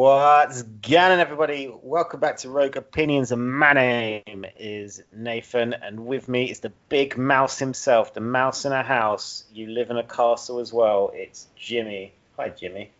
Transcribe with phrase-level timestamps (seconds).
[0.00, 1.70] What's going on, everybody?
[1.82, 3.32] Welcome back to Rogue Opinions.
[3.32, 8.64] And my name is Nathan, and with me is the big mouse himself, the mouse
[8.64, 9.44] in a house.
[9.52, 11.10] You live in a castle as well.
[11.12, 12.14] It's Jimmy.
[12.38, 12.90] Hi, Jimmy.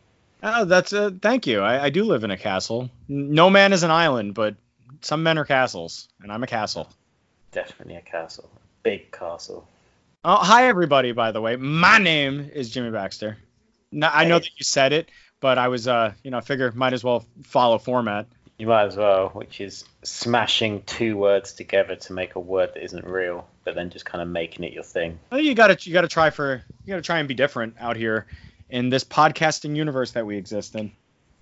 [0.43, 1.61] Oh, that's uh, thank you.
[1.61, 2.91] I, I do live in a castle.
[3.09, 4.57] No man is an island, but
[5.01, 6.87] some men are castles, and I'm a castle.
[7.51, 8.51] Definitely a castle.
[8.83, 9.67] Big castle.
[10.23, 11.13] Oh, hi everybody.
[11.13, 13.39] By the way, my name is Jimmy Baxter.
[13.91, 15.09] Now, I know that you said it,
[15.41, 18.27] but I was, uh, you know, I figure might as well follow format.
[18.59, 22.85] You might as well, which is smashing two words together to make a word that
[22.85, 25.19] isn't real, but then just kind of making it your thing.
[25.33, 27.97] I think you gotta, you gotta try for, you gotta try and be different out
[27.97, 28.27] here
[28.69, 30.93] in this podcasting universe that we exist in.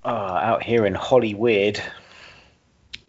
[0.05, 1.83] Oh, out here in Hollywood.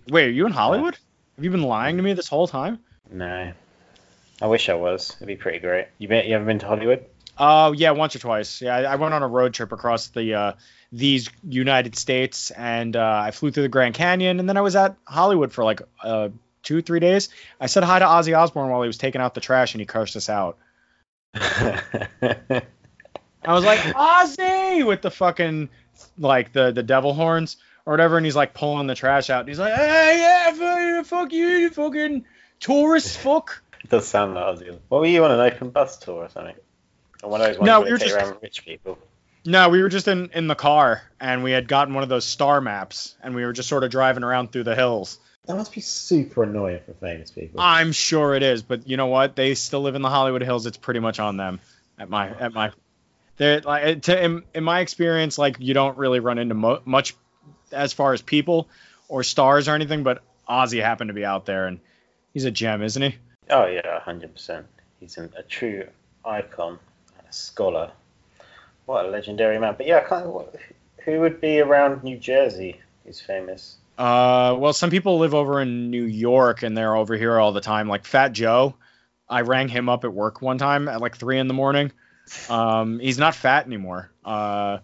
[0.10, 0.98] Wait, are you in Hollywood?
[1.36, 2.80] Have you been lying to me this whole time?
[3.12, 3.54] No.
[4.42, 5.12] I wish I was.
[5.18, 5.88] It'd be pretty great.
[6.00, 7.06] You been, you ever been to Hollywood?
[7.38, 8.62] Oh yeah, once or twice.
[8.62, 10.54] Yeah, I, I went on a road trip across the uh,
[10.92, 14.76] these United States, and uh, I flew through the Grand Canyon, and then I was
[14.76, 16.30] at Hollywood for like uh,
[16.64, 17.30] two, three days.
[17.60, 19.86] I said hi to Ozzy Osbourne while he was taking out the trash, and he
[19.86, 20.58] cursed us out.
[21.36, 22.64] I
[23.48, 25.70] was like Ozzy with the fucking
[26.18, 29.42] like the the devil horns or whatever, and he's like pulling the trash out.
[29.42, 32.26] And he's like, hey yeah, fuck, you, you fucking
[32.60, 33.62] tourist fuck.
[33.84, 34.78] It does sound like Ozzy.
[34.90, 36.56] What were you on an open bus tour or something?
[37.24, 38.98] Of those ones No, where we were they take just- around rich people.
[39.46, 42.26] No, we were just in, in the car and we had gotten one of those
[42.26, 45.20] star maps and we were just sort of driving around through the hills.
[45.46, 47.60] That must be super annoying for famous people.
[47.60, 49.36] I'm sure it is, but you know what?
[49.36, 50.68] They still live in the Hollywood Hills.
[50.68, 51.60] It's pretty much on them.
[51.98, 52.72] At my at my,
[53.38, 57.16] they're like to, in, in my experience, like you don't really run into mo- much
[57.72, 58.70] as far as people
[59.08, 60.04] or stars or anything.
[60.04, 61.80] But Ozzy happened to be out there and
[62.34, 63.16] he's a gem, isn't he?
[63.50, 64.68] Oh yeah, hundred percent.
[65.00, 65.88] He's an, a true
[66.24, 66.78] icon
[67.18, 67.92] and a scholar.
[68.90, 69.76] What a legendary man!
[69.78, 70.48] But yeah, I can't,
[71.06, 72.82] who would be around New Jersey?
[73.06, 73.78] Who's famous?
[74.00, 77.62] Uh, well, some people live over in New York and they're over here all the
[77.62, 77.88] time.
[77.88, 78.74] Like Fat Joe,
[79.30, 81.92] I rang him up at work one time at like three in the morning.
[82.50, 84.10] Um, he's not fat anymore.
[84.26, 84.80] Uh,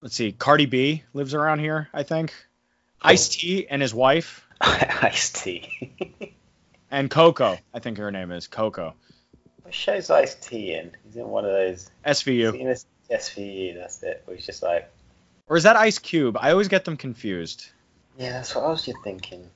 [0.00, 2.32] let's see, Cardi B lives around here, I think.
[3.02, 6.34] Ice T and his wife Ice T.
[6.90, 8.94] and Coco, I think her name is Coco.
[9.60, 10.92] what show's Ice T in?
[11.04, 11.90] He's in one of those.
[12.06, 12.78] SVU,
[13.10, 13.76] In.
[13.76, 14.22] That's it.
[14.24, 14.90] Where he's just like,
[15.46, 16.36] or is that Ice Cube?
[16.40, 17.70] I always get them confused.
[18.18, 19.48] yeah, that's what I was just thinking.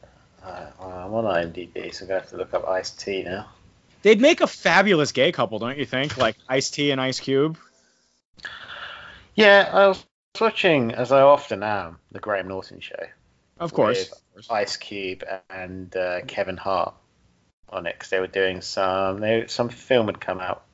[0.42, 3.48] Uh, well, I'm on IMDb, so I'm gonna have to look up Ice T now.
[4.02, 6.16] They'd make a fabulous gay couple, don't you think?
[6.16, 7.58] Like Ice T and Ice Cube.
[9.34, 10.04] Yeah, I was
[10.40, 13.06] watching, as I often am, the Graham Norton show.
[13.58, 14.12] Of course.
[14.50, 16.94] Ice Cube and uh, Kevin Hart
[17.68, 20.64] on it because they were doing some they, some film had come out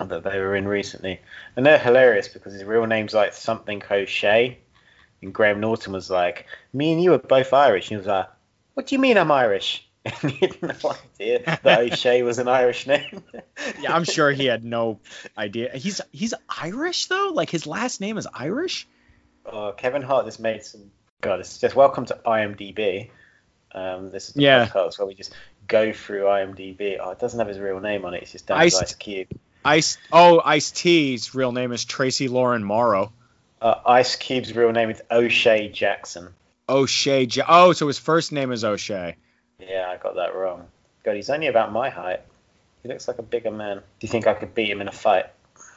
[0.00, 1.20] that they were in recently,
[1.56, 4.58] and they're hilarious because his real name's like something O'Shea,
[5.22, 8.28] and Graham Norton was like, "Me and you are both Irish," and he was like,
[8.74, 9.88] "What do you mean I'm Irish?"
[10.22, 13.22] And he had no idea that O'Shea was an Irish name.
[13.80, 15.00] Yeah, I'm sure he had no
[15.38, 15.70] idea.
[15.74, 17.30] He's he's Irish though.
[17.32, 18.86] Like his last name is Irish.
[19.46, 20.90] Oh, Kevin Hart just made some.
[21.22, 23.10] God, it's just welcome to IMDb.
[23.72, 24.66] Um, this is the Yeah.
[24.66, 25.34] podcast where we just
[25.66, 26.98] go through IMDb.
[27.00, 28.22] Oh, it doesn't have his real name on it.
[28.22, 29.28] It's just Ice- Ice Cube.
[29.64, 33.12] Ice oh Ice T's real name is Tracy Lauren Morrow.
[33.60, 36.28] Uh, Ice Cube's real name is O'Shea Jackson.
[36.68, 37.24] O'Shea.
[37.24, 39.16] Ja- oh, so his first name is O'Shea.
[39.58, 40.66] Yeah, I got that wrong.
[41.02, 42.20] God, he's only about my height.
[42.82, 43.76] He looks like a bigger man.
[43.76, 45.26] Do you think I could beat him in a fight?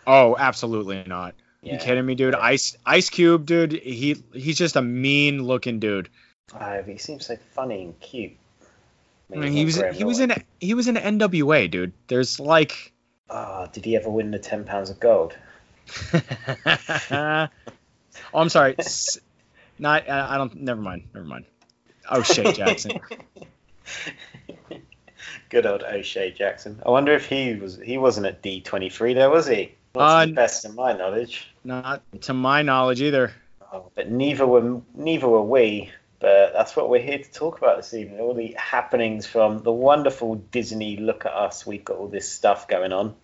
[0.06, 1.36] Oh, absolutely not.
[1.62, 1.74] Yeah.
[1.74, 2.36] You kidding me, dude?
[2.36, 3.72] Ice Ice Cube, dude.
[3.72, 6.10] He he's just a mean looking dude.
[6.52, 8.34] But he seems so funny and cute.
[9.34, 11.94] I mean, he was he was in he was in NWA, dude.
[12.08, 12.94] There's like.
[13.30, 15.36] Oh, did he ever win the ten pounds of gold?
[17.12, 17.48] oh,
[18.34, 18.76] I'm sorry.
[18.80, 19.20] S-
[19.80, 20.56] Not I I don't.
[20.56, 21.04] Never mind.
[21.14, 21.46] Never mind.
[22.12, 23.00] O'Shea Jackson.
[25.50, 26.82] Good old O'Shea Jackson.
[26.86, 29.74] I wonder if he was he wasn't at D twenty three there, was he?
[29.96, 31.48] Not to Uh, the best in my knowledge.
[31.64, 33.34] Not to my knowledge either.
[33.74, 35.92] Oh, but neither were neither were we.
[36.20, 38.20] But that's what we're here to talk about this evening.
[38.20, 40.98] All the happenings from the wonderful Disney.
[40.98, 43.16] Look at us, we've got all this stuff going on,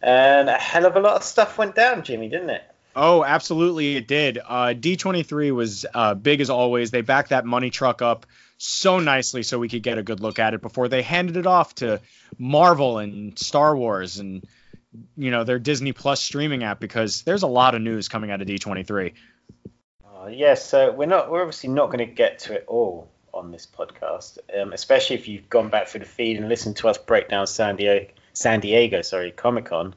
[0.00, 2.62] and a hell of a lot of stuff went down, Jimmy, didn't it?
[2.96, 4.38] Oh, absolutely, it did.
[4.38, 6.90] Uh, D23 was uh, big as always.
[6.90, 8.24] They backed that money truck up
[8.56, 11.46] so nicely so we could get a good look at it before they handed it
[11.46, 12.00] off to
[12.38, 14.46] Marvel and Star Wars and
[15.16, 18.40] you know their Disney Plus streaming app because there's a lot of news coming out
[18.40, 19.14] of D23.
[20.30, 23.66] Yes, so we're not we're obviously not going to get to it all on this
[23.66, 27.28] podcast, um, especially if you've gone back through the feed and listened to us break
[27.28, 29.94] down San Diego, San Diego, sorry, Comic Con,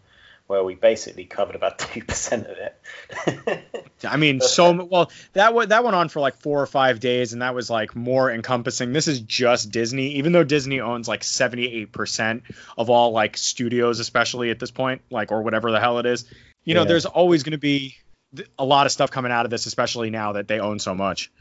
[0.47, 3.63] where we basically covered about two percent of it.
[4.03, 7.33] I mean, so well that w- that went on for like four or five days,
[7.33, 8.94] and that was like more encompassing.
[8.94, 12.44] This is just Disney, even though Disney owns like seventy eight percent
[12.77, 16.25] of all like studios, especially at this point, like or whatever the hell it is.
[16.63, 16.88] You know, Yeah.
[16.88, 17.95] there's always going to be
[18.35, 20.95] th- a lot of stuff coming out of this, especially now that they own so
[20.95, 21.31] much.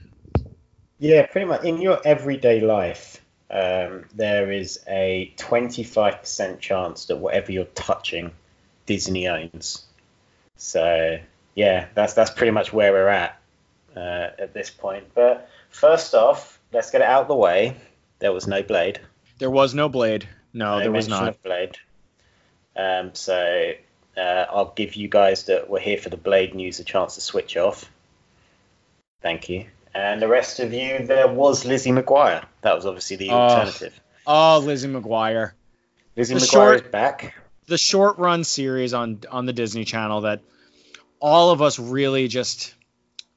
[0.99, 1.65] Yeah, pretty much.
[1.65, 8.33] In your everyday life, um, there is a 25% chance that whatever you're touching,
[8.87, 9.85] Disney owns.
[10.57, 11.19] So,
[11.55, 13.39] yeah, that's that's pretty much where we're at
[13.95, 15.05] uh, at this point.
[15.15, 17.77] But first off, let's get it out of the way.
[18.19, 19.01] There was no Blade.
[19.39, 20.27] There was no Blade.
[20.55, 21.29] No, no there was not.
[21.29, 21.77] of Blade.
[22.75, 23.73] Um, so
[24.17, 27.21] uh, I'll give you guys that were here for the Blade news a chance to
[27.21, 27.91] switch off.
[29.23, 29.67] Thank you.
[29.95, 32.45] And the rest of you, there was Lizzie McGuire.
[32.63, 33.35] That was obviously the Oh.
[33.39, 33.99] alternative.
[34.27, 35.53] Oh, Lizzie McGuire.
[36.17, 37.35] Lizzie the McGuire short- is back.
[37.67, 40.41] the short run series on on the Disney Channel that
[41.21, 42.75] all of us really just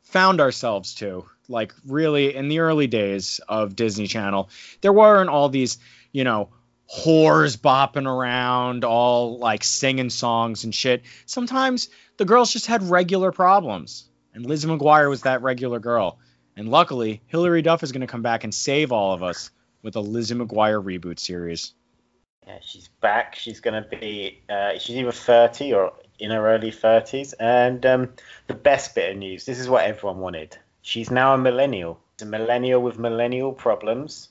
[0.03, 1.25] found ourselves to.
[1.47, 4.49] Like really in the early days of Disney Channel,
[4.81, 5.77] there weren't all these,
[6.11, 6.49] you know,
[6.91, 11.03] whores bopping around, all like singing songs and shit.
[11.25, 14.05] Sometimes the girls just had regular problems.
[14.33, 16.19] And Lizzie McGuire was that regular girl.
[16.55, 19.51] And luckily, Hilary Duff is going to come back and save all of us
[19.81, 21.73] with a Lizzie McGuire reboot series.
[22.45, 23.35] Yeah, she's back.
[23.35, 27.33] She's going to be, uh, she's either 30 or in her early 30s.
[27.39, 28.13] And um,
[28.47, 30.57] the best bit of news this is what everyone wanted.
[30.81, 31.99] She's now a millennial.
[32.21, 34.29] A millennial with millennial problems,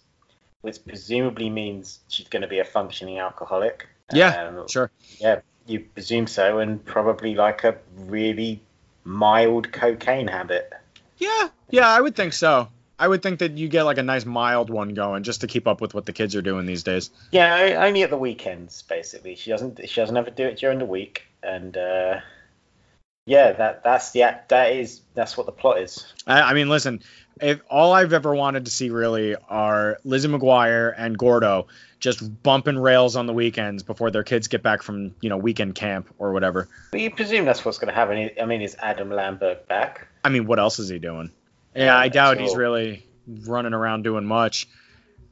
[0.63, 3.89] which presumably means she's going to be a functioning alcoholic.
[4.13, 4.91] Yeah, Um, Sure.
[5.19, 8.63] Yeah, you presume so, and probably like a really
[9.05, 10.73] mild cocaine habit.
[11.19, 12.69] Yeah, yeah, I would think so.
[12.99, 15.69] I would think that you get like a nice mild one going just to keep
[15.69, 17.11] up with what the kids are doing these days.
[17.31, 19.37] Yeah, only at the weekends, basically.
[19.37, 19.89] She doesn't.
[19.89, 22.21] She doesn't ever do it during the week, and uh,
[23.29, 26.13] yeah, that that's the that is that's what the plot is.
[26.27, 27.03] I, I mean, listen,
[27.43, 31.67] if all I've ever wanted to see really are Lizzie McGuire and Gordo
[32.01, 35.75] just bumping rails on the weekends before their kids get back from you know weekend
[35.75, 36.69] camp or whatever.
[36.91, 38.31] But you presume that's what's going to happen.
[38.41, 40.09] I mean, is Adam Lamberg back?
[40.25, 41.31] I mean, what else is he doing?
[41.77, 43.05] Yeah, Yeah, I doubt he's really
[43.47, 44.69] running around doing much.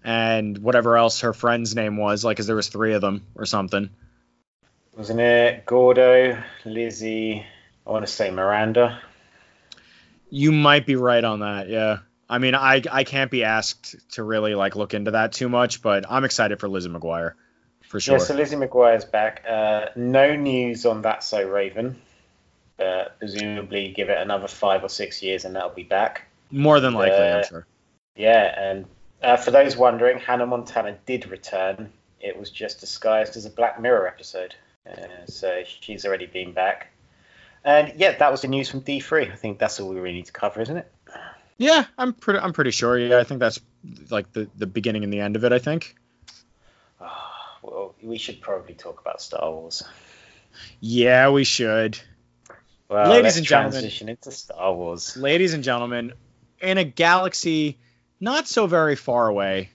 [0.04, 3.46] And whatever else her friend's name was, like, 'cause there was three of them or
[3.46, 3.90] something.
[4.96, 7.44] Wasn't it Gordo, Lizzie?
[7.86, 9.00] I want to say Miranda.
[10.30, 11.98] You might be right on that, yeah.
[12.28, 15.82] I mean, I I can't be asked to really like look into that too much,
[15.82, 17.34] but I'm excited for Lizzie McGuire,
[17.82, 18.16] for sure.
[18.16, 19.44] Yeah, so Lizzie McGuire's back.
[19.48, 21.96] Uh, no news on that, so Raven.
[22.78, 26.26] Uh, presumably, give it another five or six years, and that'll be back.
[26.50, 27.66] More than likely, Uh, I'm sure.
[28.16, 28.86] Yeah, and
[29.22, 31.92] uh, for those wondering, Hannah Montana did return.
[32.20, 34.54] It was just disguised as a Black Mirror episode.
[34.86, 36.88] Uh, so she's already been back.
[37.64, 39.32] And yeah, that was the news from D3.
[39.32, 40.92] I think that's all we really need to cover, isn't it?
[41.58, 42.98] Yeah, I'm pretty I'm pretty sure.
[42.98, 43.60] Yeah, I think that's
[44.10, 45.52] like the the beginning and the end of it.
[45.52, 45.96] I think.
[47.00, 49.82] Ah, well, we should probably talk about Star Wars.
[50.80, 51.98] Yeah, we should.
[52.88, 53.72] Well, Ladies and gentlemen.
[53.72, 55.16] transition into Star Wars.
[55.16, 56.12] Ladies and gentlemen,
[56.60, 57.78] in a galaxy
[58.20, 59.70] not so very far away,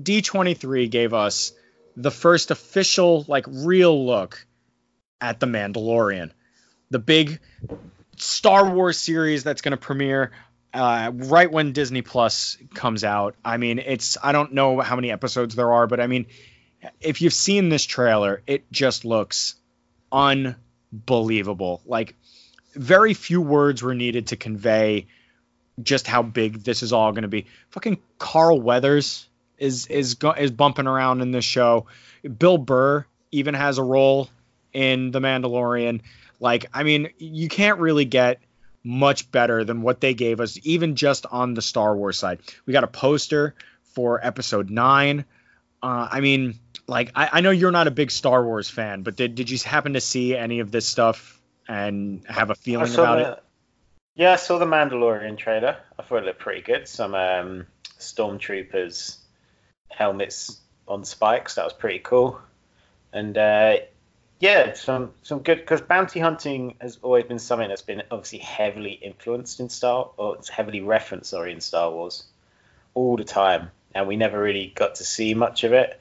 [0.00, 1.52] D23 gave us
[1.96, 4.46] the first official, like, real look
[5.20, 6.30] at The Mandalorian.
[6.90, 7.40] The big
[8.16, 10.32] Star Wars series that's going to premiere
[10.72, 13.34] uh, right when Disney Plus comes out.
[13.44, 16.26] I mean, it's, I don't know how many episodes there are, but I mean,
[17.00, 19.54] if you've seen this trailer, it just looks
[20.12, 21.82] unbelievable.
[21.84, 22.14] Like,
[22.74, 25.06] very few words were needed to convey
[25.82, 27.46] just how big this is all going to be.
[27.70, 29.28] Fucking Carl Weathers
[29.58, 31.86] is is is bumping around in this show.
[32.38, 34.28] Bill Burr even has a role
[34.72, 36.00] in The Mandalorian.
[36.40, 38.40] Like, I mean, you can't really get
[38.84, 42.40] much better than what they gave us, even just on the Star Wars side.
[42.64, 43.54] We got a poster
[43.94, 45.24] for Episode Nine.
[45.82, 49.16] Uh, I mean, like, I, I know you're not a big Star Wars fan, but
[49.16, 53.18] did did you happen to see any of this stuff and have a feeling about
[53.18, 53.42] the, it?
[54.14, 55.76] Yeah, I saw the Mandalorian trailer.
[55.98, 56.88] I thought it looked pretty good.
[56.88, 57.66] Some um,
[57.98, 59.18] stormtroopers
[59.88, 61.54] helmets on spikes.
[61.54, 62.40] That was pretty cool.
[63.12, 63.76] And uh,
[64.40, 68.92] yeah, some some good because bounty hunting has always been something that's been obviously heavily
[68.92, 72.24] influenced in Star or it's heavily referenced sorry in Star Wars
[72.94, 76.00] all the time, and we never really got to see much of it.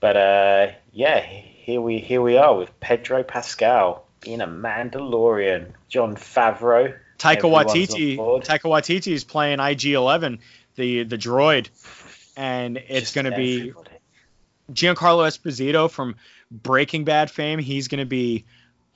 [0.00, 6.16] But uh, yeah, here we here we are with Pedro Pascal being a Mandalorian, Jon
[6.16, 6.94] Favreau.
[7.18, 8.16] Taika Waititi.
[8.16, 10.40] Taika Waititi is playing IG-11,
[10.76, 11.68] the the droid,
[12.36, 13.72] and it's going to be.
[14.72, 16.16] Giancarlo Esposito from
[16.50, 17.58] Breaking Bad fame.
[17.58, 18.44] He's going to be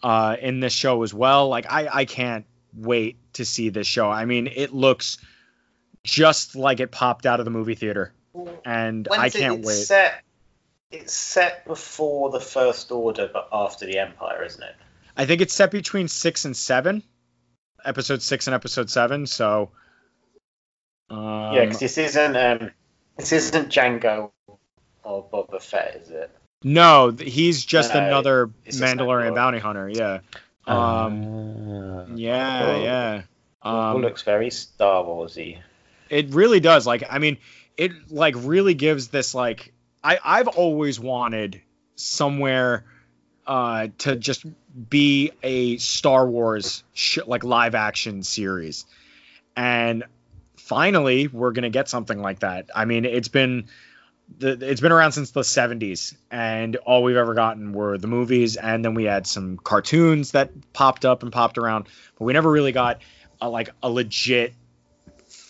[0.03, 1.49] uh, in this show as well.
[1.49, 4.11] Like I I can't wait to see this show.
[4.11, 5.19] I mean, it looks
[6.05, 8.13] just like it popped out of the movie theater,
[8.65, 9.75] and When's I can't it's wait.
[9.75, 10.23] Set,
[10.91, 14.75] it's set before the First Order, but after the Empire, isn't it?
[15.17, 17.03] I think it's set between six and seven,
[17.85, 19.27] episode six and episode seven.
[19.27, 19.71] So,
[21.11, 22.71] um, yeah, because this isn't um,
[23.17, 24.31] this isn't Jango
[25.03, 26.31] or Boba Fett, is it?
[26.63, 28.97] No, he's just No, another Mandalorian
[29.31, 29.35] Mandalorian.
[29.35, 29.89] bounty hunter.
[29.89, 30.21] Yeah,
[30.67, 32.05] um, Ah.
[32.15, 32.83] yeah, Oh.
[32.83, 33.17] yeah.
[33.19, 33.25] It
[33.69, 35.59] Um, looks very Star Warsy.
[36.11, 36.87] It really does.
[36.87, 37.39] Like, I mean,
[37.77, 39.73] it like really gives this like
[40.03, 41.61] I I've always wanted
[41.97, 42.85] somewhere
[43.47, 44.45] uh to just
[44.89, 48.85] be a Star Wars sh- like live action series.
[49.57, 50.05] And
[50.57, 52.71] finally, we're going to get something like that.
[52.75, 53.67] I mean, it's been
[54.37, 58.57] the, it's been around since the 70s and all we've ever gotten were the movies
[58.57, 61.87] and then we had some cartoons that popped up and popped around,
[62.19, 63.01] but we never really got
[63.41, 64.55] a, like a legit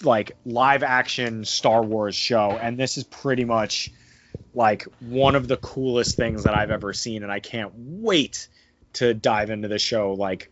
[0.02, 3.90] like live action Star Wars show, and this is pretty much
[4.54, 8.49] like one of the coolest things that I've ever seen, and I can't wait
[8.94, 10.50] to dive into the show, like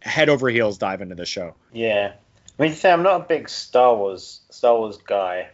[0.00, 1.54] head over heels dive into the show.
[1.72, 2.12] Yeah,
[2.58, 5.48] I mean, say I'm not a big Star Wars Star Wars guy,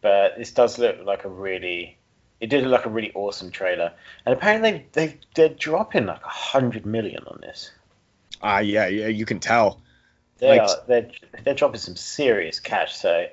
[0.00, 1.96] but this does look like a really.
[2.40, 3.92] It did look like a really awesome trailer,
[4.24, 7.72] and apparently they they they're dropping like a hundred million on this.
[8.42, 9.80] Ah, uh, yeah, yeah, you can tell.
[10.38, 11.10] They Like- are they're
[11.42, 12.96] they're dropping some serious cash.
[12.96, 13.26] So,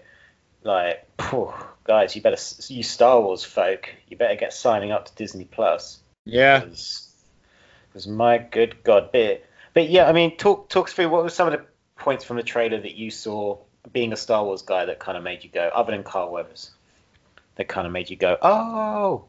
[0.63, 1.53] like, phew,
[1.83, 5.99] guys, you better you Star Wars folk, you better get signing up to Disney Plus.
[6.25, 6.61] Yeah.
[6.61, 9.45] Because my good God, but
[9.75, 11.65] but yeah, I mean, talk talk through what were some of the
[11.97, 13.57] points from the trailer that you saw,
[13.91, 16.71] being a Star Wars guy, that kind of made you go, other than Carl Weathers,
[17.55, 19.25] that kind of made you go, oh,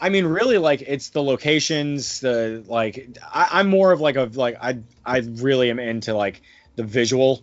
[0.00, 3.16] I mean, really, like it's the locations, the like.
[3.22, 6.40] I, I'm more of like a like I I really am into like
[6.76, 7.42] the visual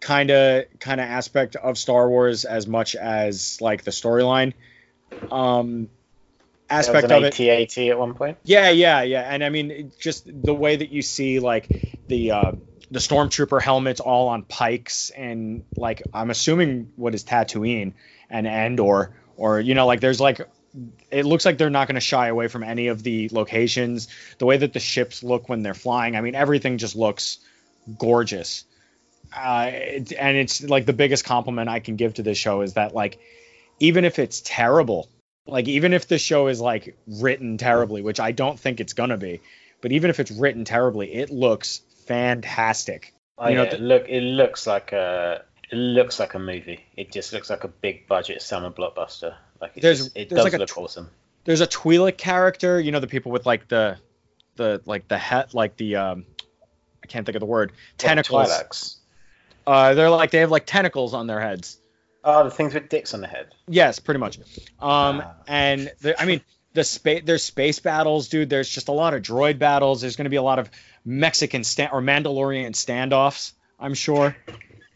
[0.00, 4.52] kind of kind of aspect of Star Wars as much as like the storyline
[5.30, 5.88] um
[6.68, 7.40] aspect of it.
[7.40, 8.36] AT-AT at one point.
[8.44, 9.22] Yeah, yeah, yeah.
[9.22, 11.66] And I mean, it- just the way that you see like
[12.08, 12.52] the uh,
[12.90, 17.94] the stormtrooper helmets all on pikes and like I'm assuming what is Tatooine
[18.30, 20.40] and Endor or or you know like there's like
[21.10, 24.08] it looks like they're not going to shy away from any of the locations.
[24.38, 27.38] The way that the ships look when they're flying, I mean, everything just looks
[27.98, 28.64] gorgeous.
[29.34, 32.94] Uh, and it's like the biggest compliment I can give to this show is that
[32.94, 33.18] like
[33.80, 35.08] even if it's terrible,
[35.46, 39.16] like even if the show is like written terribly, which I don't think it's gonna
[39.16, 39.40] be,
[39.80, 43.14] but even if it's written terribly, it looks fantastic.
[43.38, 46.84] Oh, You know, yeah, th- look it looks like a it looks like a movie.
[46.96, 49.34] It just looks like a big budget summer blockbuster.
[49.60, 51.10] Like it, There's- just, it there's does like a look tw- awesome.
[51.44, 53.98] There's a Twi'lek character, you know, the people with like the
[54.56, 56.24] the like the head like the um
[57.02, 58.48] I can't think of the word tentacles.
[58.48, 58.96] Twi'leks.
[59.66, 61.78] Uh, they're like they have like tentacles on their heads.
[62.24, 63.48] Oh, the things with dicks on the head.
[63.68, 64.38] Yes, pretty much.
[64.80, 65.34] Um, Ah.
[65.46, 66.40] and the, I mean,
[66.72, 68.50] the space there's space battles, dude.
[68.50, 70.00] There's just a lot of droid battles.
[70.00, 70.68] There's going to be a lot of
[71.06, 73.52] Mexican sta- or Mandalorian standoffs.
[73.78, 74.36] I'm sure.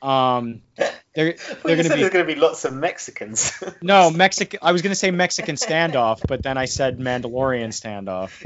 [0.03, 3.53] Um, they're they're going to be There's going to be lots of Mexicans.
[3.83, 4.59] no Mexican.
[4.63, 8.45] I was going to say Mexican standoff, but then I said Mandalorian standoff.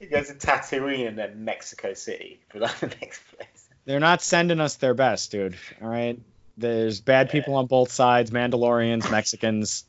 [0.00, 3.68] He goes to Tatooine and then Mexico City for like the next place.
[3.84, 5.56] They're not sending us their best, dude.
[5.80, 6.18] All right.
[6.56, 8.30] There's bad people on both sides.
[8.30, 9.84] Mandalorians, Mexicans.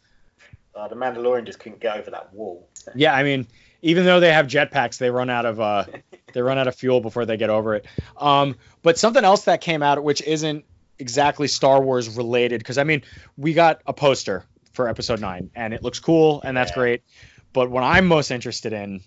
[0.75, 2.67] Uh, the Mandalorian just couldn't get over that wall.
[2.93, 3.47] Yeah, I mean,
[3.85, 5.85] even though they have jetpacks, they run out of uh,
[6.33, 7.85] they run out of fuel before they get over it.
[8.17, 10.65] Um, but something else that came out, which isn't
[10.97, 13.03] exactly Star Wars related, because I mean,
[13.37, 16.75] we got a poster for Episode Nine, and it looks cool, and that's Yeah.
[16.75, 17.03] great.
[17.53, 19.01] But what I'm most interested in,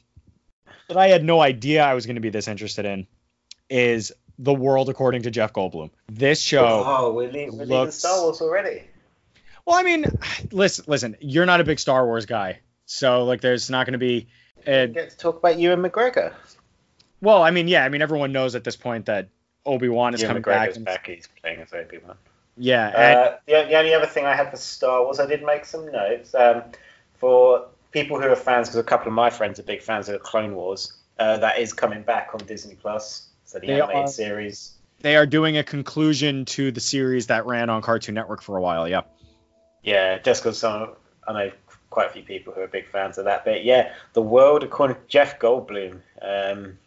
[0.86, 3.06] that I had no idea I was going to be this interested in,
[3.68, 5.90] is the world according to Jeff Goldblum.
[6.06, 6.84] This show.
[6.86, 8.84] Oh, we're, le- we're leaving looks- Star Wars already.
[9.66, 10.06] Well, I mean,
[10.52, 11.16] listen, listen.
[11.20, 14.28] You're not a big Star Wars guy, so like, there's not going to be.
[14.66, 16.32] Uh, get to talk about Ewan McGregor.
[17.20, 19.28] well, I mean, yeah, I mean, everyone knows at this point that
[19.66, 20.68] Obi Wan is Ewan coming back.
[20.70, 21.06] McGregor's and- back.
[21.06, 22.16] He's playing as Obi Wan.
[22.56, 25.44] Yeah, and, Uh, the, the only other thing I had for Star Wars, I did
[25.44, 26.34] make some notes.
[26.34, 26.62] Um,
[27.14, 30.22] for people who are fans, because a couple of my friends are big fans of
[30.22, 33.28] Clone Wars, uh, that is coming back on Disney Plus.
[33.44, 34.72] So the They animated are- series.
[35.00, 38.60] they are doing a conclusion to the series that ran on Cartoon Network for a
[38.60, 38.88] while.
[38.88, 39.02] Yeah.
[39.82, 40.90] Yeah, just because some
[41.26, 41.50] I know
[41.90, 43.44] quite a few people who are big fans of that.
[43.44, 46.78] But yeah, the world according to Jeff Goldblum, um,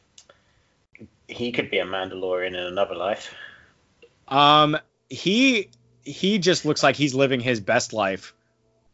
[1.27, 3.33] he could be a Mandalorian in another life.
[4.27, 4.77] Um,
[5.09, 5.69] he
[6.03, 8.33] he just looks like he's living his best life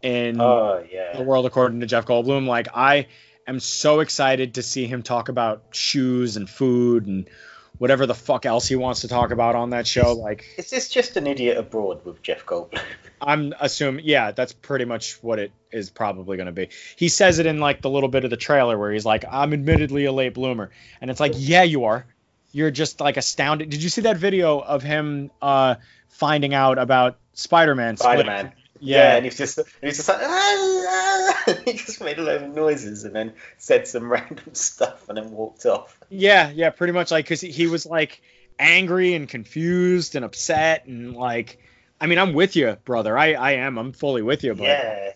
[0.02, 0.84] in Oh
[1.16, 2.48] the world according to Jeff Goldblum.
[2.48, 3.08] Like I
[3.46, 7.30] am so excited to see him talk about shoes and food and
[7.78, 10.14] whatever the fuck else he wants to talk about on that show.
[10.14, 12.82] Like, Is this just an idiot abroad with Jeff Goldblum?
[13.22, 16.70] I'm assuming, yeah, that's pretty much what it is probably going to be.
[16.96, 19.54] He says it in like the little bit of the trailer where he's like, "I'm
[19.54, 20.70] admittedly a late bloomer,"
[21.02, 22.06] and it's like, yeah, you are.
[22.52, 23.70] You're just like astounded.
[23.72, 25.76] Did you see that video of him uh,
[26.10, 27.98] finding out about Spider-Man?
[27.98, 28.54] Spider-Man.
[28.80, 29.16] Yeah.
[29.16, 31.54] and he's just he's just like ah, ah.
[31.66, 35.32] he just made a load of noises and then said some random stuff and then
[35.32, 36.00] walked off.
[36.10, 38.22] Yeah, yeah, pretty much like because he was like
[38.60, 41.60] angry and confused and upset and like,
[42.00, 43.18] I mean, I'm with you, brother.
[43.18, 43.78] I I am.
[43.78, 45.12] I'm fully with you, but Yeah,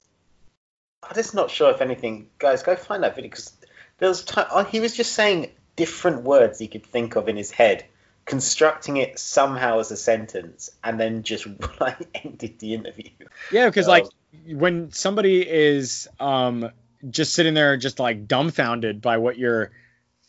[1.03, 2.29] I'm just not sure if anything.
[2.39, 3.53] Guys, go find that video because
[3.97, 7.37] there was time oh, he was just saying different words he could think of in
[7.37, 7.85] his head,
[8.31, 11.45] constructing it somehow as a sentence, and then just
[11.81, 13.09] like ended the interview.
[13.51, 14.05] yeah, because Um, like
[14.47, 16.71] when somebody is um
[17.09, 19.71] just sitting there just like dumbfounded by what you're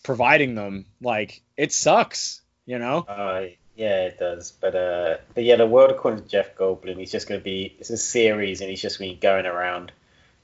[0.03, 3.07] providing them, like it sucks, you know.
[3.07, 4.51] Uh, yeah, it does.
[4.51, 7.77] But uh, but yeah, the world according to Jeff Goldblum, he's just going to be
[7.79, 9.93] it's a series, and he's just going to be going around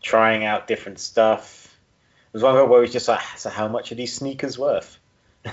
[0.00, 1.76] trying out different stuff.
[2.30, 4.97] There's one where he's just like, so how much are these sneakers worth?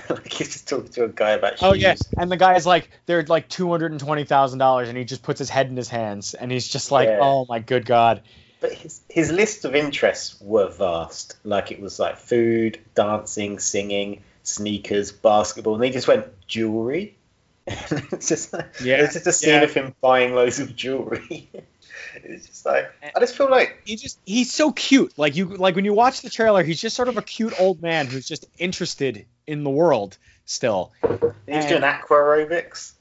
[0.10, 1.62] like he's just talking to a guy about shoes.
[1.62, 4.96] Oh yeah, and the guy's like, they're like two hundred and twenty thousand dollars, and
[4.96, 7.20] he just puts his head in his hands, and he's just like, Yeah.
[7.22, 8.22] oh my good god.
[8.60, 11.36] But his his list of interests were vast.
[11.44, 17.16] Like it was like food, dancing, singing, sneakers, basketball, and they just went jewelry.
[17.66, 19.62] it's just like, Yeah, it's just a scene yeah.
[19.62, 21.50] of him buying loads of jewelry.
[22.14, 25.18] it's just like I just feel like he just he's so cute.
[25.18, 27.82] Like you like when you watch the trailer, he's just sort of a cute old
[27.82, 30.92] man who's just interested in the world still.
[31.02, 32.92] he's And- doing aqua aerobics.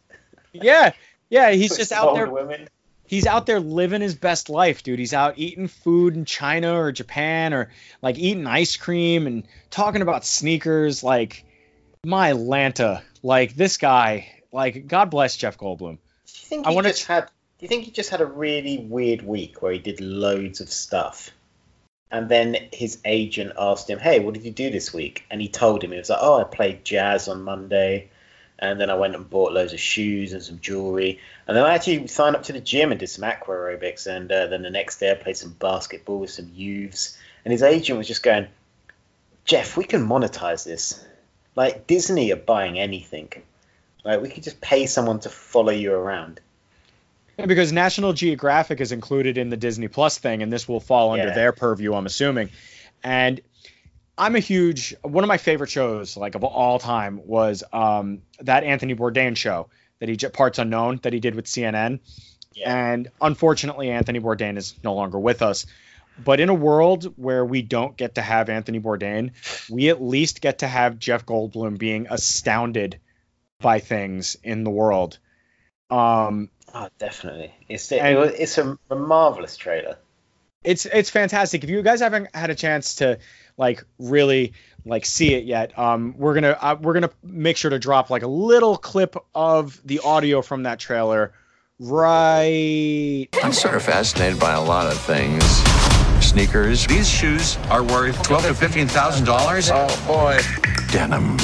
[0.53, 0.91] Yeah.
[1.29, 2.69] Yeah, he's just out there Women.
[3.07, 4.99] he's out there living his best life, dude.
[4.99, 10.01] He's out eating food in China or Japan or like eating ice cream and talking
[10.01, 11.43] about sneakers like
[12.05, 13.01] my Lanta.
[13.23, 15.97] Like this guy, like God bless Jeff Goldblum.
[15.97, 17.21] Do you think I he wanna just had?
[17.57, 20.69] Do you think he just had a really weird week where he did loads of
[20.69, 21.31] stuff,
[22.15, 25.49] and then his agent asked him, "Hey, what did you do this week?" And he
[25.49, 28.07] told him he was like, "Oh, I played jazz on Monday,
[28.57, 31.75] and then I went and bought loads of shoes and some jewelry, and then I
[31.75, 34.69] actually signed up to the gym and did some aqua aerobics, and uh, then the
[34.69, 38.47] next day I played some basketball with some youths." And his agent was just going,
[39.43, 41.05] "Jeff, we can monetize this.
[41.53, 43.29] Like Disney are buying anything."
[44.05, 46.39] Like we could just pay someone to follow you around.
[47.37, 51.11] Yeah, because National Geographic is included in the Disney Plus thing, and this will fall
[51.11, 51.33] under Yeah.
[51.33, 52.49] their purview, I'm assuming.
[53.03, 53.41] And
[54.17, 58.63] I'm a huge one of my favorite shows, like of all time, was um, that
[58.63, 59.67] Anthony Bourdain show
[59.99, 61.99] that he Parts Unknown that he did with CNN.
[62.53, 62.73] Yeah.
[62.93, 65.65] And unfortunately, Anthony Bourdain is no longer with us.
[66.23, 69.31] But in a world where we don't get to have Anthony Bourdain,
[69.69, 72.99] we at least get to have Jeff Goldblum being astounded
[73.59, 75.17] by things in the world.
[75.89, 77.53] Um, Oh, definitely.
[77.69, 79.95] It's it, And- it's a, a marvelous trailer.
[80.63, 81.63] it's it's fantastic.
[81.63, 83.17] If you guys haven't had a chance to
[83.57, 84.51] like really
[84.85, 88.23] like see it yet, um, we're gonna uh, we're gonna make sure to drop like
[88.23, 91.31] a little clip of the audio from that trailer
[91.79, 93.27] right.
[93.43, 95.43] I'm sort of fascinated by a lot of things.
[96.25, 99.69] Sneakers, These shoes are worth twelve to fifteen thousand dollars.
[99.71, 100.39] oh boy,
[100.91, 101.37] denim,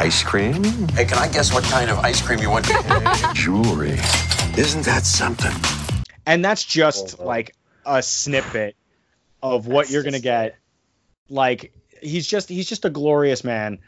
[0.00, 0.62] ice cream,
[0.94, 2.64] Hey, can I guess what kind of ice cream you want?
[3.34, 3.98] jewelry.
[4.56, 5.52] Isn't that something?
[6.26, 7.28] And that's just Oh, wow.
[7.28, 8.76] like a snippet
[9.42, 10.56] of what That's you're gonna get.
[11.28, 13.78] Like he's just he's just a glorious man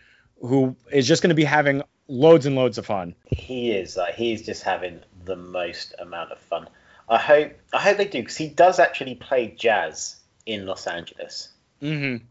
[0.40, 3.14] who is just gonna be having loads and loads of fun.
[3.26, 6.68] He is like he's just having the most amount of fun.
[7.08, 11.48] I hope I hope they do because he does actually play jazz in Los Angeles,
[11.80, 12.24] Mm-hmm.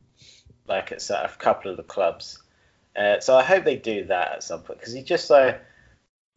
[0.67, 2.37] like at a couple of the clubs.
[2.95, 5.62] Uh, so I hope they do that at some point because he just like.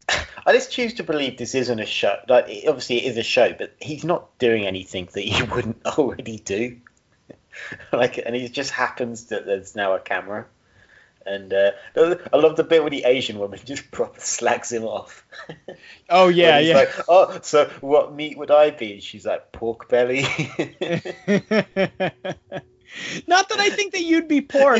[0.46, 2.18] I just choose to believe this isn't a show.
[2.28, 5.84] Like, it- obviously, it is a show, but he's not doing anything that he wouldn't
[5.86, 6.78] already do.
[7.92, 10.46] like, and it just happens that there's now a camera.
[11.26, 15.24] And uh, I love the bit where the Asian woman just proper slags him off.
[16.10, 16.74] Oh yeah, yeah.
[16.74, 18.92] Like, oh, so what meat would I be?
[18.92, 20.20] And she's like, pork belly.
[23.26, 24.76] Not that I think that you'd be poor.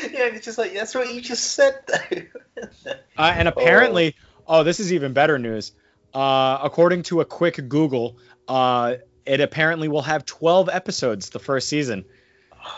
[0.02, 2.22] yeah, it's just like that's what you just said though.
[3.18, 4.14] Uh, and apparently,
[4.46, 4.62] oh.
[4.62, 5.72] this is even better news.
[6.14, 8.16] Uh, according to a quick Google,
[8.48, 8.94] uh,
[9.26, 12.04] it apparently will have 12 episodes the first season.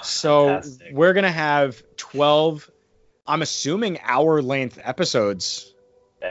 [0.03, 0.88] So fantastic.
[0.92, 2.70] we're gonna have 12.
[3.27, 5.72] I'm assuming hour length episodes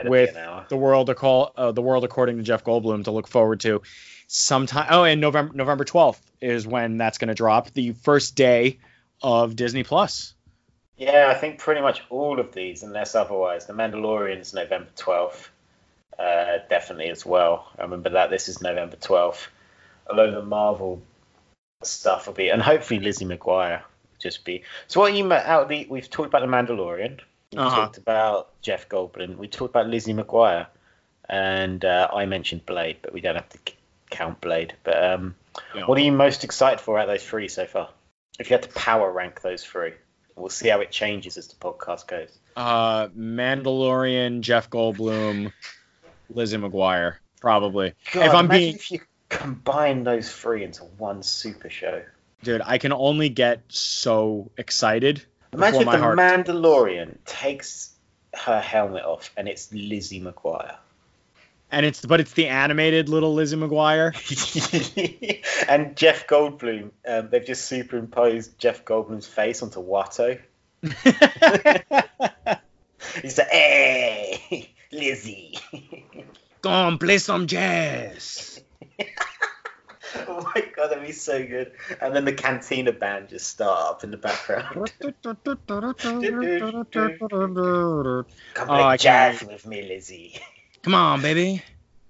[0.02, 0.36] be with
[0.68, 3.82] the world to call uh, the world according to Jeff Goldblum to look forward to.
[4.26, 4.86] Sometime.
[4.90, 7.70] Oh, and November November 12th is when that's gonna drop.
[7.72, 8.80] The first day
[9.22, 10.33] of Disney Plus.
[10.96, 13.66] Yeah, I think pretty much all of these, unless otherwise.
[13.66, 15.48] The Mandalorian's November 12th,
[16.18, 17.68] uh, definitely as well.
[17.78, 19.48] I remember that this is November 12th.
[20.08, 21.02] A load of the Marvel
[21.82, 24.62] stuff will be, and hopefully Lizzie McGuire will just be.
[24.86, 25.86] So what you out the?
[25.88, 27.20] We've talked about the Mandalorian.
[27.52, 27.82] We Uh-huh.
[27.82, 29.36] talked about Jeff Goldblum.
[29.36, 30.66] We talked about Lizzie McGuire,
[31.28, 33.58] and uh, I mentioned Blade, but we don't have to
[34.10, 34.74] count Blade.
[34.84, 35.34] But um,
[35.74, 35.86] Yeah.
[35.86, 37.88] what are you most excited for out of those three so far?
[38.38, 39.94] If you had to power rank those three,
[40.36, 42.38] we'll see how it changes as the podcast goes.
[42.56, 45.52] Uh, Mandalorian, Jeff Goldblum,
[46.30, 47.94] Lizzie McGuire, probably.
[48.12, 52.02] God, if I'm being, if you combine those three into one super show.
[52.42, 55.24] dude, I can only get so excited.
[55.52, 56.18] Imagine if the heart.
[56.18, 57.92] Mandalorian takes
[58.34, 60.76] her helmet off and it's Lizzie McGuire.
[61.74, 64.14] And it's but it's the animated little Lizzie McGuire.
[65.68, 70.38] and Jeff Goldblum, um, they've just superimposed Jeff Goldblum's face onto Watto.
[73.22, 75.58] He's like, hey, Lizzie.
[76.64, 78.60] On, play some jazz.
[80.28, 81.72] oh my god, that'd be so good.
[82.00, 84.92] And then the Cantina band just start up in the background.
[88.54, 90.40] Come Oh, play I jazz with me, Lizzie.
[90.84, 91.62] Come on, baby.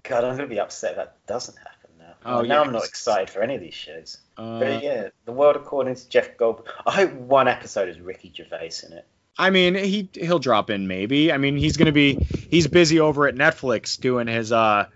[0.03, 2.15] God, I'm gonna be upset if that doesn't happen now.
[2.27, 4.19] Oh, Well, now yeah, I'm not excited for any of these shows.
[4.37, 6.67] Uh, But yeah, the world according to Jeff Goldblum.
[6.87, 9.07] I hope one episode is Ricky Gervais in it.
[9.39, 11.33] I mean, he he'll drop in maybe.
[11.33, 12.15] I mean, he's gonna be
[12.51, 14.87] he's busy over at Netflix doing his uh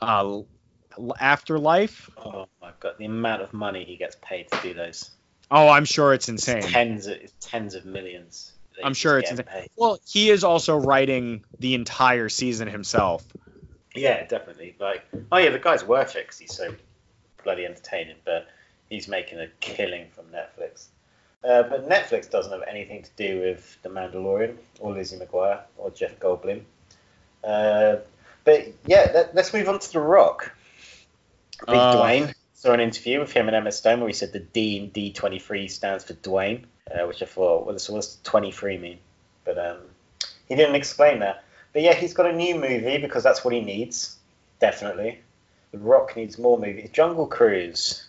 [0.00, 0.40] uh
[1.20, 2.10] afterlife.
[2.16, 5.10] Oh my god, the amount of money he gets paid to do those.
[5.50, 6.62] Oh, I'm sure it's It's insane.
[6.62, 8.52] tens of it's tens of millions.
[8.84, 9.66] I'm sure it's insane.
[9.76, 13.24] Well, he is also writing the entire season himself.
[13.94, 14.76] Yeah, definitely.
[14.78, 16.74] Like, oh yeah, the guy's worth it because he's so
[17.42, 18.16] bloody entertaining.
[18.24, 18.48] But
[18.88, 20.86] he's making a killing from Netflix.
[21.44, 25.90] Uh, but Netflix doesn't have anything to do with The Mandalorian or Lizzie McGuire or
[25.90, 26.62] Jeff Goldblum.
[27.44, 27.96] Uh,
[28.44, 30.52] but yeah, let, let's move on to The Rock.
[31.66, 32.34] Big Uh, Dwayne.
[32.58, 35.70] Saw an interview with him and Emma Stone where he said the D in D23
[35.70, 38.98] stands for Dwayne, uh, which I thought, well, so what's 23 mean?
[39.44, 39.76] But um,
[40.48, 41.44] he didn't explain that.
[41.72, 44.16] But yeah, he's got a new movie because that's what he needs.
[44.58, 45.20] Definitely.
[45.70, 46.90] The Rock needs more movies.
[46.92, 48.04] Jungle Cruise.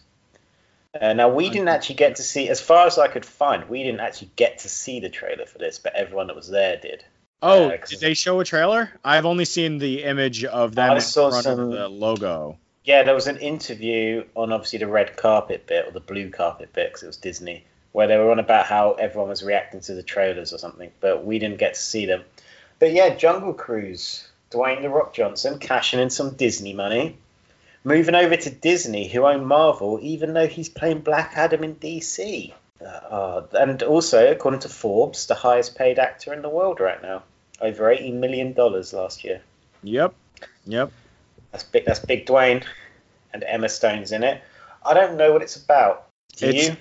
[1.00, 3.84] Uh, now, we didn't actually get to see, as far as I could find, we
[3.84, 7.06] didn't actually get to see the trailer for this, but everyone that was there did.
[7.44, 8.92] Oh, Uh, did they show a trailer?
[9.06, 12.58] I've only seen the image of them I in front some- of the logo.
[12.84, 16.74] Yeah, there was an interview on obviously the red carpet bit or the blue carpet
[16.74, 19.94] bit because it was Disney, where they were on about how everyone was reacting to
[19.94, 22.24] the trailers or something, but we didn't get to see them.
[22.80, 27.18] But yeah, Jungle Cruise, Dwayne the Rock Johnson cashing in some Disney money,
[27.84, 32.54] moving over to Disney, who own Marvel, even though he's playing Black Adam in DC.
[32.82, 37.02] Uh, uh, and also, according to Forbes, the highest paid actor in the world right
[37.02, 37.24] now,
[37.60, 39.42] over eighty million dollars last year.
[39.84, 40.14] Yep.
[40.66, 40.92] Yep.
[41.52, 41.86] That's big.
[41.86, 42.64] That's Big Dwayne,
[43.34, 44.42] and Emma Stone's in it.
[44.86, 46.08] I don't know what it's about.
[46.38, 46.78] Do It's- you?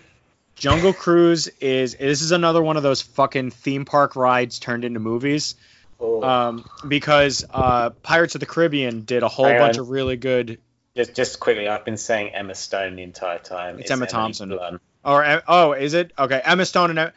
[0.54, 4.98] Jungle Cruise is this is another one of those fucking theme park rides turned into
[4.98, 5.54] movies.
[6.00, 9.82] Or Um, because uh, Pirates of the Caribbean did a whole Hang bunch on.
[9.82, 10.58] of really good.
[10.96, 13.78] just, just quickly, I've been saying Emma Stone the entire time.
[13.78, 14.48] It's Emma Emily Thompson.
[14.48, 14.82] Blunt.
[15.04, 16.40] Or oh, is it okay?
[16.44, 17.12] Emma Stone and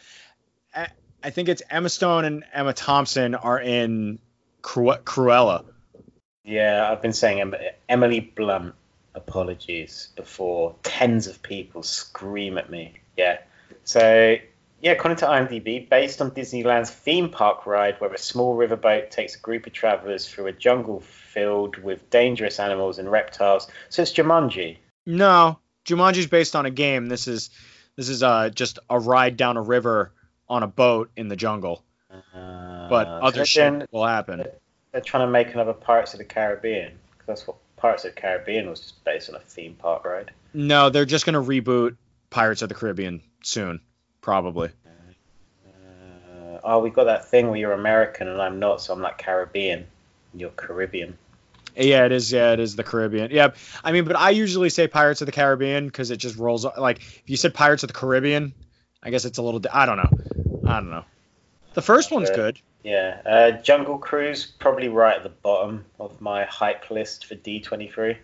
[1.24, 4.20] I think it's Emma Stone and Emma Thompson are in
[4.62, 5.66] Cru- Cruella.
[6.43, 7.54] Yeah, I've been saying
[7.89, 8.75] Emily Blunt.
[9.13, 12.93] Apologies before tens of people scream at me.
[13.17, 13.39] Yeah.
[13.84, 14.38] So
[14.82, 19.36] yeah, according to IMDb, based on Disneyland's theme park ride, where a small riverboat takes
[19.36, 23.67] a group of travelers through a jungle filled with dangerous animals and reptiles.
[23.89, 24.77] So it's Jumanji.
[25.06, 27.08] No, Jumanji's based on a game.
[27.08, 27.49] This is
[27.97, 30.13] this is uh just a ride down a river
[30.47, 31.84] on a boat in the jungle.
[32.10, 34.45] Uh, But other shit will happen.
[34.91, 36.91] They're trying to make another Pirates of the Caribbean.
[37.17, 40.32] 'cause that's what Pirates of the Caribbean was just based on a theme park ride.
[40.54, 41.95] No, they're just gonna reboot
[42.30, 43.80] Pirates of the Caribbean soon,
[44.21, 44.69] probably.
[45.65, 49.17] Uh, oh, we got that thing where you're American and I'm not, so I'm like
[49.17, 49.86] Caribbean.
[50.34, 51.17] You're Caribbean.
[51.75, 52.32] Yeah, it is.
[52.32, 53.32] Yeah, it is the Caribbean.
[53.32, 53.51] Yeah,
[53.84, 56.65] I mean, but I usually say Pirates of the Caribbean because it just rolls.
[56.77, 58.54] Like if you said Pirates of the Caribbean,
[59.01, 59.62] I guess it's a little.
[59.71, 60.10] I don't know.
[60.65, 61.06] I don't know.
[61.73, 62.60] The first one's good.
[62.84, 63.22] Yeah.
[63.26, 68.17] Uh, Jungle Cruise, probably right at the bottom of my hype list for D23.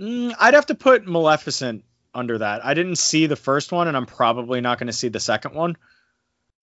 [0.00, 2.64] Mm, I'd have to put Maleficent under that.
[2.64, 5.54] I didn't see the first one, and I'm probably not going to see the second
[5.54, 5.76] one.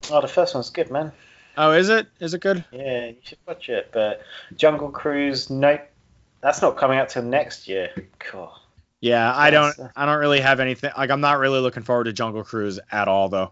[0.09, 1.11] Oh, the first one's good, man.
[1.57, 2.07] Oh, is it?
[2.19, 2.63] Is it good?
[2.71, 3.89] Yeah, you should watch it.
[3.91, 4.21] But
[4.55, 5.81] Jungle Cruise, nope.
[6.41, 7.91] That's not coming out till next year.
[8.19, 8.51] Cool.
[8.99, 9.75] Yeah, I don't.
[9.95, 10.91] I don't really have anything.
[10.97, 13.51] Like, I'm not really looking forward to Jungle Cruise at all, though.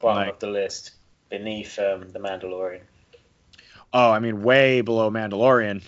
[0.00, 0.92] bottom Like- of the list,
[1.30, 2.80] beneath um, the Mandalorian.
[3.92, 5.82] Oh, I mean, way below Mandalorian.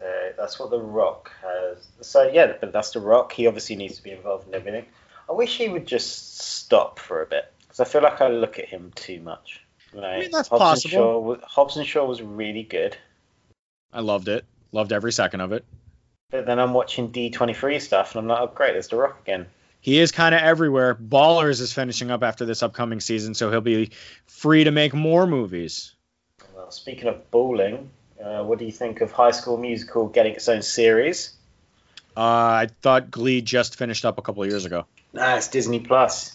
[0.00, 0.04] Uh,
[0.36, 1.78] that's what The Rock has.
[2.00, 3.32] So yeah, but that's The Rock.
[3.32, 4.86] He obviously needs to be involved in everything.
[5.28, 8.58] I wish he would just stop for a bit because I feel like I look
[8.58, 9.60] at him too much.
[9.92, 10.88] Like, mean, that's Hobbs possible.
[10.88, 12.96] And Shaw, was- Hobbs and Shaw was really good,
[13.92, 14.44] I loved it.
[14.72, 15.64] Loved every second of it.
[16.32, 19.46] but then I'm watching D23 stuff and I'm like, oh great, there's The Rock again.
[19.84, 20.94] He is kind of everywhere.
[20.94, 23.90] Ballers is finishing up after this upcoming season, so he'll be
[24.26, 25.94] free to make more movies.
[26.56, 30.48] Well, speaking of bowling, uh, what do you think of High School Musical getting its
[30.48, 31.34] own series?
[32.16, 32.20] Uh,
[32.64, 34.86] I thought Glee just finished up a couple of years ago.
[35.12, 36.34] Nah, it's Disney Plus.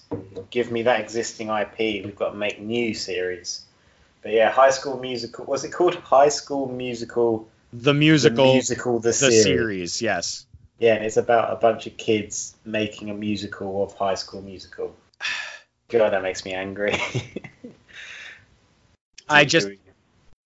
[0.52, 2.06] Give me that existing IP.
[2.06, 3.64] We've got to make new series.
[4.22, 5.46] But yeah, High School Musical.
[5.46, 5.96] Was it called?
[5.96, 7.50] High School Musical.
[7.74, 9.00] The musical, The musical.
[9.00, 9.44] The, the series.
[9.44, 10.46] series, yes.
[10.80, 14.96] Yeah, and it's about a bunch of kids making a musical of High School Musical.
[15.90, 16.96] God, that makes me angry.
[19.30, 19.70] I just,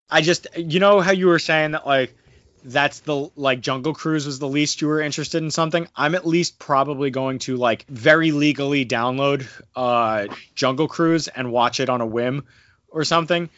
[0.10, 2.14] I just, you know how you were saying that like
[2.66, 5.88] that's the like Jungle Cruise was the least you were interested in something.
[5.96, 11.80] I'm at least probably going to like very legally download uh Jungle Cruise and watch
[11.80, 12.46] it on a whim
[12.90, 13.50] or something.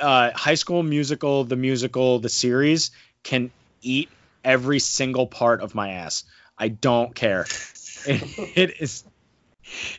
[0.00, 2.90] Uh, High School Musical, the musical, the series
[3.22, 3.50] can
[3.82, 4.08] eat
[4.48, 6.24] every single part of my ass.
[6.56, 7.46] I don't care.
[8.06, 8.22] It,
[8.56, 9.04] it is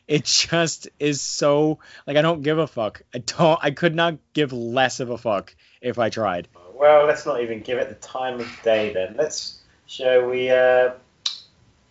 [0.08, 3.04] it just is so like I don't give a fuck.
[3.14, 6.48] I don't I could not give less of a fuck if I tried.
[6.74, 9.16] Well, let's not even give it the time of day then.
[9.18, 9.60] Let's.
[9.86, 10.50] Shall we?
[10.50, 10.92] Uh,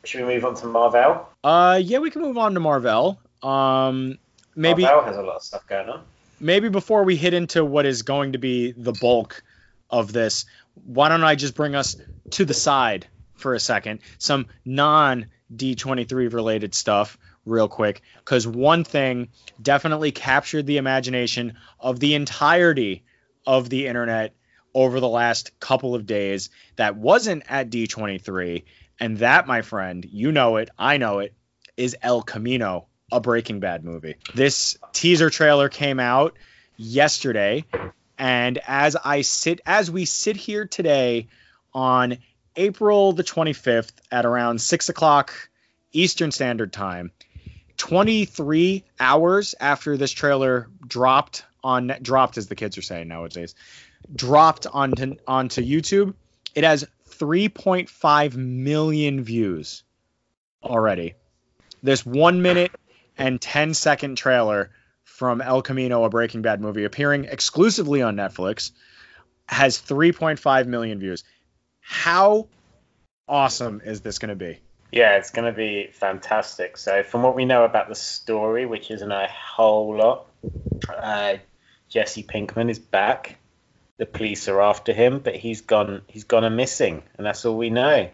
[0.05, 1.29] should we move on to Marvel?
[1.45, 3.21] Uh yeah, we can move on to Marvel.
[3.43, 4.19] Um
[4.57, 6.03] maybe Marvel has a lot of stuff going on.
[6.41, 9.43] maybe before we hit into what is going to be the bulk
[9.91, 10.45] of this,
[10.85, 11.97] why don't I just bring us
[12.31, 14.01] to the side for a second?
[14.19, 18.03] Some non D23 related stuff, real quick.
[18.19, 19.29] Because one thing
[19.61, 23.05] definitely captured the imagination of the entirety
[23.47, 24.35] of the internet
[24.75, 28.65] over the last couple of days that wasn't at D23.
[29.01, 31.35] And that, my friend, you know it, I know it,
[31.77, 34.17] is El Camino, a Breaking Bad movie.
[34.35, 36.35] This teaser trailer came out
[36.77, 37.65] yesterday,
[38.19, 41.29] and as I sit, as we sit here today
[41.73, 42.19] on
[42.57, 45.33] April the 25th at around six o'clock
[45.93, 47.13] Eastern Standard Time,
[47.77, 53.55] 23 hours after this trailer dropped on dropped as the kids are saying nowadays,
[54.15, 56.15] dropped onto onto YouTube,
[56.55, 59.85] it has 3.5 million views
[60.63, 61.15] already.
[61.83, 62.73] This one minute
[63.17, 64.71] and 10 second trailer
[65.19, 68.71] from El Camino, a Breaking Bad movie, appearing exclusively on Netflix,
[69.47, 71.25] has 3.5 million views.
[71.81, 72.47] How
[73.27, 74.61] awesome is this going to be?
[74.93, 76.77] Yeah, it's going to be fantastic.
[76.77, 80.27] So, from what we know about the story, which isn't a whole lot,
[80.89, 81.39] uh,
[81.89, 83.39] Jesse Pinkman is back.
[83.97, 86.03] The police are after him, but he's gone.
[86.07, 88.09] He's gone a missing, and that's all we know.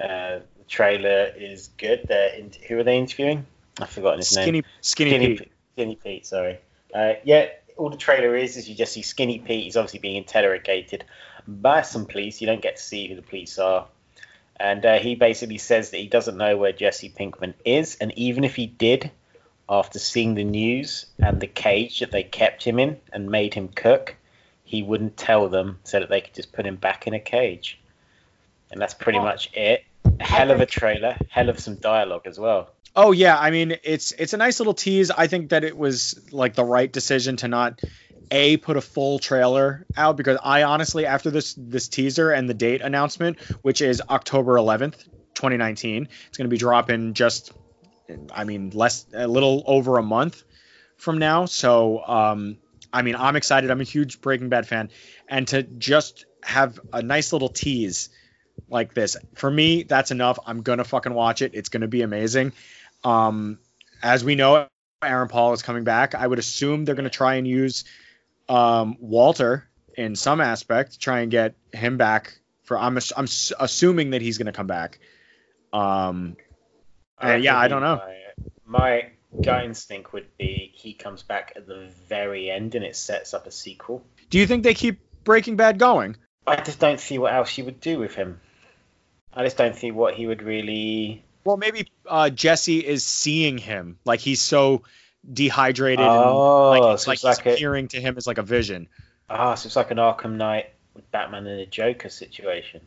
[0.00, 2.06] Uh, the trailer is good.
[2.06, 3.46] They're in, who are they interviewing?
[3.80, 4.44] I've forgotten his name.
[4.44, 5.52] Skinny, skinny, Skinny Pete.
[5.78, 6.58] Skinny Pete, sorry.
[6.92, 9.62] Uh, yeah, all the trailer is is you just see Skinny Pete.
[9.62, 11.04] He's obviously being interrogated
[11.46, 12.40] by some police.
[12.40, 13.86] You don't get to see who the police are.
[14.56, 17.94] And uh, he basically says that he doesn't know where Jesse Pinkman is.
[18.00, 19.12] And even if he did,
[19.68, 23.68] after seeing the news and the cage that they kept him in and made him
[23.68, 24.16] cook,
[24.64, 27.78] he wouldn't tell them so that they could just put him back in a cage.
[28.72, 29.84] And that's pretty much it.
[30.18, 32.70] Hell of a trailer, hell of some dialogue as well.
[32.96, 35.10] Oh yeah, I mean it's it's a nice little tease.
[35.10, 37.80] I think that it was like the right decision to not
[38.30, 42.54] a put a full trailer out because I honestly after this this teaser and the
[42.54, 47.52] date announcement, which is October 11th, 2019, it's going to be dropping just
[48.32, 50.42] I mean less a little over a month
[50.96, 51.44] from now.
[51.44, 52.58] So um
[52.92, 53.70] I mean I'm excited.
[53.70, 54.90] I'm a huge Breaking Bad fan
[55.28, 58.08] and to just have a nice little tease
[58.68, 60.38] like this for me that's enough.
[60.46, 61.52] I'm going to fucking watch it.
[61.54, 62.52] It's going to be amazing.
[63.04, 63.58] Um,
[64.02, 64.66] as we know,
[65.02, 66.14] Aaron Paul is coming back.
[66.14, 67.84] I would assume they're going to try and use
[68.48, 72.38] um, Walter in some aspect, try and get him back.
[72.64, 74.98] For I'm I'm s- assuming that he's going to come back.
[75.72, 76.36] Um,
[77.22, 77.96] Uh, yeah, I don't know.
[77.96, 78.14] My,
[78.64, 79.06] my
[79.42, 83.46] gut instinct would be he comes back at the very end and it sets up
[83.46, 84.04] a sequel.
[84.30, 86.16] do you think they keep Breaking Bad going?
[86.46, 88.40] I just don't see what else you would do with him.
[89.34, 91.24] I just don't see what he would really.
[91.44, 94.82] Well, maybe uh, Jesse is seeing him like he's so
[95.30, 98.42] dehydrated Oh, and like, it's so like it's like appearing to him as like a
[98.42, 98.88] vision.
[99.30, 102.80] Ah, so it's like an Arkham Knight with Batman and a Joker situation.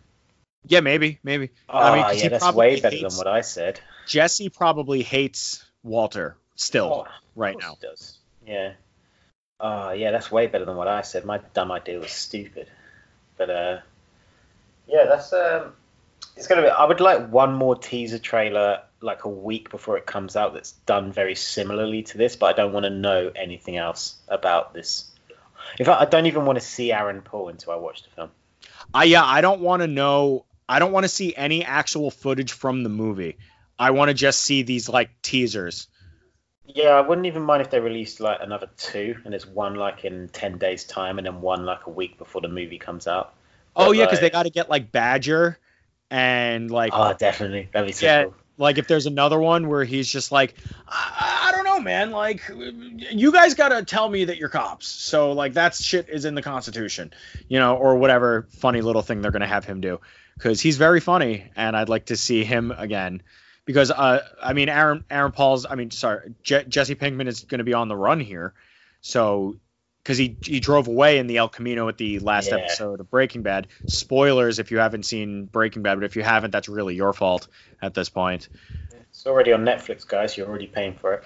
[0.68, 1.50] Yeah, maybe, maybe.
[1.70, 3.80] Ah, I mean, 'cause yeah, that's way better hates- than what I said.
[4.08, 7.78] Jesse probably hates Walter still Oh, right now.
[7.82, 8.20] does.
[8.46, 8.74] Yeah.
[9.60, 11.24] Oh, yeah, that's way better than what I said.
[11.26, 12.68] My dumb idea was stupid.
[13.38, 13.80] But uh,
[14.88, 15.74] yeah, that's um,
[16.42, 16.70] it's gonna be.
[16.70, 20.72] I would like one more teaser trailer, like a week before it comes out, that's
[20.72, 22.36] done very similarly to this.
[22.36, 25.12] But I don't want to know anything else about this.
[25.78, 28.32] In fact, I don't even want to see Aaron Paul until I watch the film.
[28.92, 30.46] I yeah, I don't want to know.
[30.68, 33.38] I don't want to see any actual footage from the movie.
[33.78, 35.90] I want to just see these like teasers.
[36.66, 40.06] Yeah, I wouldn't even mind if they released like another two, and there's one like
[40.06, 43.36] in ten days' time, and then one like a week before the movie comes out.
[43.76, 45.60] Oh yeah, because they got to get like Badger
[46.12, 47.70] and like Oh, definitely.
[47.74, 48.24] That'd be so Yeah.
[48.26, 48.36] cool.
[48.58, 50.54] like if there's another one where he's just like
[50.88, 52.42] I, I don't know man like
[53.12, 56.42] you guys gotta tell me that you're cops so like that shit is in the
[56.44, 57.12] constitution
[57.48, 60.00] you know or whatever funny little thing they're gonna have him do
[60.38, 63.24] because he's very funny and i'd like to see him again
[63.66, 67.64] because uh i mean aaron aaron paul's i mean sorry Je- jesse pinkman is gonna
[67.64, 68.54] be on the run here
[69.00, 69.56] so
[70.04, 72.58] because he he drove away in the El Camino at the last Yeah.
[72.58, 73.68] episode of Breaking Bad.
[73.86, 77.48] Spoilers if you haven't seen Breaking Bad, but if you haven't, that's really your fault
[77.82, 78.50] at this point.
[79.10, 80.36] It's already on Netflix, guys.
[80.38, 81.24] You're already paying for it.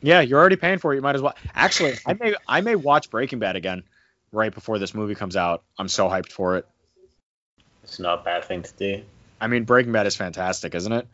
[0.00, 0.96] Yeah, you're already paying for it.
[0.96, 1.34] You might as well.
[1.54, 3.82] Actually, I may I may watch Breaking Bad again
[4.30, 5.64] right before this movie comes out.
[5.78, 6.66] I'm so hyped for it.
[7.82, 9.02] It's not a bad thing to do.
[9.40, 11.06] I mean, Breaking Bad is fantastic, isn't it?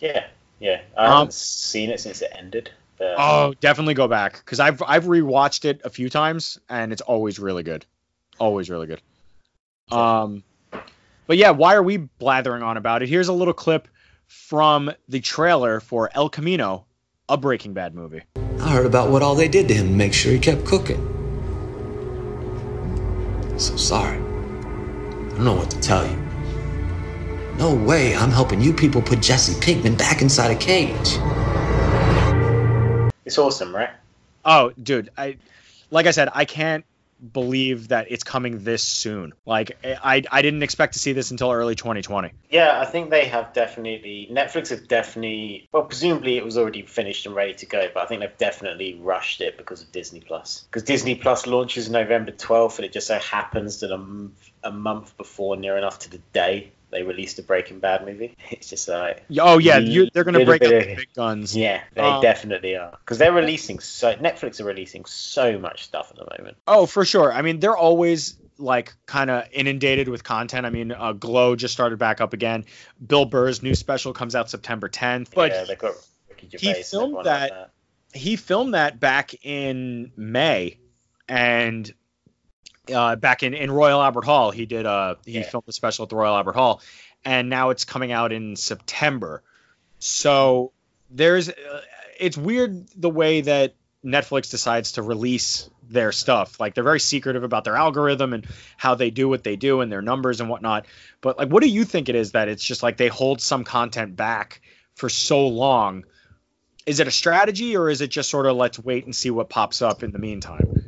[0.00, 0.26] Yeah,
[0.58, 0.80] yeah.
[0.96, 2.70] I Um, haven't seen it since it ended.
[2.98, 7.02] But Oh, definitely go back because I've I've rewatched it a few times and it's
[7.02, 7.86] always really good,
[8.38, 9.00] always really good.
[9.90, 10.42] Um,
[11.26, 13.08] but yeah, why are we blathering on about it?
[13.08, 13.88] Here's a little clip
[14.26, 16.86] from the trailer for El Camino,
[17.28, 18.22] a Breaking Bad movie.
[18.60, 21.04] I heard about what all they did to him to make sure he kept cooking.
[23.56, 24.18] So sorry.
[24.18, 24.20] I
[25.30, 26.16] don't know what to tell you.
[27.56, 31.16] No way I'm helping you people put Jesse Pinkman back inside a cage.
[33.28, 33.90] It's awesome, right?
[34.42, 35.36] Oh, dude, I
[35.90, 36.86] like I said, I can't
[37.32, 39.34] believe that it's coming this soon.
[39.44, 42.32] Like I I didn't expect to see this until early 2020.
[42.48, 44.28] Yeah, I think they have definitely.
[44.32, 45.68] Netflix have definitely.
[45.72, 48.94] Well, presumably it was already finished and ready to go, but I think they've definitely
[48.94, 50.64] rushed it because of Disney Plus.
[50.70, 55.18] Because Disney Plus launches November 12th, and it just so happens that a, a month
[55.18, 58.36] before, near enough to the day, they released a Breaking Bad movie.
[58.50, 59.24] It's just like.
[59.38, 61.56] Oh yeah, you, they're gonna break up bit the big guns.
[61.56, 62.90] Yeah, they Um, definitely are.
[63.00, 64.14] Because they're releasing so.
[64.14, 66.56] Netflix are releasing so much stuff at the moment.
[66.66, 67.32] Oh, for sure.
[67.32, 70.66] I mean, they're always like kind of inundated with content.
[70.66, 72.64] I mean, uh, Glow just started back up again.
[73.04, 75.28] Bill Burr's new special comes out September 10th.
[75.34, 75.94] But yeah, they've got
[76.28, 77.70] Ricky Gervais and filmed everyone like that-
[78.14, 80.78] he filmed that back in May,
[81.28, 81.92] and
[82.90, 85.42] uh, back in, in Royal Albert Hall, he did uh he Yeah.
[85.42, 86.80] filmed a special at the Royal Albert Hall,
[87.24, 89.42] and now it's coming out in September.
[89.98, 90.72] So
[91.10, 91.80] there's uh,
[92.18, 93.74] it's weird the way that
[94.04, 96.60] Netflix decides to release their stuff.
[96.60, 98.46] Like they're very secretive about their algorithm and
[98.76, 100.86] how they do what they do and their numbers and whatnot.
[101.20, 103.64] But like, what do you think it is that it's just like they hold some
[103.64, 104.60] content back
[104.94, 106.04] for so long?
[106.86, 109.48] Is it a strategy or is it just sort of let's wait and see what
[109.48, 110.87] pops up in the meantime?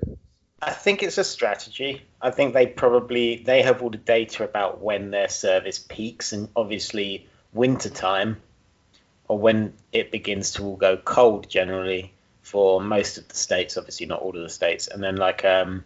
[0.62, 2.02] I think it's a strategy.
[2.20, 6.48] I think they probably they have all the data about when their service peaks, and
[6.54, 8.36] obviously winter time
[9.26, 13.78] or when it begins to all go cold generally for most of the states.
[13.78, 15.82] Obviously, not all of the states, and then like um,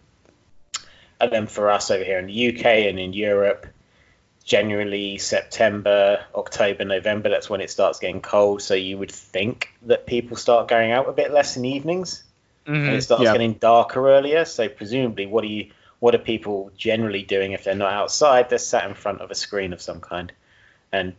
[1.20, 3.68] and then for us over here in the UK and in Europe,
[4.42, 7.28] generally September, October, November.
[7.28, 8.60] That's when it starts getting cold.
[8.60, 12.23] So you would think that people start going out a bit less in evenings
[12.66, 13.22] and it starts Mm-hmm.
[13.24, 13.32] Yeah.
[13.32, 14.44] getting darker earlier.
[14.44, 15.70] So presumably, what are you?
[16.00, 18.50] What are people generally doing if they're not outside?
[18.50, 20.32] They're sat in front of a screen of some kind,
[20.92, 21.14] and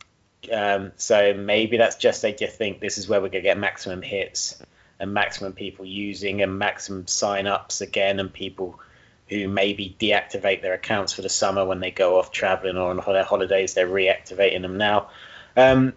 [0.51, 4.01] um, so maybe that's just they just think this is where we're gonna get maximum
[4.01, 4.61] hits
[4.99, 8.79] and maximum people using and maximum sign-ups again, and people
[9.27, 12.97] who maybe deactivate their accounts for the summer when they go off traveling or on
[13.13, 15.09] their holidays, they're reactivating them now.
[15.57, 15.93] Um,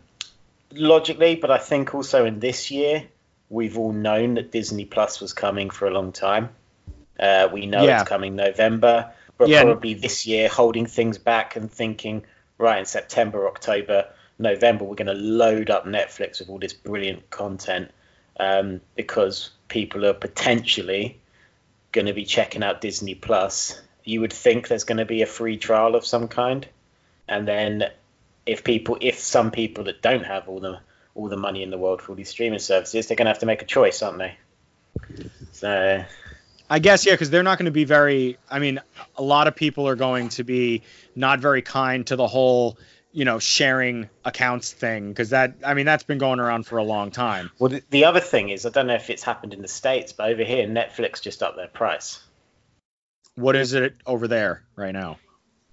[0.72, 3.04] logically, but I think also in this year,
[3.50, 6.50] we've all known that Disney Plus was coming for a long time.
[7.18, 8.00] Uh, we know Yeah.
[8.00, 9.62] it's coming November, but Yeah.
[9.62, 12.24] probably this year holding things back and thinking,
[12.58, 14.06] right, in September, October,
[14.38, 17.90] November, we're going to load up Netflix with all this brilliant content
[18.38, 21.20] um, because people are potentially
[21.90, 23.80] going to be checking out Disney Plus.
[24.04, 26.66] You would think there's going to be a free trial of some kind,
[27.26, 27.90] and then
[28.46, 30.78] if people, if some people that don't have all the
[31.14, 33.40] all the money in the world for all these streaming services, they're going to have
[33.40, 34.36] to make a choice, aren't they?
[35.52, 36.04] So
[36.70, 38.38] I guess yeah, because they're not going to be very.
[38.50, 38.80] I mean,
[39.16, 40.82] a lot of people are going to be
[41.14, 42.78] not very kind to the whole
[43.12, 46.84] you know, sharing accounts thing because that I mean that's been going around for a
[46.84, 47.50] long time.
[47.58, 50.12] Well, the, the other thing is, I don't know if it's happened in the states,
[50.12, 52.22] but over here, Netflix just upped their price.
[53.34, 55.18] What is it over there right now?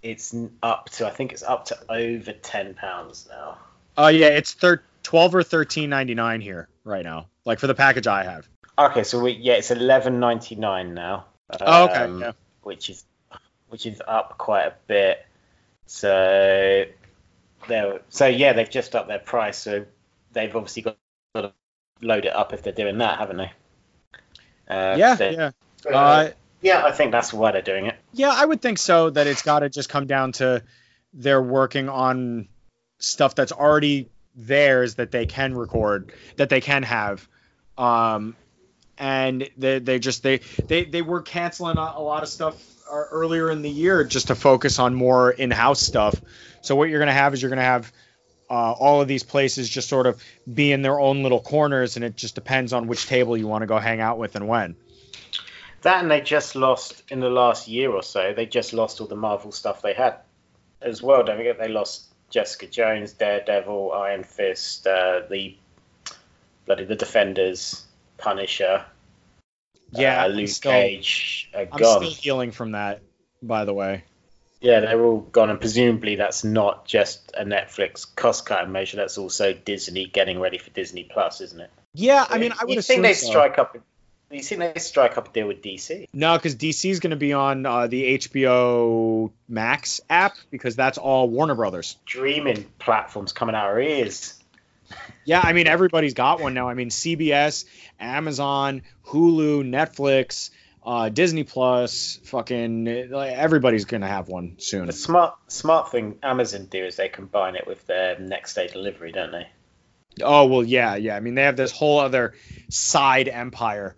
[0.01, 3.57] It's up to, I think it's up to over ten pounds now.
[3.97, 7.28] Oh yeah, it's thir- 12 or 13.99 here right now.
[7.45, 8.49] Like for the package I have.
[8.78, 11.28] Okay, so we, yeah, it's eleven ninety nine now.
[11.62, 11.95] Oh, okay.
[12.03, 12.32] um, yeah.
[12.64, 13.06] which is
[13.70, 15.26] which is up quite a bit.
[15.86, 16.86] So
[17.70, 19.60] they so yeah, they've just upped their price.
[19.60, 19.86] So
[20.34, 20.97] they've obviously got
[21.36, 21.53] to
[22.01, 23.51] load it up if they're doing that, haven't they?
[24.68, 25.51] Uh, Yeah, they- yeah.
[25.86, 26.30] uh, Uh,
[26.62, 27.95] yeah, I think that's why they're doing it.
[28.12, 29.12] Yeah, I would think so.
[29.12, 30.64] That it's got to just come down to
[31.14, 32.49] they're working on
[32.97, 37.27] stuff that's already theirs that they can record, that they can have,
[37.77, 38.36] um,
[38.97, 42.55] and they they just they they they were canceling a, lot of stuff
[42.91, 46.15] uh, earlier in the year just to focus on more in-house stuff.
[46.61, 47.91] So what you're gonna have is you're gonna have
[48.49, 50.21] uh, all of these places just sort of
[50.51, 53.63] be in their own little corners, and it just depends on which table you want
[53.63, 54.75] to go hang out with and when.
[55.81, 58.33] That and they just lost in the last year or so.
[58.33, 60.17] They just lost all the Marvel stuff they had
[60.81, 61.23] as well.
[61.23, 65.55] Don't forget they lost Jessica Jones, Daredevil, Iron Fist, uh, the
[66.65, 67.86] bloody the Defenders,
[68.17, 68.83] Punisher,
[69.91, 72.01] Yeah, uh, I'm Luke still- Cage are I'm gone.
[72.03, 72.99] still healing from that,
[73.41, 74.03] by the way.
[74.59, 78.97] Yeah, they're all gone, and presumably that's not just a Netflix cost-cutting measure.
[78.97, 81.69] That's also Disney getting ready for Disney Plus, isn't it?
[81.93, 83.27] Yeah, I mean, I would think they so.
[83.27, 83.77] strike up?
[84.32, 86.07] You think they strike up a deal with DC?
[86.11, 90.97] No, because DC is going to be on uh, the HBO Max app because that's
[90.97, 91.97] all Warner Brothers.
[92.07, 94.34] Streaming platforms coming out our ears.
[95.26, 96.69] Yeah, I mean, everybody's got one now.
[96.69, 97.65] I mean, CBS,
[97.99, 100.49] Amazon, Hulu, Netflix,
[100.86, 104.86] uh, Disney Plus, fucking like, everybody's going to have one soon.
[104.88, 109.11] The smart smart thing Amazon do is they combine it with their next day delivery,
[109.11, 109.47] don't they?
[110.21, 111.15] Oh well, yeah, yeah.
[111.15, 112.36] I mean, they have this whole other
[112.69, 113.95] side empire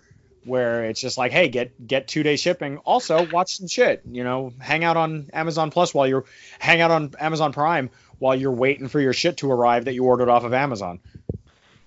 [0.48, 2.78] where it's just like, hey, get get two day shipping.
[2.80, 4.02] Also, watch some shit.
[4.10, 6.26] You know, hang out on Amazon Plus while you're
[6.60, 7.90] hang out on Amazon Prime
[8.20, 11.00] while you're waiting for your shit to arrive that you ordered off of Amazon.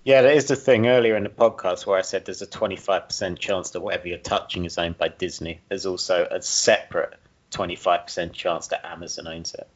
[0.05, 3.39] Yeah, that is the thing earlier in the podcast where I said there's a 25%
[3.39, 5.61] chance that whatever you're touching is owned by Disney.
[5.69, 7.15] There's also a separate
[7.51, 9.69] 25% chance that Amazon owns it.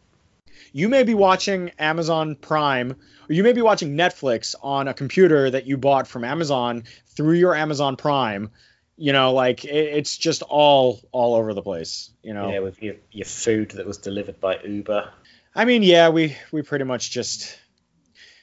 [0.72, 2.96] You may be watching Amazon Prime,
[3.28, 7.34] or you may be watching Netflix on a computer that you bought from Amazon through
[7.34, 8.50] your Amazon Prime.
[8.96, 12.10] You know, like it, it's just all all over the place.
[12.22, 12.50] You know.
[12.50, 15.10] Yeah, with your, your food that was delivered by Uber.
[15.54, 17.58] I mean, yeah, we we pretty much just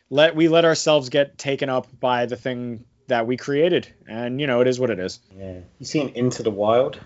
[0.10, 4.48] let we let ourselves get taken up by the thing that we created, and you
[4.48, 5.20] know, it is what it is.
[5.38, 5.60] Yeah.
[5.80, 7.00] You seen Into the Wild?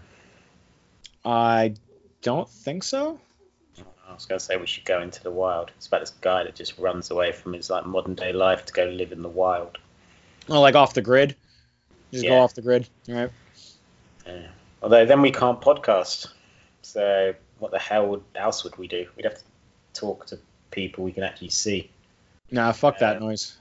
[1.24, 1.76] I
[2.22, 3.20] don't think so.
[4.08, 5.72] I was going to say we should go into the wild.
[5.76, 8.74] It's about this guy that just runs away from his like modern day life to
[8.74, 9.78] go live in the wild.
[10.48, 11.36] Oh, like off the grid.
[12.12, 12.88] Just go off the grid.
[13.10, 13.32] All right.
[14.26, 14.47] Yeah.
[14.82, 16.28] Although then we can't podcast.
[16.82, 19.08] So what the hell would, else would we do?
[19.16, 19.43] We'd have to
[19.93, 20.39] talk to
[20.72, 21.89] people we can actually see.
[22.51, 23.58] Nah, fuck that Uh, noise.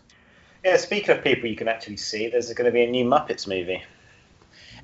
[0.64, 3.46] Yeah, speaking of people you can actually see, there's going to be a new Muppets
[3.46, 3.82] movie.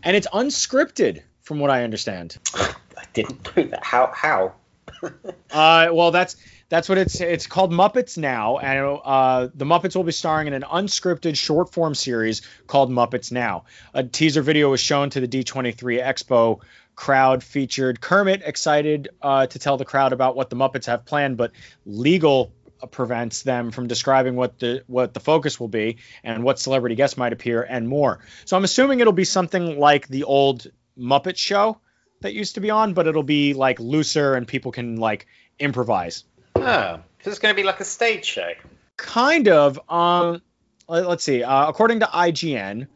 [0.02, 2.38] And it's unscripted, from what I understand.
[2.54, 3.84] I didn't know that.
[3.84, 4.10] How?
[4.14, 4.54] How?
[5.52, 6.36] Uh, well, that's
[6.70, 10.54] that's what it's it's called Muppets Now, and uh, the Muppets will be starring in
[10.54, 13.64] an unscripted short form series called Muppets Now.
[13.92, 16.60] A teaser video was shown to the D23 Expo
[16.94, 21.36] crowd, featured Kermit excited uh, to tell the crowd about what the Muppets have planned,
[21.36, 21.50] but
[21.84, 22.52] legal
[22.92, 27.16] prevents them from describing what the what the focus will be and what celebrity guests
[27.16, 28.20] might appear and more.
[28.44, 31.80] So I'm assuming it'll be something like the old Muppet show
[32.20, 35.26] that used to be on, but it'll be like looser and people can like
[35.58, 36.24] improvise.
[36.56, 38.52] Oh, so it's going to be like a stage show.
[38.96, 39.80] Kind of.
[39.90, 40.42] Um,
[40.88, 41.42] let, us see.
[41.42, 42.88] Uh, according to IGN,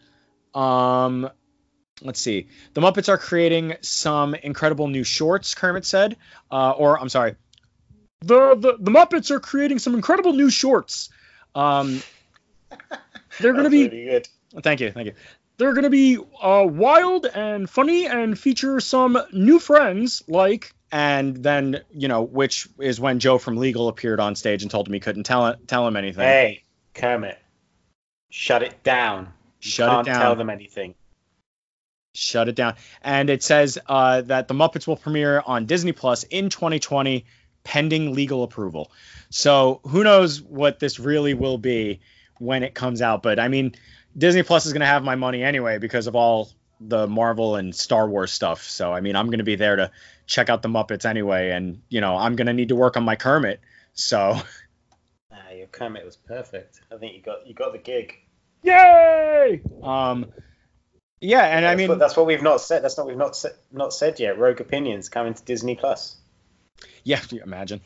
[0.55, 1.31] um,
[2.03, 2.49] let's see.
[2.75, 5.55] The Muppets are creating some incredible new shorts.
[5.55, 6.17] Kermit said,
[6.51, 7.37] uh, or I'm sorry.
[8.21, 11.11] The, the the Muppets are creating some incredible new shorts.
[11.55, 12.03] Um,
[13.41, 14.29] they're going to be good.
[14.63, 15.15] Thank you, thank you.
[15.57, 20.73] They're going to be uh, wild and funny and feature some new friends like.
[20.95, 24.87] And then, you know, which is when Joe from Legal appeared on stage and told
[24.87, 26.23] him he couldn't tell tell him anything.
[26.23, 26.63] Hey,
[26.95, 27.37] Kermit,
[28.31, 29.33] shut it down.
[29.61, 30.21] You Shut it can't down.
[30.21, 30.95] tell them anything.
[32.15, 32.77] Shut it down.
[33.03, 37.25] And it says uh, that the Muppets will premiere on Disney Plus in 2020,
[37.65, 38.93] pending legal approval.
[39.31, 42.03] So who knows what this really will be
[42.39, 43.21] when it comes out?
[43.21, 43.75] But I mean,
[44.17, 46.51] Disney Plus is going to have my money anyway because of all
[46.87, 48.63] the Marvel and Star Wars stuff.
[48.65, 49.91] So I mean, I'm going to be there to
[50.27, 53.05] check out the Muppets anyway, and you know, I'm going to need to work on
[53.05, 53.61] my Kermit.
[53.95, 54.39] So
[55.33, 56.81] Ah, your Kermit was perfect.
[56.93, 58.15] I think you got you got the gig.
[58.63, 59.61] Yay!
[59.83, 60.33] Um,
[61.21, 62.83] yeah, and I That's mean, what, that's what we've not said.
[62.83, 64.39] That's not we've not said not said yet.
[64.39, 66.17] Rogue Opinions coming to Disney Plus.
[67.03, 67.81] yeah, you imagine.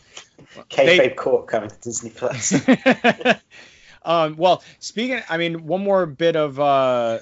[0.70, 2.52] Kayfabe Court coming to Disney Plus.
[4.04, 7.18] um, well, speaking, I mean, one more bit of uh,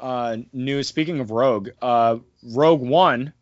[0.00, 0.88] uh, news.
[0.88, 3.32] Speaking of Rogue, uh, Rogue One,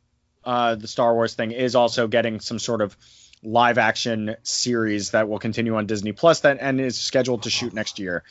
[0.45, 2.97] uh, the Star Wars thing, is also getting some sort of
[3.43, 7.73] live action series that will continue on Disney Plus that and is scheduled to shoot
[7.73, 8.25] next year.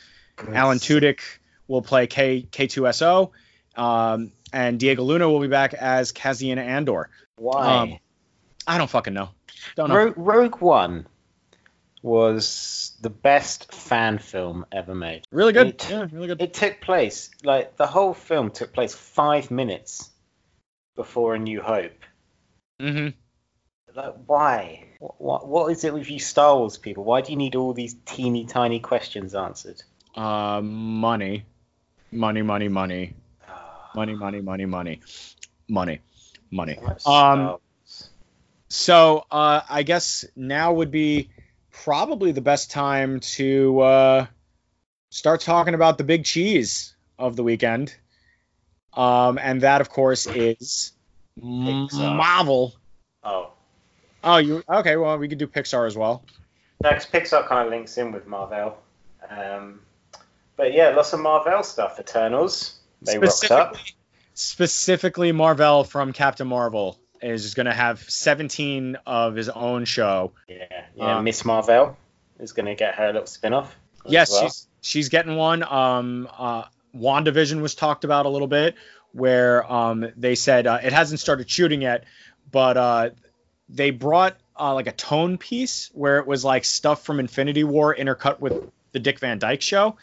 [0.52, 1.20] Alan Tudyk
[1.66, 3.30] will play K K2SO,
[3.76, 7.10] um, and Diego Luna will be back as Cassian Andor.
[7.36, 7.76] Why?
[7.76, 7.98] Um,
[8.66, 9.30] I don't fucking know.
[9.76, 9.96] Don't know.
[9.96, 11.06] Rogue, Rogue One
[12.02, 15.26] was the best fan film ever made.
[15.30, 15.68] really good.
[15.68, 16.40] it- yeah, really good.
[16.40, 20.10] It took place like the whole film took place five minutes
[20.96, 22.04] before A New Hope.
[22.80, 23.08] Mm-hmm.
[23.96, 24.84] Like, why?
[24.98, 27.04] What, what, what is it with you Star Wars people?
[27.04, 29.82] Why do you need all these teeny tiny questions answered?
[30.14, 31.44] Uh, money,
[32.12, 33.14] money, money, money,
[33.94, 35.00] money, money, money, money,
[35.68, 36.00] money,
[36.50, 36.78] money.
[36.98, 37.58] So Um,
[38.68, 41.30] So uh, I guess now would be
[41.84, 44.26] probably the best time to uh,
[45.10, 47.94] start talking about the big cheese of the weekend,
[48.94, 50.92] um, and that of course is
[51.40, 52.16] Pixar.
[52.16, 52.74] Marvel.
[53.24, 53.52] oh.
[54.24, 54.96] Oh, you okay?
[54.96, 56.24] Well, we could do Pixar as well.
[56.82, 58.76] Next, Pixar kind of links in with Marvel.
[59.30, 59.80] Um,
[60.56, 62.00] but yeah, lots of Marvel stuff.
[62.00, 63.76] Eternals, they rocked up.
[63.76, 63.94] Specifically,
[64.34, 70.32] specifically Marvel from Captain Marvel is going to have 17 of his own show.
[70.48, 70.64] Yeah,
[70.94, 71.18] yeah.
[71.18, 71.96] Uh, Miss Marvel
[72.38, 73.74] is going to get her little spin-off.
[74.06, 74.42] Yes, well.
[74.42, 75.62] she's she's getting one.
[75.62, 76.64] Um, uh,
[76.94, 78.74] WandaVision was talked about a little bit,
[79.12, 82.04] where um they said uh, it hasn't started shooting yet,
[82.50, 83.10] but uh
[83.68, 87.94] they brought uh, like a tone piece where it was like stuff from Infinity War
[87.94, 89.96] intercut with the Dick Van Dyke show,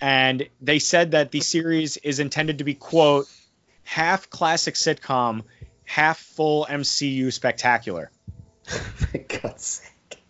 [0.00, 3.28] and they said that the series is intended to be quote
[3.84, 5.42] half classic sitcom,
[5.86, 8.10] half full MCU spectacular.
[8.64, 10.22] For God's sake.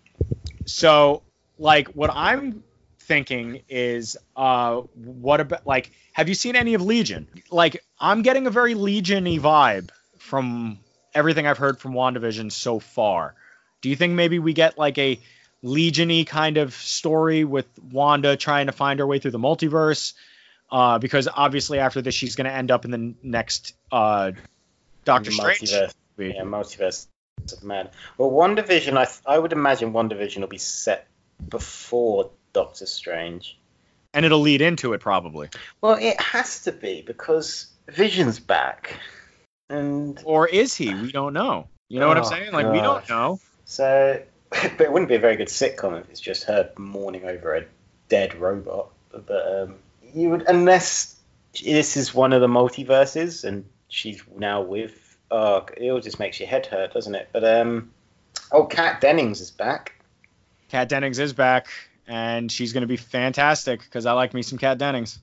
[0.67, 1.23] So,
[1.59, 2.63] like, what I'm
[3.01, 7.27] thinking is, uh, what about like, have you seen any of Legion?
[7.51, 10.79] Like, I'm getting a very Legion-y vibe from
[11.15, 13.35] everything I've heard from WandaVision so far.
[13.81, 15.19] Do you think maybe we get like a
[15.63, 20.13] Legion-y kind of story with Wanda trying to find her way through the multiverse?
[20.71, 24.33] Uh, because obviously after this, she's going to end up in the next uh,
[25.07, 25.73] Doctor Strange.
[26.19, 27.07] Yeah, multiverse
[27.53, 27.89] of man.
[28.19, 31.07] Well, WandaVision, I th- I would imagine WandaVision will be set
[31.49, 33.57] before Doctor Strange.
[34.13, 35.49] And it'll lead into it probably.
[35.81, 38.99] Well, it has to be because Vision's back,
[39.69, 40.95] and Or is he?
[40.95, 41.69] We don't know.
[41.89, 42.53] You know what I'm Oh, saying?
[42.53, 43.39] Like, we don't know.
[43.65, 44.23] so.
[44.51, 47.65] But it wouldn't be a very good sitcom if it's just her mourning over a
[48.09, 48.91] dead robot.
[49.11, 49.75] But um,
[50.15, 51.21] you would, unless
[51.63, 55.17] this is one of the multiverses and she's now with.
[55.31, 57.29] Oh, it all just makes your head hurt, doesn't it?
[57.33, 57.93] But um,
[58.53, 59.93] oh, Kat Dennings is back.
[60.69, 61.69] Kat Dennings is back,
[62.07, 65.19] and she's going to be fantastic because I like me some Kat Dennings.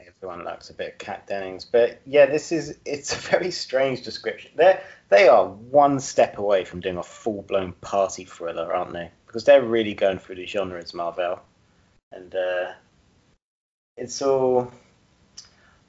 [0.00, 4.02] Everyone likes a bit of Kat Dennings, but yeah, this is it's a very strange
[4.02, 4.52] description.
[4.56, 9.10] They they are one step away from doing a full blown party thriller, aren't they?
[9.26, 11.40] Because they're really going through the genres, Marvel,
[12.12, 12.72] and uh,
[13.96, 14.72] it's all.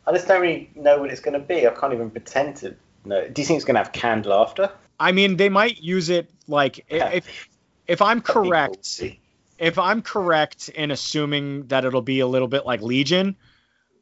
[0.08, 1.68] I just don't really know what it's going to be.
[1.68, 3.28] I can't even pretend to know.
[3.28, 4.72] Do you think it's going to have canned laughter?
[5.00, 7.50] I mean, they might use it like i- if
[7.88, 9.02] if I'm correct,
[9.58, 13.36] if I'm correct in assuming that it'll be a little bit like Legion,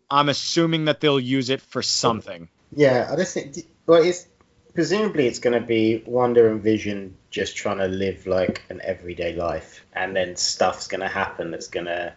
[0.10, 2.50] I'm assuming that they'll use it for something.
[2.76, 3.58] Yeah, I just think.
[3.86, 4.28] Well, it's
[4.74, 9.36] presumably it's going to be Wanda and Vision just trying to live like an everyday
[9.36, 12.14] life, and then stuff's going to happen that's going to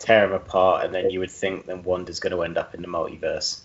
[0.00, 2.82] tear them apart, and then you would think then Wanda's going to end up in
[2.82, 3.60] the multiverse.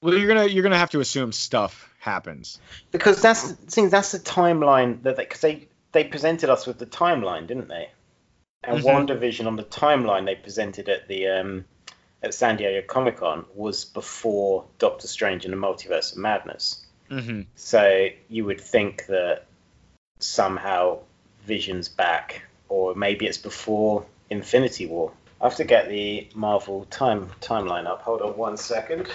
[0.00, 2.60] Well, you're gonna you're gonna have to assume stuff happens.
[2.92, 3.88] Because that's the thing.
[3.88, 7.90] That's the timeline that because they, they presented us with the timeline, didn't they?
[8.62, 9.08] And Mhm.
[9.08, 11.64] WandaVision on the timeline they presented at the um,
[12.22, 16.84] at San Diego Comic Con was before Doctor Strange and the Multiverse of Madness.
[17.08, 19.46] hmm So you would think that
[20.18, 20.98] somehow
[21.44, 25.12] Vision's back, or maybe it's before Infinity War.
[25.40, 28.02] I have to get the Marvel time timeline up.
[28.02, 29.06] Hold on one second.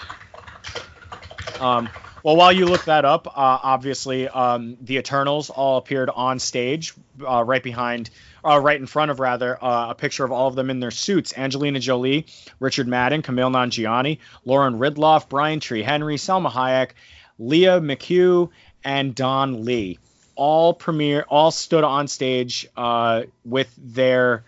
[1.60, 1.90] Um,
[2.24, 6.94] well, while you look that up, uh, obviously um, the Eternals all appeared on stage,
[7.28, 8.12] uh, right behind,
[8.46, 10.92] uh, right in front of rather, uh, a picture of all of them in their
[10.92, 12.28] suits: Angelina Jolie,
[12.60, 16.92] Richard Madden, Kumail Nanjiani, Lauren Ridloff, Brian Tyree Henry, Salma Hayek,
[17.40, 18.50] Lia McHugh,
[18.84, 19.98] and Don Lee.
[20.36, 24.44] All premiere, all stood on stage uh, with their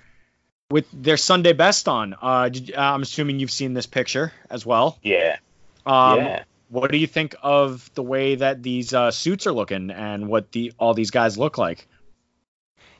[0.73, 2.15] with their Sunday best on.
[2.19, 4.97] Uh, I'm assuming you've seen this picture as well.
[5.03, 5.37] Yeah.
[5.85, 6.43] Um, yeah.
[6.69, 10.51] What do you think of the way that these uh, suits are looking and what
[10.51, 11.87] the all these guys look like?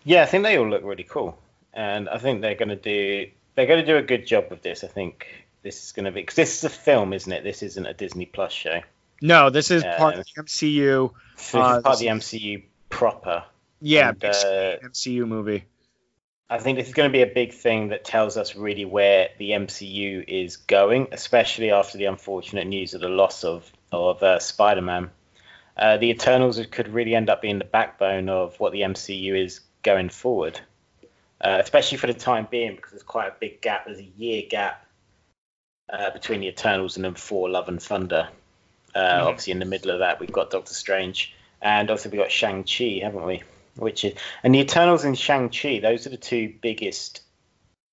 [0.04, 1.36] Yeah, I think they all look really cool,
[1.74, 4.62] and I think they're going to do they're going to do a good job with
[4.62, 4.84] this.
[4.84, 5.26] I think
[5.64, 7.44] this is going to be because this is a film, isn't it?
[7.44, 8.82] This isn't a Disney Plus show.
[9.20, 9.98] No, this is Yeah.
[9.98, 11.12] part of the MCU.
[11.38, 13.46] So Uh, part of the MCU proper.
[13.82, 15.64] Yeah, And, uh, MCU movie.
[16.54, 19.30] I think this is going to be a big thing that tells us really where
[19.40, 24.38] the MCU is going, especially after the unfortunate news of the loss of of uh,
[24.38, 25.10] Spider-Man.
[25.76, 29.62] Uh, the Eternals could really end up being the backbone of what the MCU is
[29.82, 30.60] going forward,
[31.42, 33.88] uh, especially for the time being, because there's quite a big gap.
[33.88, 34.86] There's a year gap
[35.92, 38.30] uh, between the Eternals and then Thor: Love and Thunder.
[38.94, 41.34] Uh, Obviously, in the middle of that, we've got Doctor Strange,
[41.64, 43.42] and also we've got Shang Chi, haven't we?
[43.76, 44.14] Which is
[44.44, 45.80] and the Eternals and Shang Chi.
[45.80, 47.22] Those are the two biggest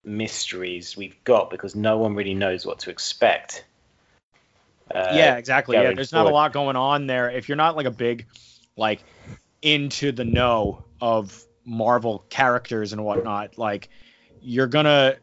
[0.05, 3.64] mysteries we've got because no one really knows what to expect.
[4.95, 5.76] Uh, yeah, exactly.
[5.76, 7.31] Yeah, there's not a lot going on there.
[7.31, 8.26] If you're not like a big,
[8.76, 9.03] like,
[9.62, 13.89] into the know of Marvel characters and whatnot, like,
[14.43, 15.16] you're gonna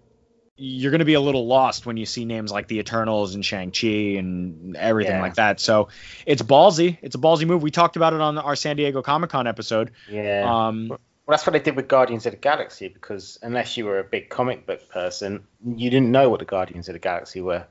[0.58, 3.72] you're gonna be a little lost when you see names like the Eternals and Shang
[3.72, 5.22] Chi and everything Yeah.
[5.22, 5.60] like that.
[5.60, 5.90] So
[6.26, 6.98] it's ballsy.
[7.02, 7.62] It's a ballsy move.
[7.62, 9.92] We talked about it on our San Diego Comic Con episode.
[10.10, 10.44] Yeah.
[10.48, 14.00] Um, Well, that's what they did with Guardians of the Galaxy because unless you were
[14.00, 17.66] a big comic book person, you didn't know what the Guardians of the Galaxy were.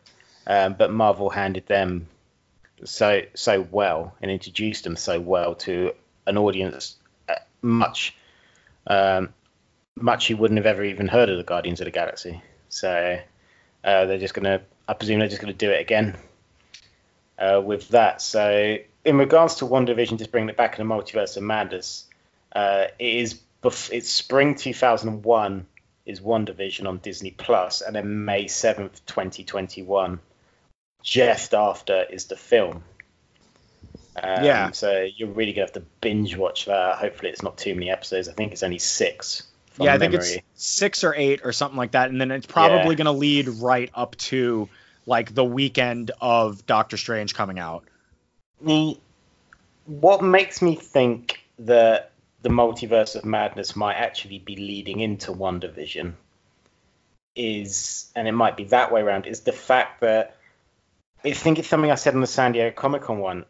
[0.46, 2.06] Um, but Marvel handed them
[2.84, 5.92] so so well and introduced them so well to
[6.26, 6.96] an audience
[7.28, 8.14] uh, much
[8.86, 9.30] um,
[9.96, 12.42] much you wouldn't have ever even heard of the Guardians of the Galaxy.
[12.76, 13.18] So
[13.84, 16.16] uh, they're just gonna, I presume they're just gonna do it again
[17.38, 18.20] uh, with that.
[18.20, 22.04] So in regards to WandaVision, just bringing it back in the multiverse of madness,
[22.54, 25.66] uh, it is bef- it's spring 2001
[26.04, 30.20] is One Division on Disney Plus, and then May 7th, 2021,
[31.02, 32.84] just after is the film.
[34.22, 34.70] Um, Yeah.
[34.72, 36.98] So you're really gonna have to binge watch that.
[36.98, 38.28] Hopefully, it's not too many episodes.
[38.28, 39.44] I think it's only six.
[39.78, 40.26] Yeah, I think memory.
[40.28, 42.98] it's six or eight or something like that, and then it's probably Yeah.
[42.98, 44.68] gonna lead right up to
[45.06, 47.84] like the weekend of Doctor Strange coming out.
[48.60, 48.96] the
[49.84, 52.10] what makes me think that
[52.42, 56.14] the multiverse of madness might actually be leading into WandaVision
[57.34, 60.36] is and it might be that way around is the fact that
[61.24, 63.44] I think it's something I said on the San Diego Comic Con one.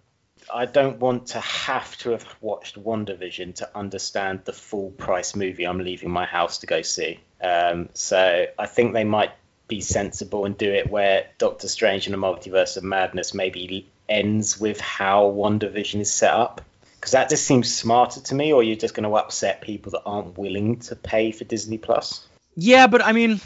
[0.52, 5.64] I don't want to have to have watched WandaVision to understand the full price movie
[5.64, 7.20] I'm leaving my house to go see.
[7.42, 9.32] Um, so I think they might
[9.68, 14.58] be sensible and do it where Doctor Strange and the Multiverse of Madness maybe ends
[14.58, 16.60] with how WandaVision is set up.
[16.94, 20.02] Because that just seems smarter to me, or you're just going to upset people that
[20.06, 22.26] aren't willing to pay for Disney Plus.
[22.56, 23.40] Yeah, but I mean,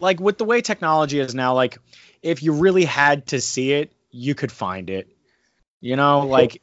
[0.00, 1.78] like with the way technology is now, like
[2.22, 5.08] if you really had to see it, you could find it.
[5.80, 6.60] You know, like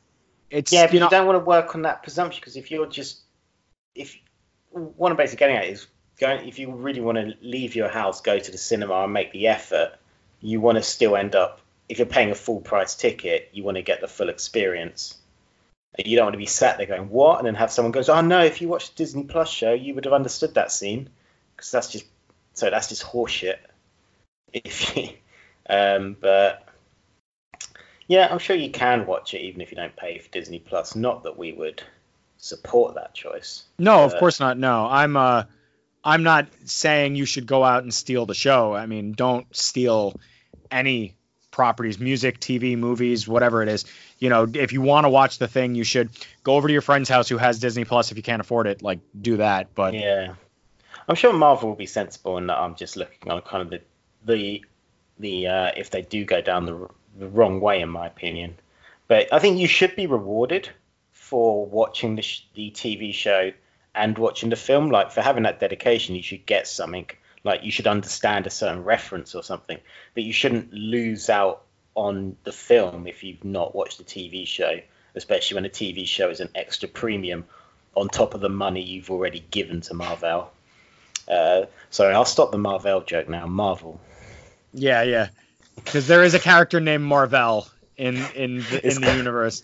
[0.49, 2.87] it's Yeah, but you you, don't want to work on that presumption because if you're
[2.87, 3.21] just
[3.93, 4.15] if
[4.71, 5.87] what I'm basically getting at is
[6.19, 9.31] going if you really want to leave your house, go to the cinema and make
[9.31, 9.93] the effort,
[10.41, 13.77] you want to still end up if you're paying a full price ticket, you want
[13.77, 15.15] to get the full experience.
[16.03, 18.21] You don't want to be sat there going what, and then have someone goes, "Oh
[18.21, 21.09] no, if you watched the Disney Plus show, you would have understood that scene,"
[21.55, 22.05] because that's just
[22.53, 23.57] so that's just horseshit.
[24.53, 25.09] If you,
[25.69, 26.65] um, but
[28.07, 30.95] yeah, I'm sure you can watch it even if you don't pay for Disney Plus.
[30.95, 31.81] Not that we would
[32.37, 33.63] support that choice.
[33.79, 34.57] no, of course not.
[34.57, 35.43] No, I'm uh,
[36.03, 38.73] I'm not saying you should go out and steal the show.
[38.75, 40.19] I mean, don't steal
[40.69, 41.15] any
[41.49, 43.85] properties, music, TV, movies, whatever it is.
[44.19, 46.09] You know, if you want to watch the thing, you should
[46.43, 48.11] go over to your friend's house who has Disney Plus.
[48.11, 49.73] If you can't afford it, like do that.
[49.73, 50.35] But Yeah,
[51.07, 52.57] I'm sure Marvel will be sensible in that.
[52.57, 53.81] I'm just looking on kind of the
[54.25, 54.65] the
[55.17, 58.55] the uh, if they do go down the, the wrong way, in my opinion.
[59.07, 60.69] But I think you should be rewarded
[61.11, 63.51] for watching the, sh- the TV show
[63.93, 64.89] and watching the film.
[64.89, 67.07] Like for having that dedication, you should get something.
[67.43, 69.77] Like you should understand a certain reference or something.
[70.13, 71.63] But you shouldn't lose out
[71.95, 74.79] on the film if you've not watched the TV show,
[75.15, 77.45] especially when the TV show is an extra premium
[77.95, 80.51] on top of the money you've already given to Marvel.
[81.27, 83.47] Uh, sorry, I'll stop the Marvel joke now.
[83.47, 83.99] Marvel.
[84.73, 85.29] yeah, yeah,
[85.75, 87.67] because there is a character named Marvel
[87.97, 89.63] in in the, in the universe.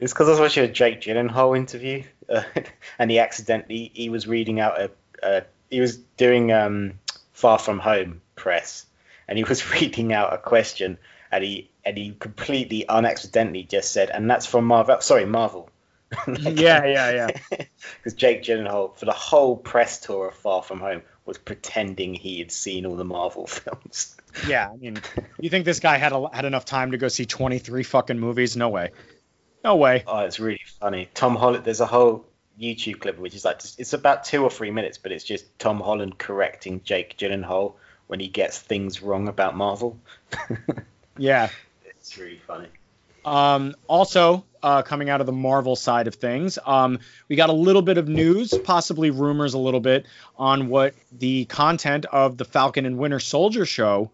[0.00, 2.42] It's because I was watching a Jake Gyllenhaal interview, uh,
[2.98, 4.90] and he accidentally he was reading out a,
[5.22, 6.94] a he was doing um,
[7.32, 8.86] Far From Home press,
[9.28, 10.98] and he was reading out a question,
[11.30, 15.00] and he and he completely unaccidentally just said, and that's from Marvel.
[15.00, 15.68] Sorry, Marvel.
[16.26, 17.66] Yeah, yeah, yeah.
[17.96, 22.38] Because Jake Gyllenhaal for the whole press tour of Far From Home was pretending he
[22.38, 24.16] had seen all the Marvel films.
[24.46, 25.00] Yeah, I mean,
[25.38, 28.56] you think this guy had a, had enough time to go see 23 fucking movies?
[28.56, 28.90] No way.
[29.62, 30.02] No way.
[30.06, 31.08] Oh, it's really funny.
[31.14, 31.64] Tom Holland.
[31.64, 32.24] There's a whole
[32.60, 35.80] YouTube clip which is like it's about two or three minutes, but it's just Tom
[35.80, 37.74] Holland correcting Jake Gyllenhaal
[38.08, 39.98] when he gets things wrong about Marvel.
[41.18, 41.50] Yeah.
[41.84, 42.68] it's really funny.
[43.24, 46.98] Um, also, uh, coming out of the Marvel side of things, um,
[47.28, 50.06] we got a little bit of news, possibly rumors a little bit,
[50.36, 54.10] on what the content of the Falcon and Winter Soldier show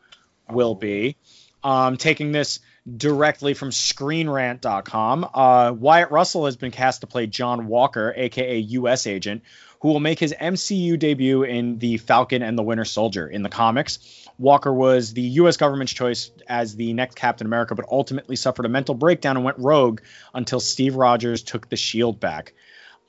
[0.50, 1.16] will be.
[1.62, 2.60] Um, taking this
[2.96, 9.06] directly from ScreenRant.com, uh, Wyatt Russell has been cast to play John Walker, aka U.S.
[9.06, 9.42] Agent,
[9.80, 13.26] who will make his MCU debut in the Falcon and the Winter Soldier.
[13.28, 13.98] In the comics,
[14.38, 15.56] Walker was the U.S.
[15.56, 19.58] government's choice as the next Captain America, but ultimately suffered a mental breakdown and went
[19.58, 20.00] rogue
[20.32, 22.52] until Steve Rogers took the shield back.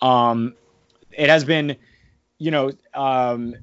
[0.01, 0.55] Um,
[1.11, 1.77] it has been,
[2.37, 3.55] you know, um,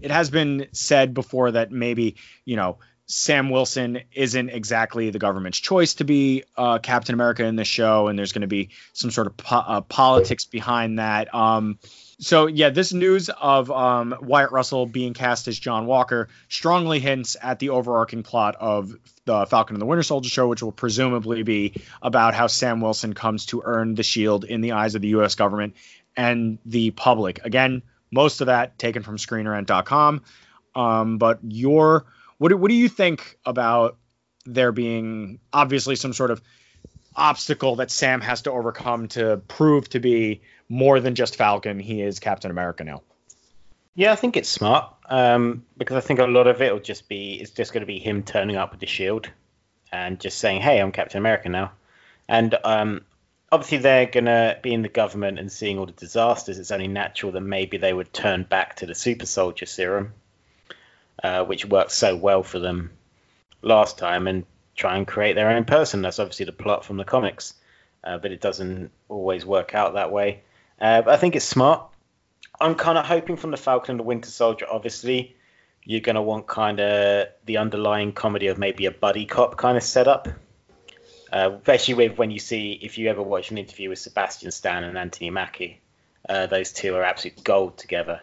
[0.00, 5.58] it has been said before that maybe, you know, Sam Wilson isn't exactly the government's
[5.58, 9.10] choice to be uh, Captain America in the show, and there's going to be some
[9.10, 11.32] sort of po- uh, politics behind that.
[11.34, 11.78] Um,
[12.22, 17.36] so yeah, this news of um, Wyatt Russell being cast as John Walker strongly hints
[17.42, 18.94] at the overarching plot of
[19.24, 23.12] the Falcon and the Winter Soldier show, which will presumably be about how Sam Wilson
[23.12, 25.34] comes to earn the shield in the eyes of the U.S.
[25.34, 25.74] government
[26.16, 27.44] and the public.
[27.44, 30.22] Again, most of that taken from ScreenRant.com.
[30.76, 32.06] Um, but your
[32.38, 33.96] what do, what do you think about
[34.46, 36.40] there being obviously some sort of
[37.16, 40.40] obstacle that Sam has to overcome to prove to be
[40.72, 41.78] more than just Falcon?
[41.78, 43.02] He is Captain America now.
[43.94, 47.10] Yeah, I think it's smart um, because I think a lot of it will just
[47.10, 49.28] be it's just going to be him turning up with the shield
[49.92, 51.72] and just saying, "Hey, I'm Captain America now,"
[52.26, 53.04] and um,
[53.50, 56.58] obviously they're going to be in the government and seeing all the disasters.
[56.58, 60.14] It's only natural that maybe they would turn back to the super soldier serum,
[61.22, 62.92] uh, which worked so well for them
[63.60, 66.00] last time, and try and create their own person.
[66.00, 67.52] That's obviously the plot from the comics,
[68.02, 70.40] uh, but it doesn't always work out that way.
[70.82, 71.88] Uh, but I think it's smart.
[72.60, 75.36] I'm kind of hoping from the Falcon and the Winter Soldier, obviously,
[75.84, 79.76] you're going to want kind of the underlying comedy of maybe a buddy cop kind
[79.76, 80.26] of setup.
[81.32, 84.82] Uh, especially with when you see, if you ever watch an interview with Sebastian Stan
[84.82, 85.80] and Anthony Mackie,
[86.28, 88.20] uh, those two are absolute gold together.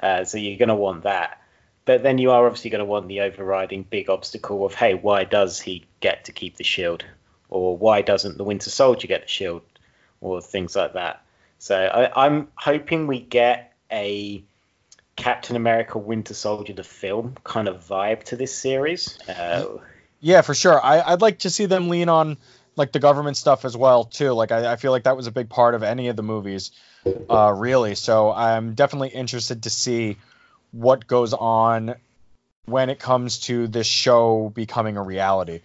[0.00, 1.42] Uh, so you're going to want that.
[1.86, 5.24] But then you are obviously going to want the overriding big obstacle of, hey, why
[5.24, 7.04] does he get to keep the shield?
[7.48, 9.62] Or why doesn't the Winter Soldier get the shield?
[10.20, 11.24] Or things like that.
[11.60, 14.42] So I, I'm hoping we get a
[15.14, 19.18] Captain America Winter Soldier the film kind of vibe to this series.
[19.28, 19.66] Uh,
[20.20, 20.82] Yeah, for sure.
[20.82, 22.38] I, I'd like to see them lean on
[22.76, 24.32] like the government stuff as well too.
[24.32, 26.70] Like I, I feel like that was a big part of any of the movies,
[27.28, 27.94] uh, really.
[27.94, 30.16] So I'm definitely interested to see
[30.72, 31.94] what goes on
[32.64, 35.60] when it comes to this show becoming a reality.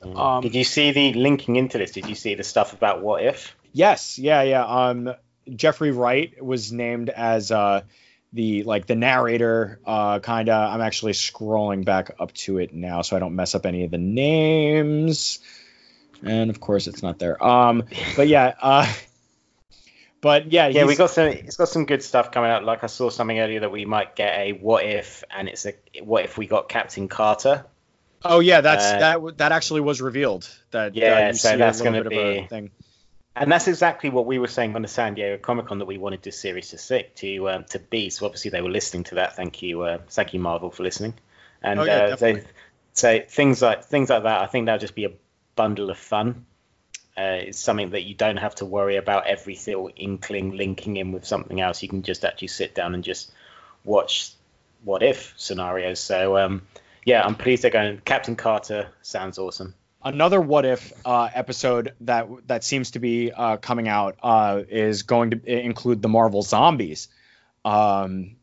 [0.00, 1.90] Um, did you see the linking into this?
[1.90, 3.56] Did you see the stuff about what if?
[3.72, 4.64] Yes, yeah, yeah.
[4.64, 5.14] Um,
[5.54, 7.82] Jeffrey Wright was named as uh,
[8.32, 9.80] the like the narrator.
[9.84, 10.72] Uh, kind of.
[10.72, 13.90] I'm actually scrolling back up to it now, so I don't mess up any of
[13.90, 15.40] the names.
[16.22, 17.42] And of course, it's not there.
[17.42, 17.84] Um,
[18.16, 18.54] but yeah.
[18.60, 18.92] Uh,
[20.20, 21.28] but yeah, Yeah, we got some.
[21.28, 22.64] It's got some good stuff coming out.
[22.64, 25.74] Like I saw something earlier that we might get a what if, and it's a
[26.02, 27.64] what if we got Captain Carter.
[28.22, 29.38] Oh yeah, that's Uh, that.
[29.38, 30.48] That actually was revealed.
[30.72, 32.70] That uh, Yeah, you so that's bit a be- thing.
[33.36, 35.98] And that's exactly what we were saying on the San Diego Comic Con that we
[35.98, 38.10] wanted this series to stick to um, to be.
[38.10, 39.36] So obviously they were listening to that.
[39.36, 41.14] Thank you, uh, thank you Marvel for listening.
[41.62, 42.44] And Oh, yeah, uh, they,
[42.92, 44.40] so things like things like that.
[44.40, 45.12] I think that'll just be a
[45.54, 46.46] bundle of fun.
[47.16, 51.12] Uh, it's something that you don't have to worry about every little inkling linking in
[51.12, 51.82] with something else.
[51.82, 53.30] You can just actually sit down and just
[53.84, 54.32] watch
[54.82, 56.00] what if scenarios.
[56.00, 56.62] So um,
[57.04, 58.00] yeah, I'm pleased they're going.
[58.04, 59.74] Captain Carter sounds awesome.
[60.02, 65.02] Another what if uh, episode that that seems to be uh, coming out uh, is
[65.02, 67.08] going to include the Marvel zombies,
[67.66, 68.36] um,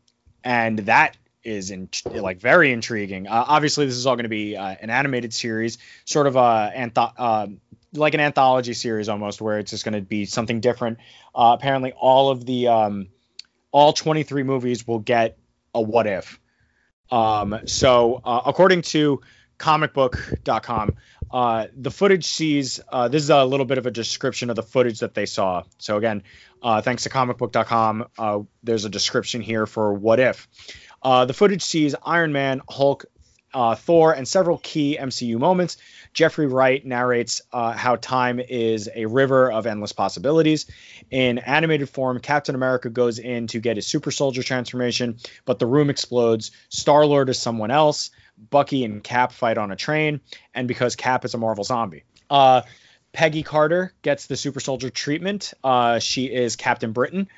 [0.44, 3.26] and that is in, like very intriguing.
[3.26, 6.72] Uh, obviously, this is all going to be uh, an animated series, sort of a
[6.76, 7.48] antho- uh,
[7.92, 10.98] like an anthology series almost, where it's just going to be something different.
[11.34, 13.08] Apparently, all of the um,
[13.72, 15.36] all 23 movies will get
[15.74, 16.38] a what if.
[17.10, 19.22] Um, so, according to
[19.58, 20.96] comicbook.com,
[21.30, 24.62] uh, the footage sees uh, this is a little bit of a description of the
[24.62, 25.62] footage that they saw.
[25.78, 26.22] So, again,
[26.62, 30.48] uh, thanks to comicbook.com, uh, there's a description here for what if.
[31.02, 33.04] Uh, the footage sees Iron Man, Hulk,
[33.54, 35.76] uh, Thor, and several key MCU moments.
[36.12, 40.66] Jeffrey Wright narrates how time is a river of endless possibilities.
[41.10, 45.66] In animated form, Captain America goes in to get his super soldier transformation, but the
[45.66, 46.50] room explodes.
[46.68, 48.10] Star Lord is someone else.
[48.50, 50.20] Bucky and Cap fight on a train,
[50.54, 52.04] and because Cap is a Marvel zombie.
[52.30, 52.62] Uh,
[53.12, 55.54] Peggy Carter gets the super soldier treatment.
[55.64, 57.28] Uh, she is Captain Britain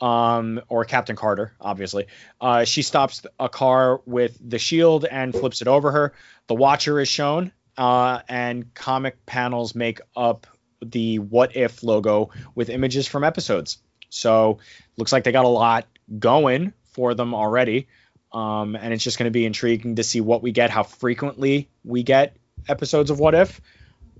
[0.00, 2.06] um, or Captain Carter, obviously.
[2.40, 6.12] Uh, she stops a car with the shield and flips it over her.
[6.46, 10.46] The Watcher is shown, uh, and comic panels make up
[10.82, 13.78] the What If logo with images from episodes.
[14.08, 14.58] So
[14.96, 15.86] looks like they got a lot
[16.18, 17.88] going for them already.
[18.36, 21.70] Um, and it's just going to be intriguing to see what we get, how frequently
[21.84, 22.36] we get
[22.68, 23.62] episodes of What If.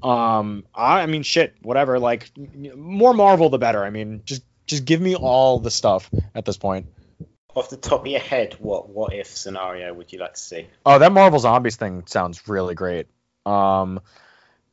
[0.02, 1.98] Um, I, I mean, shit, whatever.
[1.98, 2.30] Like,
[2.74, 3.84] more Marvel, the better.
[3.84, 6.86] I mean, just just give me all the stuff at this point.
[7.54, 10.66] Off the top of your head, what what if scenario would you like to see?
[10.86, 13.08] Oh, that Marvel Zombies thing sounds really great.
[13.44, 14.00] Um,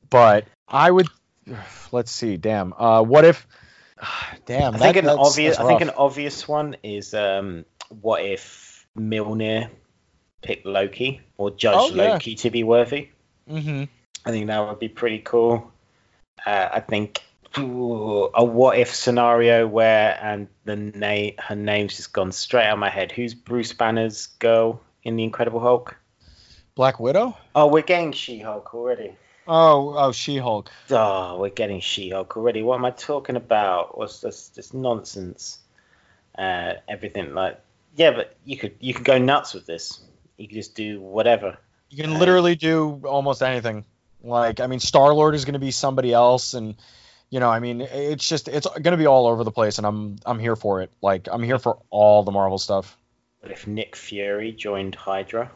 [0.10, 1.08] but I would
[1.92, 2.38] let's see.
[2.38, 2.72] Damn.
[2.74, 3.46] Uh, what if?
[4.46, 4.76] Damn.
[4.76, 5.58] I think that- an that's- obvious.
[5.58, 8.63] that's I think an obvious one is um, what if
[8.98, 9.70] Mjolnir
[10.42, 12.14] pick Loki or judge Oh, yeah.
[12.14, 13.10] Loki to be worthy?
[13.50, 13.88] Mhm.
[14.26, 15.72] I think that would be pretty cool.
[16.46, 17.22] Uh, I think
[17.58, 22.74] ooh, a what if scenario where and the name her name's just gone straight out
[22.74, 23.12] of my head.
[23.12, 25.98] Who's Bruce Banner's girl in the Incredible Hulk?
[26.76, 27.38] Black Widow.
[27.54, 29.16] Oh, we're getting She-Hulk already.
[29.48, 30.72] Oh, oh, She-Hulk.
[30.90, 32.64] Oh, we're getting She-Hulk already.
[32.64, 33.96] What am I talking about?
[33.98, 34.48] What's this?
[34.50, 35.60] This nonsense.
[36.36, 37.60] Uh, everything like
[37.96, 40.02] yeah, but you could you could go nuts with this.
[40.38, 41.58] You could just do whatever.
[41.90, 43.86] You can literally do almost anything.
[44.24, 46.76] Like, I mean, Star Lord is going to be somebody else, and
[47.30, 49.86] you know, I mean, it's just it's going to be all over the place, and
[49.86, 50.92] I'm I'm here for it.
[51.02, 52.98] Like, I'm here for all the Marvel stuff.
[53.42, 55.52] But if Nick Fury joined Hydra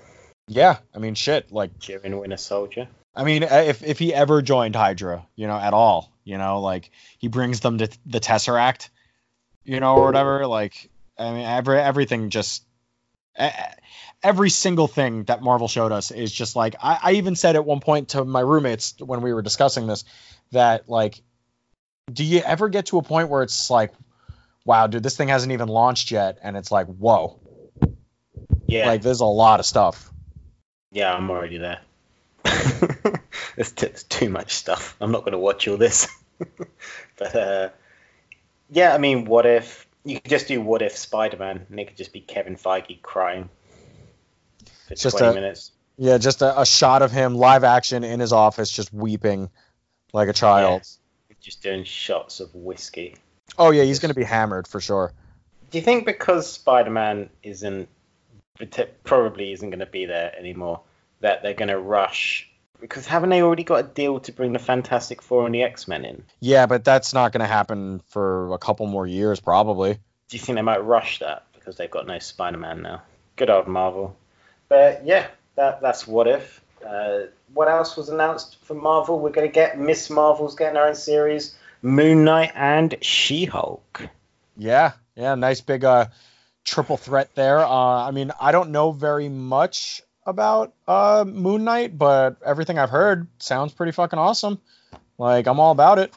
[0.48, 1.52] Yeah, I mean, shit.
[1.52, 5.58] Like, during Winter Soldier, I mean, uh, if if he ever joined Hydra, you know,
[5.58, 8.90] at all, you know, like he brings them to the Tesseract,
[9.64, 10.46] you know, or whatever.
[10.46, 12.64] Like, I mean, every everything just
[14.24, 17.66] every single thing that Marvel showed us is just like I, I even said at
[17.66, 20.04] one point to my roommates when we were discussing this
[20.52, 21.22] that like,
[22.12, 23.94] do you ever get to a point where it's like,
[24.66, 27.40] wow, dude, this thing hasn't even launched yet, and it's like, whoa,
[28.66, 30.12] yeah, like there's a lot of stuff.
[30.92, 31.80] yeah, I'm already there.
[33.56, 34.96] There's t- it's too much stuff.
[35.02, 36.08] I'm not going to watch all this.
[37.18, 37.70] but uh,
[38.70, 41.98] yeah, I mean, what if you could just do what if Spider-Man and it could
[41.98, 43.50] just be Kevin Feige crying
[44.88, 45.72] for just 20 a- minutes.
[46.00, 49.50] Yeah, just a, a shot of him live action in his office, just weeping
[50.14, 50.84] like a child.
[51.40, 53.16] Just doing shots of whiskey.
[53.58, 55.14] Oh yeah, he's gonna be hammered for sure.
[55.72, 57.90] Do you think because Spider-Man isn't
[59.04, 60.82] probably isn't going to be there anymore,
[61.22, 62.50] that they're going to rush?
[62.80, 66.06] Because haven't they already got a deal to bring the Fantastic Four and the X-Men
[66.06, 66.24] in?
[66.40, 69.94] Yeah, but that's not gonna happen for a couple more years probably.
[69.94, 73.02] Do you think they might rush that because they've got no Spider-Man now?
[73.36, 74.16] Good old Marvel.
[74.70, 76.62] But yeah, that that's what if.
[76.86, 79.20] Uh, what else was announced for Marvel?
[79.20, 84.08] We're going to get Miss Marvel's getting her own series, Moon Knight and She-Hulk.
[84.58, 86.08] Yeah, yeah, nice big uh
[86.64, 87.60] triple threat there.
[87.60, 87.70] Uh,
[88.08, 93.28] I mean, I don't know very much about uh Moon Knight, but everything I've heard
[93.40, 94.60] sounds pretty fucking awesome.
[95.18, 96.14] Like I'm all about it.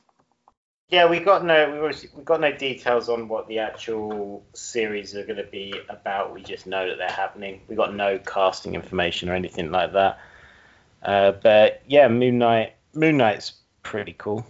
[0.88, 5.14] Yeah, we got no we obviously- we got no details on what the actual series
[5.14, 6.34] are going to be about.
[6.34, 7.60] We just know that they're happening.
[7.68, 10.18] We got no casting information or anything like that.
[11.02, 13.52] Uh, but yeah, Moon Knight Moon Knight's
[13.84, 14.44] pretty cool,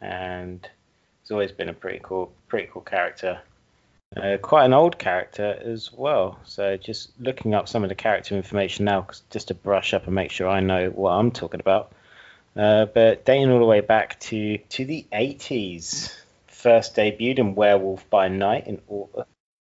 [0.00, 0.68] and
[1.22, 3.40] he's always been a pretty cool pretty cool character.
[4.16, 6.38] Uh, quite an old character as well.
[6.44, 10.14] So just looking up some of the character information now, just to brush up and
[10.14, 11.92] make sure I know what I'm talking about.
[12.56, 16.14] Uh, but dating all the way back to to the 80s.
[16.46, 18.80] First debuted in Werewolf by Night in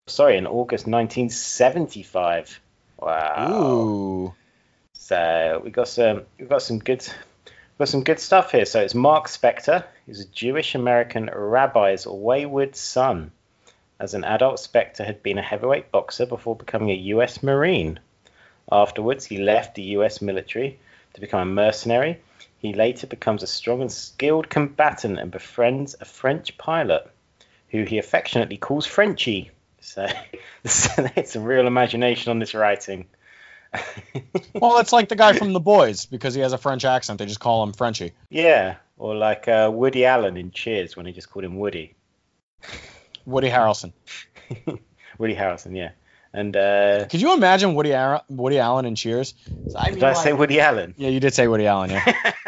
[0.07, 2.61] sorry in August 1975.
[3.01, 3.51] Wow.
[3.51, 4.35] Ooh.
[4.93, 7.01] So we got some we got some good
[7.47, 8.67] we got some good stuff here.
[8.67, 13.33] So it's Marc Spector, who's a Jewish American rabbi's wayward son.
[14.03, 17.41] As an adult, Spector had been a heavyweight boxer before becoming a U.S.
[17.41, 18.01] Marine.
[18.71, 20.21] Afterwards, he left the U.S.
[20.21, 20.81] military
[21.15, 22.19] to become a mercenary.
[22.59, 27.09] He later becomes a strong and skilled combatant and befriends a French pilot,
[27.69, 29.53] who he affectionately calls Frenchie.
[29.81, 30.09] So
[30.65, 33.07] it's some real imagination on this writing.
[34.55, 37.21] Well, it's like the guy from The Boys because he has a French accent.
[37.21, 38.13] They just call him Frenchie.
[38.29, 41.95] Yeah, or like uh, Woody Allen in Cheers when he just called him Woody.
[43.27, 43.93] Woody Harrelson.
[45.19, 45.91] Woody Harrelson, yeah.
[46.33, 49.35] And uh, Could you imagine Woody Ar- Woody Allen in Cheers?
[49.77, 50.95] I did I say Woody Allen?
[50.97, 51.91] Yeah, you did say Woody Allen.
[51.91, 52.33] Yeah.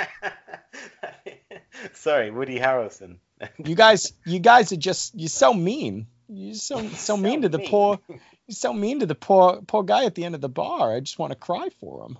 [1.92, 3.18] Sorry, Woody Harrelson.
[3.62, 6.06] you guys, you guys are just you're so mean.
[6.28, 7.68] You're so so mean to the mean.
[7.68, 7.98] poor.
[8.08, 10.94] You're so mean to the poor poor guy at the end of the bar.
[10.94, 12.18] I just want to cry for him.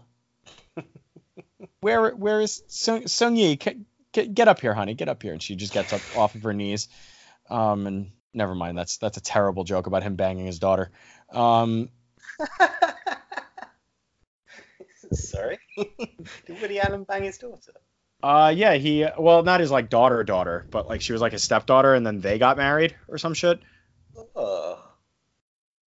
[1.81, 3.57] where where is Sung Sung Yi?
[3.57, 3.77] Get,
[4.13, 4.95] get get up here, honey.
[4.95, 5.33] Get up here.
[5.33, 6.89] And she just gets up off of her knees.
[7.49, 8.77] Um, and never mind.
[8.77, 10.91] That's that's a terrible joke about him banging his daughter.
[11.33, 11.89] Um,
[15.13, 15.59] Sorry.
[15.77, 17.73] Did Woody Allen bang his daughter?
[18.23, 21.43] uh, yeah, he well, not his like daughter daughter, but like she was like his
[21.43, 23.61] stepdaughter, and then they got married or some shit.
[24.35, 24.81] Oh.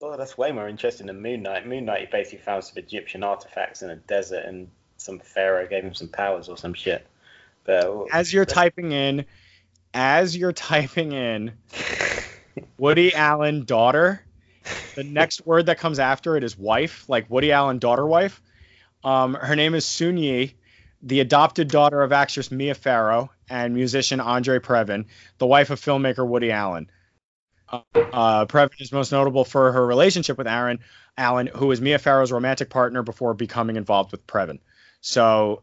[0.03, 1.66] Oh, that's way more interesting than Moon Knight.
[1.66, 4.68] Moon Knight, he basically found some Egyptian artifacts in a desert, and
[4.99, 7.07] some pharaoh gave him some powers or some shit.
[7.64, 9.24] But As you're typing in,
[9.94, 11.53] as you're typing in
[12.78, 14.22] Woody Allen daughter,
[14.94, 18.40] the next word that comes after it is wife, like Woody Allen daughter wife.
[19.04, 20.54] Um, her name is Soon-Yi,
[21.02, 25.07] the adopted daughter of actress Mia Farrow and musician Andre Previn,
[25.38, 26.90] the wife of filmmaker Woody Allen.
[27.68, 30.80] Uh, Previn is most notable for her relationship with Aaron
[31.16, 34.61] Allen, who was Mia Farrow's romantic partner before becoming involved with Previn.
[35.00, 35.62] So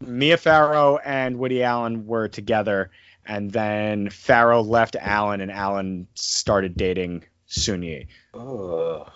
[0.00, 2.90] Mia Farrow and Woody Allen were together,
[3.26, 8.06] and then Farrow left Allen, and Allen started dating Soon-Yi.
[8.34, 9.06] oh,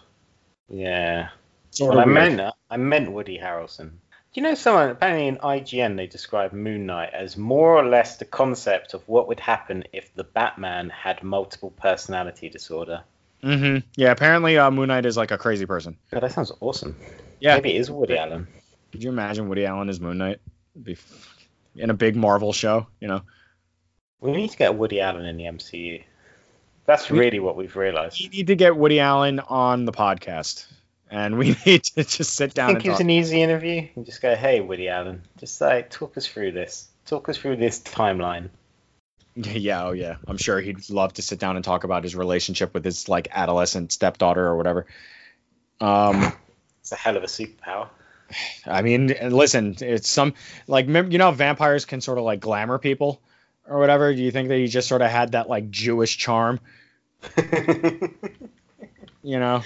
[0.69, 1.29] yeah.
[1.71, 2.41] Sort Well, I meant
[2.71, 3.91] I meant Woody Harrelson.
[3.91, 4.91] Do you know someone?
[4.91, 9.29] Apparently, in IGN, they describe Moon Knight as more or less the concept of what
[9.29, 13.03] would happen if the Batman had multiple personality disorder.
[13.43, 13.89] Mm-hmm.
[13.97, 15.97] Yeah, apparently uh, Moon Knight is like a crazy person.
[16.11, 16.97] God, that sounds awesome.
[17.41, 17.55] Yeah.
[17.55, 18.49] Maybe it is Woody Allen.
[18.93, 20.41] Could you imagine Woody Allen as Moon Knight?
[20.83, 21.37] Be f-
[21.77, 23.23] in a big Marvel show, you know?
[24.21, 26.03] We need to get Woody Allen in the MCU.
[26.87, 28.21] That's We- really what we've realized.
[28.21, 30.67] We need to get Woody Allen on the podcast,
[31.11, 32.71] and we need to just sit down.
[32.71, 33.89] I think and it was an easy interview.
[33.95, 36.89] You just go, hey, Woody Allen, just like talk us through this.
[37.07, 38.51] Talk us through this timeline.
[39.41, 40.17] Yeah, oh yeah.
[40.27, 43.29] I'm sure he'd love to sit down and talk about his relationship with his like
[43.31, 44.87] adolescent stepdaughter or whatever.
[45.81, 46.33] Um,
[46.81, 47.89] It's a hell of a superpower.
[48.67, 50.35] I mean, listen, it's some
[50.67, 53.21] like you know, vampires can sort of like glamour people
[53.69, 54.15] or whatever.
[54.15, 56.61] Do you think that he just sort of had that like Jewish charm?
[59.23, 59.63] You know,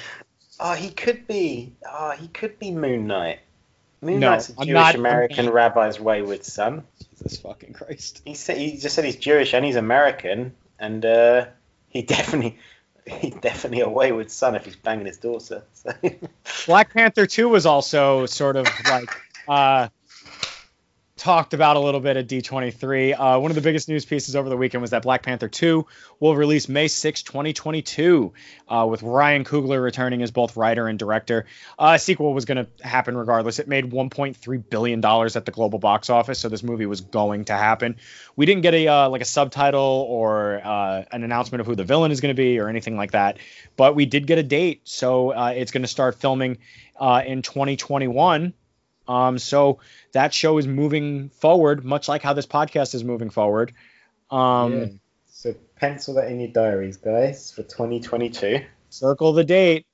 [0.58, 1.74] oh, he could be.
[1.88, 3.40] Oh, he could be Moon Knight.
[4.00, 6.82] Moon No, Knight's a I'm Jewish not- American rabbi's wayward son.
[7.10, 8.22] Jesus fucking Christ.
[8.24, 11.46] He said he just said he's Jewish and he's American, and uh,
[11.90, 12.58] he definitely
[13.06, 15.62] he's definitely a wayward son if he's banging his daughter.
[15.74, 15.92] So.
[16.66, 19.10] Black Panther 2 was also sort of like
[19.48, 19.88] uh,
[21.16, 23.14] talked about a little bit at D23.
[23.18, 25.86] Uh, one of the biggest news pieces over the weekend was that Black Panther 2
[26.20, 28.32] will release May 6, 2022,
[28.68, 31.46] uh, with Ryan Coogler returning as both writer and director.
[31.78, 33.58] Uh, sequel was going to happen regardless.
[33.58, 37.44] It made 1.3 billion dollars at the global box office, so this movie was going
[37.46, 37.96] to happen.
[38.34, 41.84] We didn't get a uh, like a subtitle or uh, an announcement of who the
[41.84, 43.38] villain is going to be or anything like that,
[43.76, 44.82] but we did get a date.
[44.84, 46.58] So uh, it's going to start filming
[47.00, 48.54] in 2021.
[49.12, 49.78] Um, so
[50.12, 53.74] that show is moving forward, much like how this podcast is moving forward.
[54.30, 54.86] Um, Yeah.
[55.26, 58.60] So pencil that in your diaries, guys, for 2022.
[58.90, 59.86] Circle the date.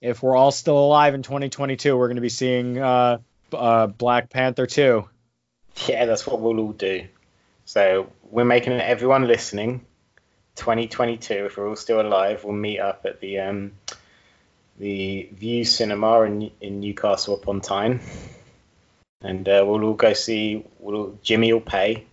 [0.00, 3.18] If we're all still alive in 2022, we're going to be seeing uh,
[3.52, 5.04] uh, Black Panther 2.
[5.88, 7.06] Yeah, that's what we'll all do.
[7.64, 8.80] So we're making it.
[8.80, 9.84] Everyone listening,
[10.56, 11.46] 2022.
[11.46, 13.72] If we're all still alive, we'll meet up at the um,
[14.78, 18.00] the Vue Cinema in in Newcastle upon Tyne,
[19.22, 20.64] and uh, we'll all go see.
[20.78, 22.06] We'll Jimmy will pay,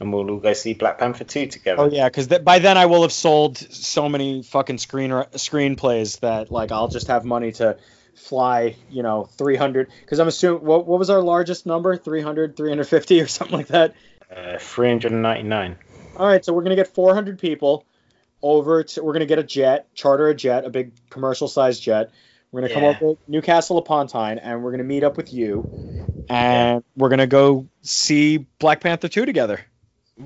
[0.00, 1.82] and we'll all go see Black Panther 2 together.
[1.82, 6.20] Oh yeah, because th- by then I will have sold so many fucking screen screenplays
[6.20, 7.76] that like I'll just have money to
[8.14, 9.90] fly, you know, 300.
[10.00, 11.96] Because I'm assuming what what was our largest number?
[11.96, 13.94] 300, 350 or something like that.
[14.34, 15.76] Uh, 399.
[16.16, 17.84] All right, so we're gonna get 400 people
[18.42, 19.02] over to.
[19.02, 22.10] We're gonna get a jet, charter a jet, a big commercial sized jet.
[22.52, 22.88] We're gonna come Yeah.
[22.90, 25.68] over to Newcastle upon Tyne, and we're gonna meet up with you,
[26.28, 29.60] and we're gonna go see Black Panther 2 together.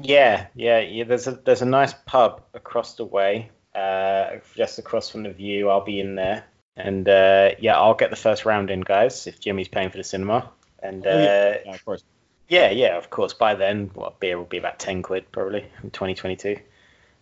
[0.02, 1.04] Yeah, yeah, yeah.
[1.04, 5.68] There's a there's a nice pub across the way, uh, just across from the Vue.
[5.68, 6.44] I'll be in there,
[6.76, 9.26] and uh, yeah, I'll get the first round in, guys.
[9.26, 10.50] If Jimmy's paying for the cinema,
[10.82, 11.56] and uh, Oh, yeah.
[11.64, 12.04] Yeah, of course.
[12.48, 13.32] yeah, of course.
[13.32, 16.58] By then, what beer will be about ten quid probably in 2022,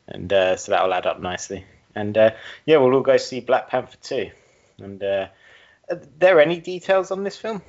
[0.08, 1.64] and uh, so that'll add up nicely.
[1.94, 2.32] And uh,
[2.66, 4.30] yeah, we'll all go see Black Panther 2.
[4.82, 5.28] And uh,
[5.88, 7.62] are there any details on this film?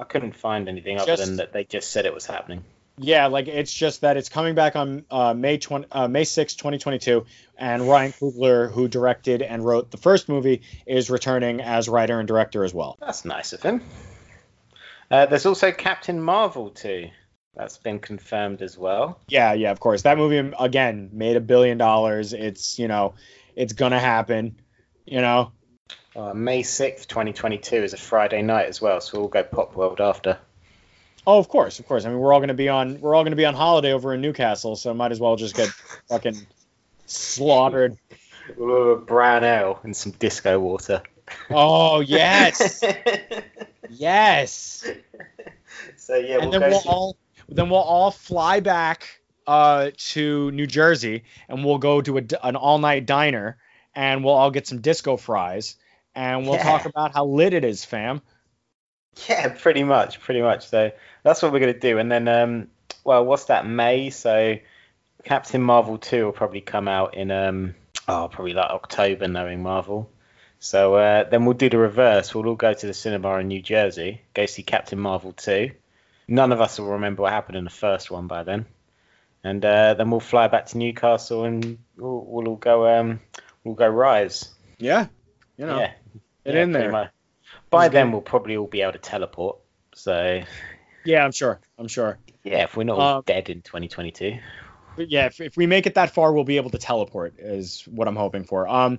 [0.00, 2.64] I couldn't find anything other than that they just said it was happening.
[2.96, 6.54] Yeah, like it's just that it's coming back on uh, May 20, uh, May 6,
[6.54, 7.26] 2022,
[7.58, 12.26] and Ryan Coogler, who directed and wrote the first movie, is returning as writer and
[12.26, 12.96] director as well.
[12.98, 13.82] That's nice of him.
[15.10, 17.10] Uh, there's also Captain Marvel too.
[17.54, 19.20] That's been confirmed as well.
[19.28, 20.02] Yeah, yeah, of course.
[20.02, 22.32] That movie again made a billion dollars.
[22.32, 23.14] It's you know,
[23.54, 24.60] it's gonna happen.
[25.04, 25.52] You know.
[26.16, 30.38] Uh, May 6th, 2022 is a Friday night as well, so we'll go Popworld after.
[31.26, 32.04] Oh, of course, of course.
[32.04, 34.20] I mean, we're all gonna be on we're all gonna be on holiday over in
[34.20, 35.68] Newcastle, so might as well just get
[36.08, 36.46] fucking
[37.06, 37.96] slaughtered.
[38.56, 41.02] Brown ale and some disco water.
[41.50, 42.82] Oh yes,
[43.90, 44.90] yes.
[45.96, 47.16] So yeah, and we'll then go we'll all
[47.48, 52.56] then we'll all fly back uh, to New Jersey, and we'll go to a an
[52.56, 53.58] all night diner,
[53.94, 55.76] and we'll all get some disco fries,
[56.14, 56.62] and we'll Yeah.
[56.64, 58.22] talk about how lit it is, fam.
[59.28, 60.68] Yeah, pretty much, pretty much.
[60.68, 60.92] So
[61.22, 62.68] that's what we're gonna do, and then um,
[63.04, 63.66] well, what's that?
[63.66, 64.10] May.
[64.10, 64.56] So
[65.24, 67.74] Captain Marvel two will probably come out in um,
[68.08, 70.10] oh, probably like October, knowing Marvel.
[70.60, 72.34] So uh, then we'll do the reverse.
[72.34, 75.72] We'll all go to the cinema in New Jersey, go see Captain Marvel two.
[76.28, 78.66] None of us will remember what happened in the first one by then,
[79.42, 83.20] and uh, then we'll fly back to Newcastle and we'll, we'll all go um,
[83.64, 84.48] we'll go Rise.
[84.78, 85.06] Yeah,
[85.60, 85.92] you know, yeah,
[86.44, 86.90] get yeah, in there.
[86.90, 87.10] much.
[87.68, 88.12] By then good.
[88.12, 89.58] we'll probably all be able to teleport.
[89.94, 90.40] So
[91.04, 91.60] Yeah, I'm sure.
[91.78, 92.18] I'm sure.
[92.42, 94.38] yeah, if we're not all Um, dead in 2022.
[94.96, 97.34] But yeah, if, if we make it that far, we'll be able to teleport.
[97.38, 98.66] Is what I'm hoping for.
[98.66, 98.98] Um,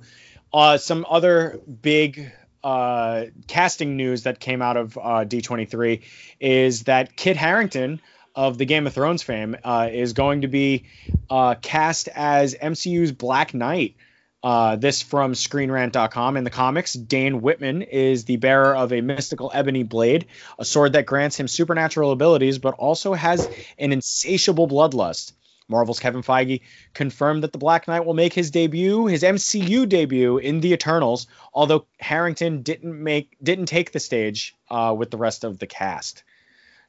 [0.54, 2.32] uh, some other big
[2.64, 6.02] uh casting news that came out of uh, D23
[6.40, 8.00] is that Kit Harington
[8.36, 10.84] of the Game of Thrones fame uh, is going to be
[11.30, 13.96] uh, cast as MCU's Black Knight.
[14.44, 16.36] Uh, this from ScreenRant.com.
[16.36, 20.28] In the comics, Dane Whitman is the bearer of a mystical ebony blade,
[20.58, 25.34] a sword that grants him supernatural abilities, but also has an insatiable bloodlust.
[25.72, 26.62] Marvel's Kevin Feige
[26.94, 31.28] confirmed that the Black Knight will make his debut, his MCU debut in the Eternals,
[31.54, 36.24] although Harington didn't make didn't take the stage uh, with the rest of the cast.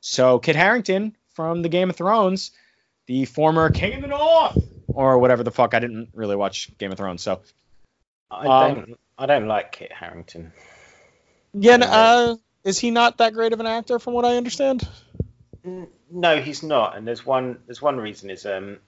[0.01, 2.51] So Kit Harington from the Game of Thrones,
[3.07, 5.75] the former King of the North, or whatever the fuck.
[5.75, 7.41] I didn't really watch Game of Thrones, so
[8.31, 10.53] I um, don't I don't like Kit Harington.
[11.55, 14.89] Yeah, uh, is he not that great of an actor, from what I understand?
[16.11, 16.97] No, he's not.
[16.97, 18.79] And there's one there's one reason is um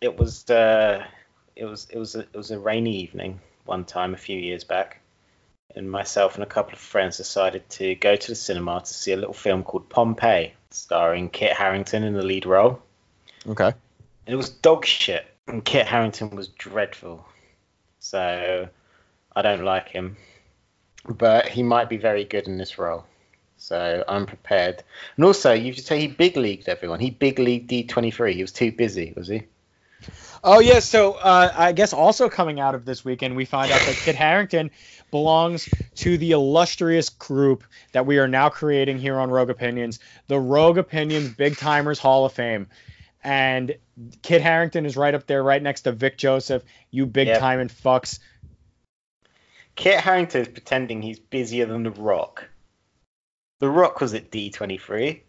[0.00, 1.04] it was uh
[1.56, 4.64] it was it was a, it was a rainy evening one time a few years
[4.64, 5.00] back,
[5.74, 9.12] and myself and a couple of friends decided to go to the cinema to see
[9.12, 12.80] a little film called Pompeii, starring Kit Harington in the lead role.
[13.46, 13.72] Okay.
[14.26, 17.26] And it was dog shit, and Kit Harington was dreadful.
[17.98, 18.68] So
[19.34, 20.16] I don't like him,
[21.08, 23.04] but he might be very good in this role.
[23.58, 24.82] So I'm prepared.
[25.16, 26.98] And also, you should say he big leagued everyone.
[26.98, 28.32] He big leagued D23.
[28.32, 29.42] He was too busy, was he?
[30.42, 33.80] Oh yeah, so uh, I guess also coming out of this weekend, we find out
[33.80, 34.70] that Kit Harington
[35.10, 39.98] belongs to the illustrious group that we are now creating here on Rogue Opinions,
[40.28, 42.68] the Rogue Opinions Big Timers Hall of Fame.
[43.22, 43.76] And
[44.22, 46.62] Kit Harington is right up there, right next to Vic Joseph.
[46.90, 47.40] You big Yep.
[47.40, 48.18] time and fucks.
[49.76, 52.48] Kit Harington is pretending he's busier than The Rock.
[53.60, 55.20] The Rock was at D23,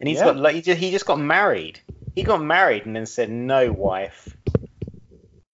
[0.00, 0.24] and he's Yeah.
[0.24, 1.80] got like he just, he just got married.
[2.14, 4.36] He got married and then said, "No, wife,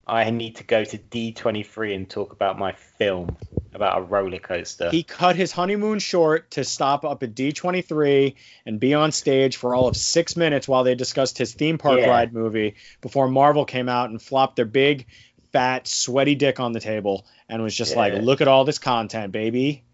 [0.07, 3.37] I need to go to D23 and talk about my film
[3.73, 8.35] about a roller coaster." He cut his honeymoon short to stop up at D23
[8.67, 12.01] and be on stage for all of six minutes while they discussed his theme park
[12.01, 12.11] Yeah.
[12.11, 15.07] ride movie before Marvel came out and flopped their big,
[15.53, 19.33] fat, sweaty dick on the table and was just like, look at all this content,
[19.33, 19.85] baby.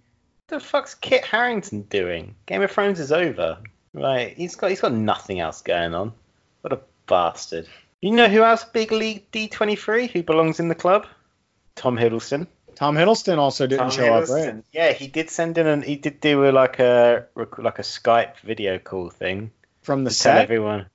[0.48, 2.34] What the fuck's Kit Harington doing?
[2.46, 3.58] Game of Thrones is over.
[3.92, 6.12] Right, he's got he's got nothing else going on.
[6.62, 7.68] What a bastard.
[8.00, 11.06] You know who else big league D23 who belongs in the club?
[11.74, 12.46] Tom Hiddleston.
[12.74, 14.64] Tom Hiddleston also didn't Tom show up, right?
[14.72, 18.38] Yeah, he did send in and he did do a, like a like a Skype
[18.42, 19.50] video call thing
[19.82, 20.38] From the set.
[20.38, 20.86] everyone.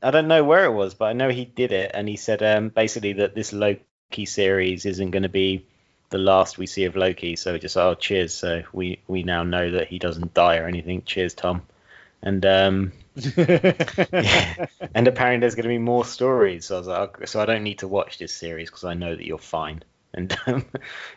[0.00, 2.42] I don't know where it was, but I know he did it, and he said
[2.42, 5.66] um, basically that this Loki series isn't going to be
[6.10, 7.34] the last we see of Loki.
[7.34, 8.34] So just oh, cheers.
[8.34, 11.02] So we we now know that he doesn't die or anything.
[11.02, 11.62] Cheers, Tom.
[12.22, 12.92] And um,
[13.36, 14.66] yeah.
[14.94, 16.66] and apparently there's going to be more stories.
[16.66, 19.14] So I was like, so I don't need to watch this series because I know
[19.14, 19.82] that you're fine.
[20.12, 20.66] And um,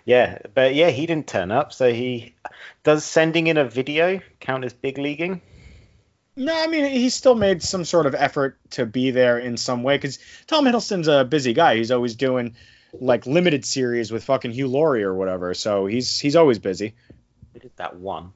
[0.05, 1.73] yeah, but yeah, he didn't turn up.
[1.73, 2.35] So he
[2.83, 5.41] does sending in a video count as big leaguing?
[6.35, 9.81] No, I mean he still made some sort of effort to be there in some
[9.81, 11.77] way because Tom Hiddleston's a busy guy.
[11.77, 12.55] He's always doing
[12.93, 15.55] like limited series with fucking Hugh Laurie or whatever.
[15.55, 16.93] So he's he's always busy.
[17.55, 18.33] We did that one.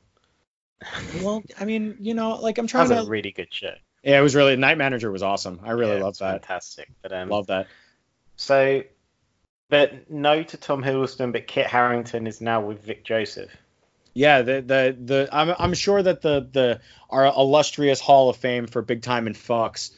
[1.22, 3.06] Well, I mean, you know, like I'm That trying was to.
[3.06, 3.74] a really good show.
[4.04, 5.60] Yeah, it was really Night Manager was awesome.
[5.64, 6.46] I really Yeah, love that.
[6.46, 6.90] Fantastic.
[7.02, 7.68] But um, Love that.
[8.36, 8.84] so,
[9.70, 13.50] but no to Tom Hiddleston, but Kit Harington is now with Vic Joseph.
[14.14, 16.80] Yeah, the the the I'm I'm sure that the the
[17.10, 19.92] our illustrious Hall of Fame for big time and Fox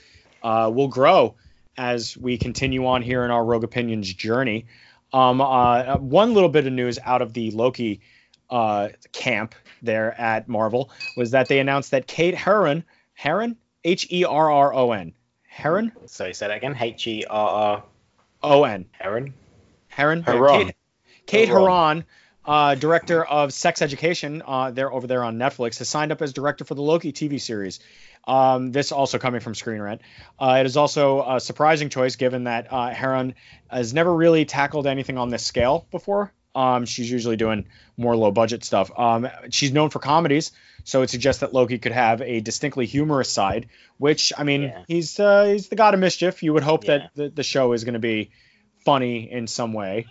[0.43, 1.35] uh, will grow
[1.77, 4.65] as we continue on here in our Rogue Opinions journey.
[5.13, 8.01] Um, uh, one little bit of news out of the Loki
[8.49, 12.83] uh, camp there at Marvel was that they announced that Kate Herron,
[13.13, 15.13] Herron, H E R R O N,
[15.47, 16.75] Herron, So say that again.
[16.79, 17.83] H E R R
[18.43, 19.33] O N, Herron.
[19.87, 20.67] Heron, Herron.
[20.67, 20.75] Kate,
[21.25, 21.63] Kate Herron.
[21.65, 22.05] Herron,
[22.45, 26.33] uh, director of Sex Education, uh, there over there on Netflix, has signed up as
[26.33, 27.79] director for the Loki TV series.
[28.27, 30.01] Um, this also coming from Screen Rant.
[30.39, 33.35] Uh, it is also a surprising choice given that uh, Herron
[33.69, 36.31] has never really tackled anything on this scale before.
[36.55, 37.65] Um, she's usually doing
[37.95, 38.91] more low budget stuff.
[38.97, 40.51] Um, she's known for comedies,
[40.83, 43.67] so it suggests that Loki could have a distinctly humorous side.
[43.97, 44.83] Which I mean, Yeah.
[44.87, 46.41] he's uh, he's the god of mischief.
[46.41, 46.97] You would hope Yeah.
[46.97, 48.31] that the, the show is going to be
[48.85, 50.07] funny in some way.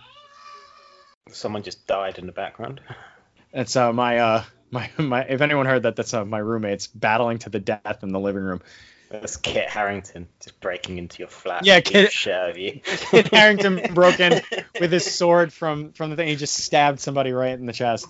[1.31, 2.81] Someone just died in the background.
[3.53, 5.23] That's uh, my uh, my my.
[5.23, 8.43] If anyone heard that, that's uh, my roommates battling to the death in the living
[8.43, 8.61] room.
[9.09, 11.65] That's Kit Harington just breaking into your flat.
[11.65, 12.79] Yeah, Kit- shit out of you.
[12.83, 14.41] Kit Harington broke in
[14.79, 16.27] with his sword from from the thing.
[16.27, 18.07] He just stabbed somebody right in the chest,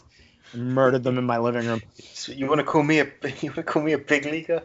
[0.52, 1.82] and murdered them in my living room.
[2.14, 3.06] So you want to call me a
[3.42, 4.64] you want to call me a big leaguer?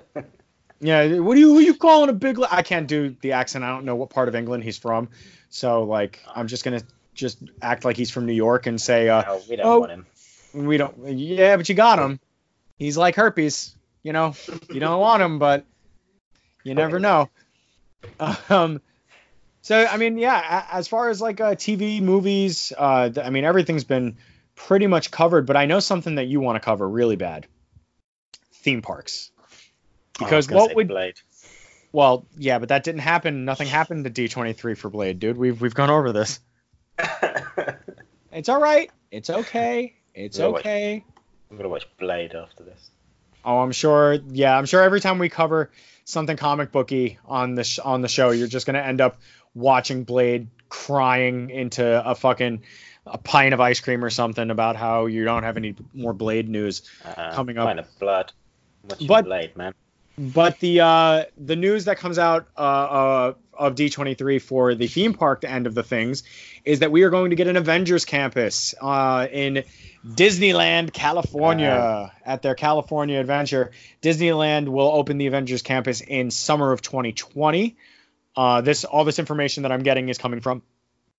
[0.80, 2.36] Yeah, what are you who you calling a big?
[2.38, 3.64] li- I can't do the accent.
[3.64, 5.08] I don't know what part of England he's from,
[5.50, 6.82] so like I'm just gonna
[7.14, 9.78] just act like he's from New York and say, uh, No, we don't oh.
[9.78, 10.06] want him.
[10.52, 11.16] we don't.
[11.16, 12.18] Yeah, but you got him.
[12.76, 13.74] He's like herpes.
[14.02, 14.34] You know,
[14.68, 15.64] you don't want him, but
[16.64, 17.28] you never know.
[18.50, 18.80] Um.
[19.62, 20.66] So I mean, yeah.
[20.72, 24.16] As far as like uh, TV, movies, uh, I mean, everything's been
[24.56, 25.46] pretty much covered.
[25.46, 27.46] But I know something that you want to cover really bad:
[28.52, 29.30] theme parks.
[29.40, 29.46] Oh,
[30.18, 31.14] Because gonna what would Blade?
[31.92, 33.44] well, yeah, but that didn't happen.
[33.44, 35.38] Nothing happened to D23 for Blade, dude.
[35.38, 36.40] We've we've gone over this.
[38.34, 38.90] It's all right.
[39.12, 39.94] It's okay.
[40.12, 41.04] It's what- okay.
[41.50, 42.90] I'm gonna watch Blade after this.
[43.44, 44.14] Oh, I'm sure.
[44.30, 45.70] Yeah, I'm sure every time we cover
[46.04, 49.18] something comic booky on the sh- on the show, you're just gonna end up
[49.54, 52.62] watching Blade crying into a fucking
[53.06, 56.48] a pint of ice cream or something about how you don't have any more Blade
[56.48, 56.82] news.
[57.04, 57.66] Uh, Coming up.
[57.66, 58.32] Kind of blood.
[59.06, 59.74] But- Blade, man.
[60.16, 65.14] But the uh, the news that comes out uh, uh, of D23 for the theme
[65.14, 66.22] park end of the things
[66.64, 69.64] is that we are going to get an Avengers campus uh, in
[70.06, 73.70] Disneyland, California, at their California Adventure.
[74.02, 77.76] Disneyland will open the Avengers campus in summer of 2020.
[78.36, 80.62] Uh, this all this information that I'm getting is coming from,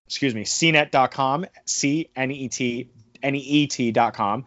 [0.06, 2.90] excuse me, CNET.com, C N E T
[3.22, 4.44] N E E T.com.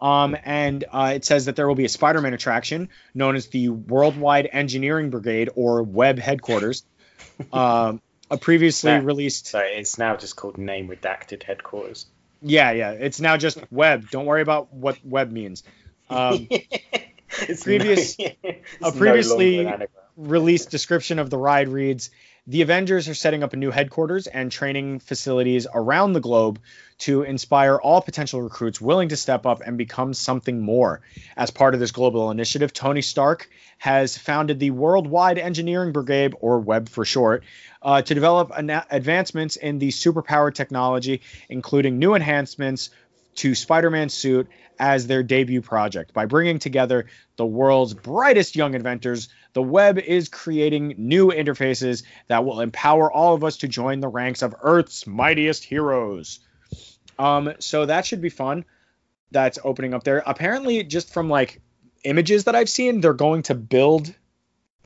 [0.00, 3.68] Um, and uh, it says that there will be a Spider-Man attraction known as the
[3.68, 6.84] Worldwide Engineering Brigade or Web Headquarters.
[7.52, 8.00] Um,
[8.30, 12.06] a previously released, So it's now just called name redacted headquarters.
[12.42, 14.10] yeah, yeah, it's now just Web.
[14.10, 15.62] Don't worry about what Web means.
[16.10, 16.48] Um,
[17.42, 18.26] It's previous- no,
[18.82, 19.88] a previously- anagram.
[20.16, 22.10] released description of the ride reads
[22.50, 26.58] The Avengers are setting up a new headquarters and training facilities around the globe
[27.00, 31.02] to inspire all potential recruits willing to step up and become something more.
[31.36, 36.58] As part of this global initiative, Tony Stark has founded the Worldwide Engineering Brigade, or
[36.58, 37.44] WEB for short,
[37.82, 41.20] uh, to develop ana- advancements in the superpowered technology,
[41.50, 42.88] including new enhancements
[43.34, 44.48] to Spider-Man's suit
[44.78, 46.12] as their debut project.
[46.12, 47.06] By bringing together
[47.36, 53.34] the world's brightest young inventors, the web is creating new interfaces that will empower all
[53.34, 56.40] of us to join the ranks of Earth's mightiest heroes.
[57.18, 58.64] Um, so that should be fun.
[59.30, 60.22] That's opening up there.
[60.26, 61.60] Apparently, just from like
[62.04, 64.14] images that I've seen, they're going to build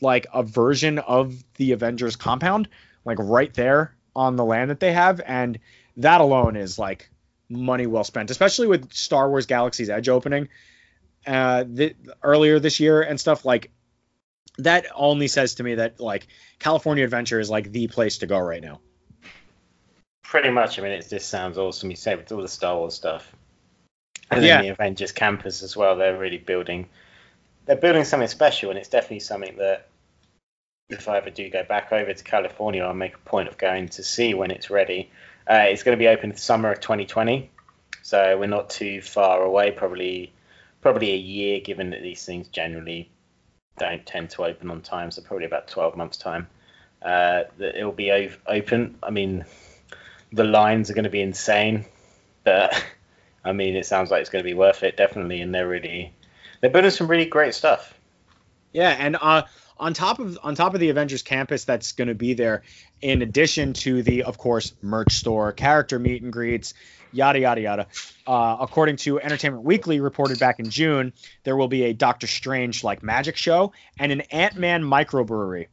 [0.00, 2.68] like a version of the Avengers compound,
[3.04, 5.58] like right there on the land that they have, and
[5.98, 7.10] that alone is like
[7.52, 10.48] money well spent, especially with Star Wars Galaxy's Edge opening
[11.26, 13.44] uh, th- earlier this year and stuff.
[13.44, 13.70] Like
[14.58, 16.26] that only says to me that like
[16.58, 18.80] California Adventure is like the place to go right now.
[20.22, 20.78] Pretty much.
[20.78, 21.90] I mean, it just sounds awesome.
[21.90, 23.34] You say with all the Star Wars stuff,
[24.30, 24.56] and Yeah.
[24.56, 25.96] then the Avengers campus as well.
[25.96, 26.88] They're really building.
[27.66, 29.88] They're building something special, and it's definitely something that
[30.88, 33.88] if I ever do go back over to California, I'll make a point of going
[33.90, 35.10] to see when it's ready.
[35.48, 37.50] Uh, it's going to be open the summer of 2020,
[38.02, 39.70] so we're not too far away.
[39.70, 40.32] Probably,
[40.80, 43.10] probably a year, given that these things generally
[43.78, 45.10] don't tend to open on time.
[45.10, 46.48] So probably about 12 months time.
[47.02, 48.98] Uh, that it'll be ov- open.
[49.02, 49.44] I mean,
[50.32, 51.84] the lines are going to be insane,
[52.44, 52.84] but
[53.44, 55.40] I mean, it sounds like it's going to be worth it, definitely.
[55.40, 56.12] And they're really,
[56.60, 57.98] they're building some really great stuff.
[58.72, 59.42] Yeah, and uh,
[59.82, 62.62] on top of on top of the Avengers campus that's going to be there,
[63.02, 66.72] in addition to the, of course, merch store, character meet and greets,
[67.12, 67.86] yada yada yada.
[68.26, 72.84] Uh, according to Entertainment Weekly, reported back in June, there will be a Doctor Strange
[72.84, 75.66] like magic show and an Ant Man microbrewery.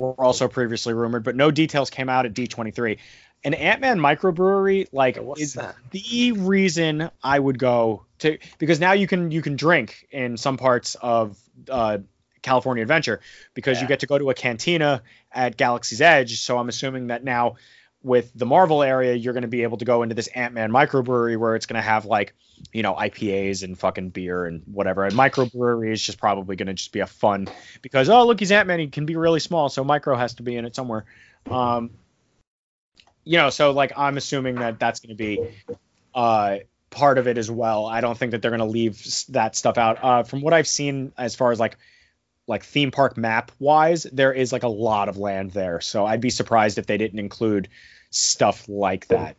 [0.00, 2.98] Were also previously rumored, but no details came out at D23.
[3.44, 5.76] An Ant Man microbrewery like What's is that?
[5.90, 10.56] the reason I would go to because now you can you can drink in some
[10.56, 11.38] parts of
[11.68, 11.98] uh,
[12.46, 13.20] California Adventure
[13.54, 15.02] because you get to go to a cantina
[15.32, 16.40] at Galaxy's Edge.
[16.40, 17.56] So I'm assuming that now
[18.02, 20.70] with the Marvel area, you're going to be able to go into this Ant Man
[20.70, 22.34] microbrewery where it's going to have like
[22.72, 25.04] you know IPAs and fucking beer and whatever.
[25.04, 27.48] And microbrewery is just probably going to just be a fun
[27.82, 30.44] because oh look he's Ant Man he can be really small so micro has to
[30.44, 31.04] be in it somewhere.
[31.50, 31.90] Um,
[33.24, 35.40] you know so like I'm assuming that that's going to be
[36.14, 36.58] uh
[36.90, 37.86] part of it as well.
[37.86, 40.02] I don't think that they're going to leave that stuff out.
[40.02, 41.76] Uh, from what I've seen, as far as like
[42.46, 45.80] like theme park map wise, there is like a lot of land there.
[45.80, 47.68] So I'd be surprised if they didn't include
[48.10, 49.36] stuff like that.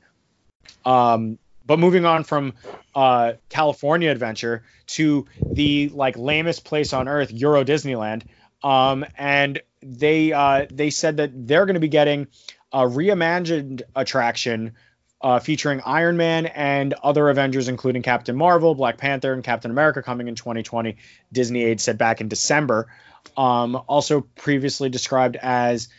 [0.85, 2.53] Um, but moving on from
[2.95, 8.23] uh, California Adventure to the like lamest place on earth, Euro Disneyland,
[8.63, 12.27] um, and they uh, they said that they're going to be getting
[12.71, 14.73] a reimagined attraction
[15.21, 20.03] uh, featuring Iron Man and other Avengers, including Captain Marvel, Black Panther, and Captain America,
[20.03, 20.97] coming in 2020.
[21.31, 22.87] Disney Aid said back in December.
[23.35, 25.89] Um, also previously described as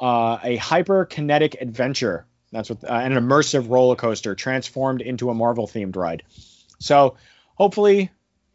[0.00, 2.26] uh, a hyperkinetic adventure.
[2.50, 6.22] That's what uh, an immersive roller coaster transformed into a Marvel themed ride.
[6.78, 7.16] So
[7.54, 8.10] hopefully,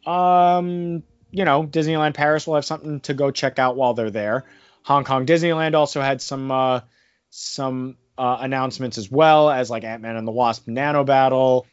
[0.06, 4.46] um, you know, Disneyland Paris will have something to go check out while they're there.
[4.84, 6.82] Hong Kong Disneyland also had some uh,
[7.30, 11.68] some uh, announcements as well as like Ant Man and the Wasp Nano Battle,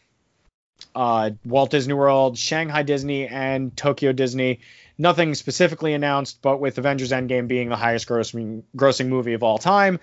[0.94, 4.60] uh, Walt Disney World, Shanghai Disney, and Tokyo Disney.
[4.96, 9.58] Nothing specifically announced, but with Avengers Endgame being the highest grossing grossing movie of all
[9.58, 9.98] time,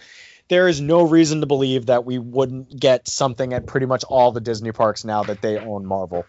[0.49, 4.31] there is no reason to believe that we wouldn't get something at pretty much all
[4.31, 6.25] the Disney parks now that they own Marvel.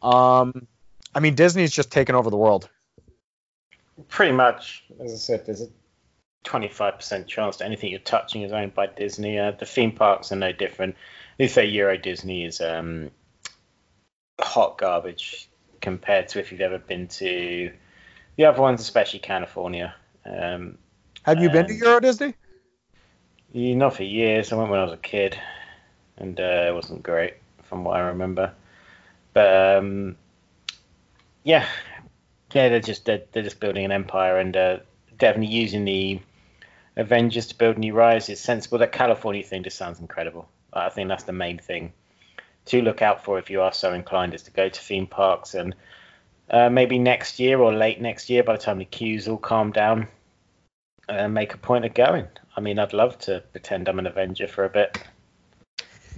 [0.00, 0.66] Um,
[1.14, 2.68] I mean, Disney's just taken over the world.
[4.08, 5.68] Pretty much, as I said, there's a
[6.44, 9.38] 25% chance that anything you're touching is owned by Disney.
[9.38, 10.96] Uh, the theme parks are no different.
[11.38, 13.10] They say Euro Disney is um,
[14.40, 15.48] hot garbage
[15.80, 17.72] compared to if you've ever been to
[18.36, 19.94] the other ones, especially California.
[20.24, 20.78] Um,
[21.24, 22.34] Have you been to Euro Disney?
[23.52, 24.52] yeah, not for years.
[24.52, 25.38] I went when I was a kid,
[26.16, 28.52] and uh, it wasn't great from what I remember.
[29.32, 30.16] But um,
[31.44, 31.66] yeah,
[32.52, 34.78] yeah, they're just they're, they're just building an empire and uh,
[35.18, 36.20] definitely using the
[36.96, 38.78] Avengers to build new rides is sensible.
[38.78, 40.48] That California thing just sounds incredible.
[40.72, 41.92] I think that's the main thing
[42.66, 45.54] to look out for if you are so inclined is to go to theme parks
[45.54, 45.74] and
[46.50, 49.72] uh, maybe next year or late next year by the time the queues all calm
[49.72, 50.06] down
[51.08, 52.26] uh, make a point of going.
[52.56, 54.98] I mean, I'd love to pretend I'm an Avenger for a bit.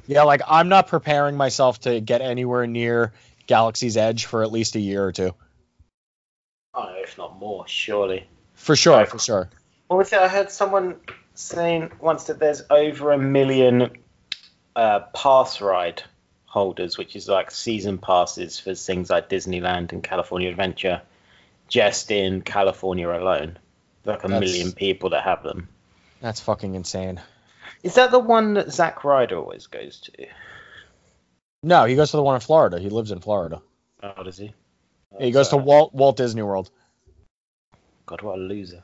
[0.06, 3.12] Yeah, like I'm not preparing myself to get anywhere near
[3.46, 5.34] Galaxy's Edge for at least a year or two.
[6.74, 8.26] Oh, if not more, surely.
[8.54, 9.48] For sure, for sure.
[9.88, 10.18] Was it?
[10.18, 10.96] I heard someone
[11.34, 13.90] saying once that there's over a million
[14.74, 16.02] uh, pass ride
[16.46, 21.02] holders, which is like season passes for things like Disneyland and California Adventure,
[21.68, 23.58] just in California alone.
[24.04, 25.68] Like a That's- million people that have them.
[26.20, 27.20] That's fucking insane.
[27.82, 30.26] Is that the one that Zack Ryder always goes to?
[31.62, 32.78] No, he goes to the one in Florida.
[32.78, 33.60] He lives in Florida.
[34.02, 34.54] Oh, does he?
[35.18, 36.70] he goes to Walt Walt Disney World.
[38.06, 38.82] God, what a loser.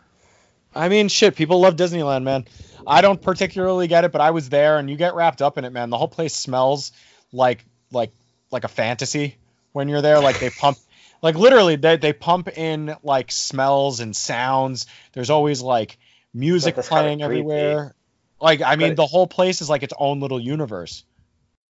[0.74, 2.44] I mean, shit, people love Disneyland, man.
[2.86, 5.64] I don't particularly get it, but I was there and you get wrapped up in
[5.64, 5.90] it, man.
[5.90, 6.92] The whole place smells
[7.32, 8.12] like like
[8.50, 9.36] like a fantasy
[9.72, 10.20] when you're there.
[10.20, 10.78] Like they pump
[11.22, 14.86] like literally they, they pump in like smells and sounds.
[15.12, 15.98] There's always like
[16.32, 17.94] music that's kinda playing everywhere.
[18.40, 21.04] Like I mean the whole place is like its own little universe.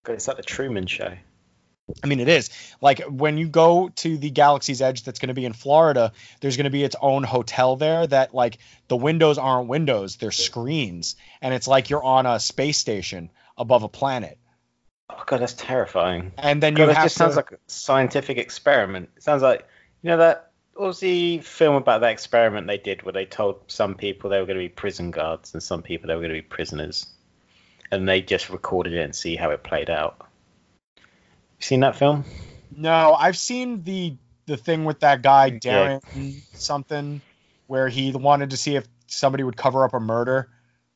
[0.04, 1.14] God, it's like the Truman Show.
[2.02, 2.50] I mean, it is
[2.80, 6.56] like when you go to the Galaxy's Edge that's going to be in Florida, there's
[6.56, 8.58] going to be its own hotel there that like
[8.88, 11.16] the windows aren't windows, they're screens.
[11.40, 14.38] And it's like you're on a space station above a planet.
[15.10, 16.32] Oh god, that's terrifying.
[16.38, 19.10] And then you God, it have just to, sounds like a scientific experiment.
[19.16, 19.66] It sounds like
[20.02, 23.60] you know that what was the film about that experiment they did where they told
[23.66, 26.32] some people they were going to be prison guards and some people they were going
[26.32, 27.06] to be prisoners,
[27.90, 30.26] and they just recorded it and see how it played out.
[31.60, 32.24] You seen that film?
[32.74, 34.16] No, I've seen the
[34.46, 35.60] the thing with that guy Yeah.
[35.60, 37.22] Derren something
[37.66, 40.48] where he wanted to see if somebody would cover up a murder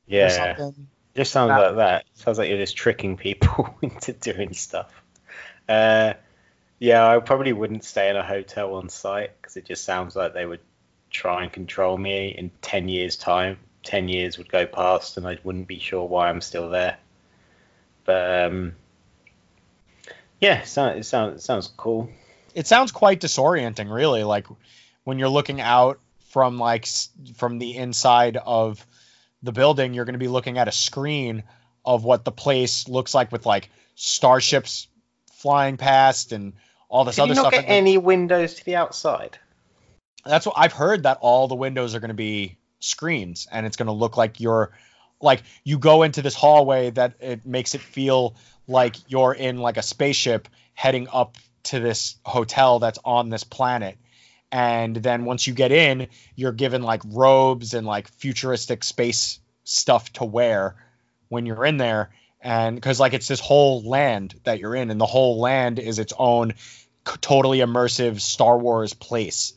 [0.06, 0.88] Yeah, something.
[1.14, 2.04] just sounds like that.
[2.14, 4.92] Sounds like you're just tricking people into doing stuff.
[5.68, 6.14] Uh,
[6.78, 10.34] yeah, I probably wouldn't stay in a hotel on site because it just sounds like
[10.34, 10.60] they would
[11.10, 13.58] try and control me in 10 years' time.
[13.84, 16.98] 10 years would go past and I wouldn't be sure why I'm still there.
[18.04, 18.76] But um,
[20.40, 22.10] yeah, it sounds, it sounds, it sounds cool.
[22.54, 24.22] It sounds quite disorienting, really.
[24.24, 24.46] Like
[25.04, 26.00] when you're looking out
[26.30, 26.86] from like
[27.36, 28.84] from the inside of
[29.42, 31.42] the building, you're going to be looking at a screen
[31.84, 34.88] of what the place looks like with like starships
[35.34, 36.54] flying past and
[36.88, 37.64] all this Did other you not stuff.
[37.64, 39.38] get any windows to the outside?
[40.24, 43.76] That's what I've heard that all the windows are going to be screens and it's
[43.76, 44.72] going to look like you're
[45.24, 48.36] like you go into this hallway that it makes it feel
[48.68, 53.96] like you're in like a spaceship heading up to this hotel that's on this planet.
[54.52, 60.12] And then once you get in you're given like robes and like futuristic space stuff
[60.14, 60.76] to wear
[61.28, 62.10] when you're in there.
[62.40, 65.98] And because like it's this whole land that you're in and the whole land is
[65.98, 66.54] its own
[67.20, 69.54] totally immersive star wars place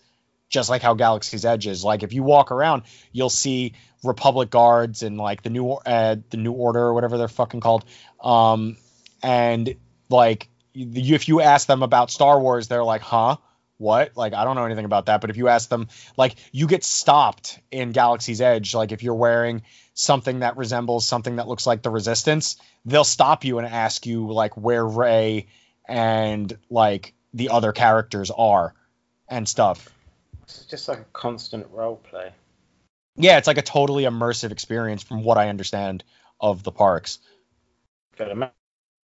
[0.50, 1.84] just like how Galaxy's Edge is.
[1.84, 6.38] Like if you walk around, you'll see Republic guards and like the new uh, the
[6.38, 7.86] New Order or whatever they're fucking called.
[8.22, 8.78] Um,
[9.22, 9.76] and
[10.10, 13.38] like you, if you ask them about Star Wars, they're like, "Huh?
[13.78, 14.16] What?
[14.16, 16.84] Like I don't know anything about that." But if you ask them, like you get
[16.84, 19.64] stopped in Galaxy's Edge, like if you're wearing
[19.94, 24.32] something that resembles something that looks like the Resistance, they'll stop you and ask you
[24.32, 25.48] like where Rey
[25.88, 28.74] and like the other characters are
[29.28, 29.90] and stuff.
[30.48, 32.32] It's just like a constant role play.
[33.18, 36.04] Yeah, it's like a totally immersive experience from what I understand
[36.40, 37.20] of the parks.
[38.18, 38.54] God, imagine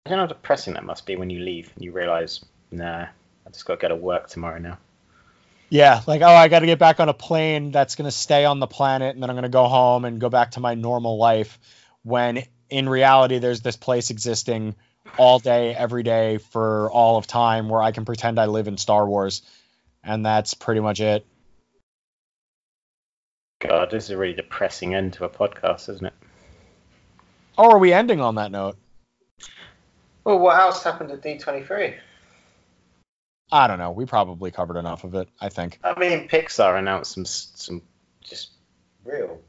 [0.07, 3.75] how depressing that must be when you leave and you realise, nah, I just got
[3.75, 4.79] to go to work tomorrow now.
[5.71, 8.45] Yeah, like oh, I got to get back on a plane that's going to stay
[8.45, 10.75] on the planet and then I'm going to go home and go back to my
[10.75, 11.59] normal life
[12.03, 14.75] when in reality there's this place existing
[15.19, 18.79] all day every day for all of time where I can pretend I live in
[18.79, 19.43] Star Wars
[20.05, 21.27] and that's pretty much it.
[23.61, 26.13] God, this is a really depressing end to a podcast, isn't it?
[27.57, 28.77] Oh, are we ending on that note?
[30.25, 31.97] Well, what else happened at D23?
[33.51, 33.91] I don't know.
[33.91, 35.81] We probably covered enough of it, I think.
[35.83, 37.83] I mean, Pixar announced some some
[38.23, 38.51] just
[39.05, 39.41] real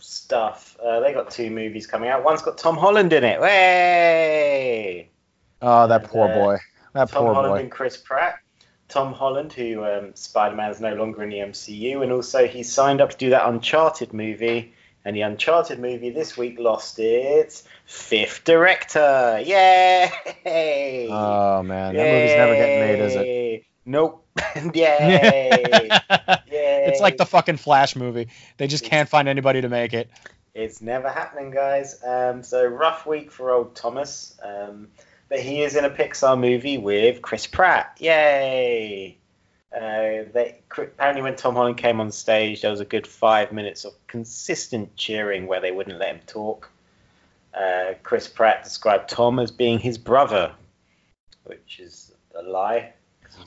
[0.00, 0.76] stuff.
[0.82, 2.24] Uh, they got two movies coming out.
[2.24, 3.40] One's got Tom Holland in it.
[3.40, 5.10] Way!
[5.60, 6.56] Oh, that And, poor uh, boy.
[6.94, 7.60] That Tom poor Holland boy.
[7.60, 8.38] and Chris Pratt.
[8.88, 12.62] Tom Holland, who um, Spider Man is no longer in the MCU, and also he
[12.62, 14.72] signed up to do that Uncharted movie.
[15.04, 19.42] And the Uncharted movie this week lost its fifth director.
[19.44, 21.08] Yay!
[21.10, 23.64] Oh man, that movie's never getting made, is it?
[23.86, 24.26] Nope.
[24.74, 25.88] Yay!
[26.50, 26.84] Yay!
[26.88, 28.28] It's like the fucking Flash movie.
[28.58, 30.10] They just can't find anybody to make it.
[30.54, 32.02] It's never happening, guys.
[32.04, 34.38] Um, so rough week for old Thomas.
[34.42, 34.88] Um,
[35.28, 37.96] but he is in a Pixar movie with Chris Pratt.
[37.98, 39.16] Yay!
[39.74, 43.84] Uh, they, apparently, when Tom Holland came on stage, there was a good five minutes
[43.84, 46.70] of consistent cheering where they wouldn't let him talk.
[47.52, 50.52] Uh, Chris Pratt described Tom as being his brother,
[51.44, 52.92] which is a lie.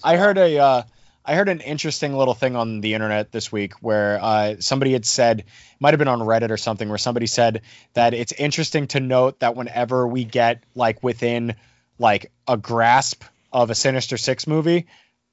[0.04, 0.84] I heard a uh,
[1.26, 5.06] I heard an interesting little thing on the internet this week where uh, somebody had
[5.06, 5.46] said,
[5.80, 7.62] might have been on Reddit or something, where somebody said
[7.94, 11.56] that it's interesting to note that whenever we get like within
[12.02, 13.24] like a grasp
[13.54, 14.88] of a Sinister Six movie,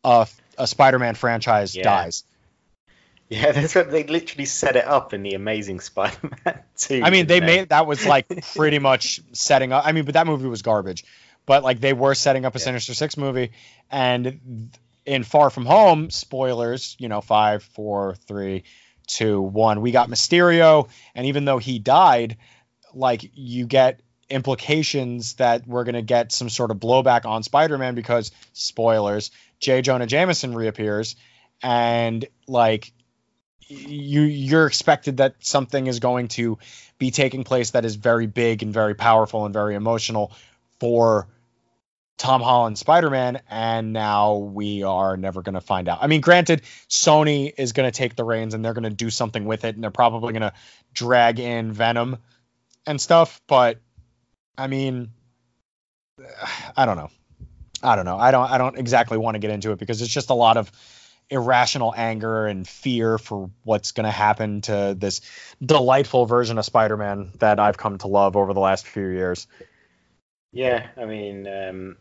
[0.04, 0.26] uh,
[0.58, 1.82] a Spider-Man franchise Yeah.
[1.84, 2.24] dies.
[3.30, 7.02] Yeah, that's what they literally set it up in the Amazing Spider-Man 2.
[7.04, 8.26] I mean, they didn't made that was like
[8.56, 9.84] pretty much setting up.
[9.86, 11.04] I mean, but that movie was garbage.
[11.46, 12.64] But like they were setting up a Yeah.
[12.64, 13.52] Sinister Six movie,
[13.90, 14.70] and
[15.06, 18.64] in Far From Home, spoilers, you know, five, four, three,
[19.06, 22.36] two, one, we got Mysterio, and even though he died,
[22.92, 24.00] like you get
[24.30, 29.30] implications that we're gonna get some sort of blowback on Spider-Man because spoilers,
[29.60, 29.82] J.
[29.82, 31.16] Jonah Jameson reappears,
[31.62, 32.92] and like
[33.68, 36.58] you you're expected that something is going to
[36.98, 40.32] be taking place that is very big and very powerful and very emotional
[40.80, 41.28] for
[42.16, 45.98] Tom Holland Spider-Man and now we are never going to find out.
[46.00, 49.10] I mean granted Sony is going to take the reins and they're going to do
[49.10, 50.52] something with it and they're probably going to
[50.92, 52.16] drag in Venom
[52.86, 53.80] and stuff but
[54.58, 55.10] I mean
[56.76, 57.10] I don't know.
[57.82, 58.18] I don't know.
[58.18, 60.56] I don't I don't exactly want to get into it because it's just a lot
[60.56, 60.70] of
[61.30, 65.20] irrational anger and fear for what's going to happen to this
[65.64, 69.46] delightful version of Spider-Man that I've come to love over the last few years.
[70.52, 71.96] Yeah, I mean, um,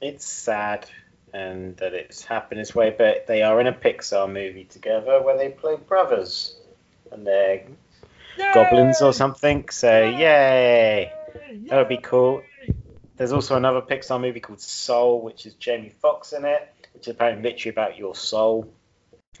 [0.00, 0.88] it's sad
[1.34, 5.36] and that it's happened this way, but they are in a Pixar movie together where
[5.36, 6.56] they play brothers
[7.12, 7.64] and they're
[8.54, 9.68] goblins or something.
[9.68, 11.12] So, yay!
[11.68, 12.42] That would be cool.
[13.16, 17.14] There's also another Pixar movie called Soul, which is Jamie Foxx in it, which is
[17.14, 18.72] apparently literally about your soul.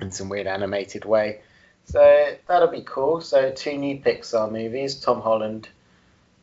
[0.00, 1.40] in some weird animated way.
[1.84, 3.20] So that'll be cool.
[3.20, 4.96] So two new Pixar movies.
[4.96, 5.68] Tom Holland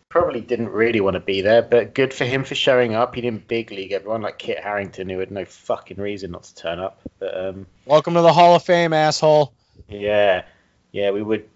[0.10, 3.16] probably didn't really want to be there, but good for him for showing up.
[3.16, 6.56] He didn't big league everyone like Kit Harington, who had no fucking reason not to
[6.56, 7.00] turn up.
[7.20, 9.54] But um, Welcome to the Hall of Fame, asshole.
[9.88, 10.44] yeah,
[10.92, 11.48] yeah, we would.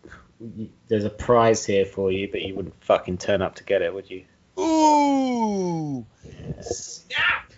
[0.88, 3.94] There's a prize here for you, but you wouldn't fucking turn up to get it,
[3.94, 4.26] would you?
[4.60, 6.06] Ooh.
[6.62, 7.54] Snap.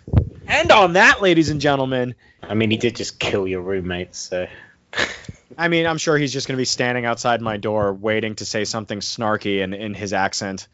[0.46, 4.46] And on that, ladies and gentlemen, I mean, he did just kill your roommates, so.
[5.58, 8.44] I mean, I'm sure he's just going to be standing outside my door waiting to
[8.44, 10.68] say something snarky in, in his accent.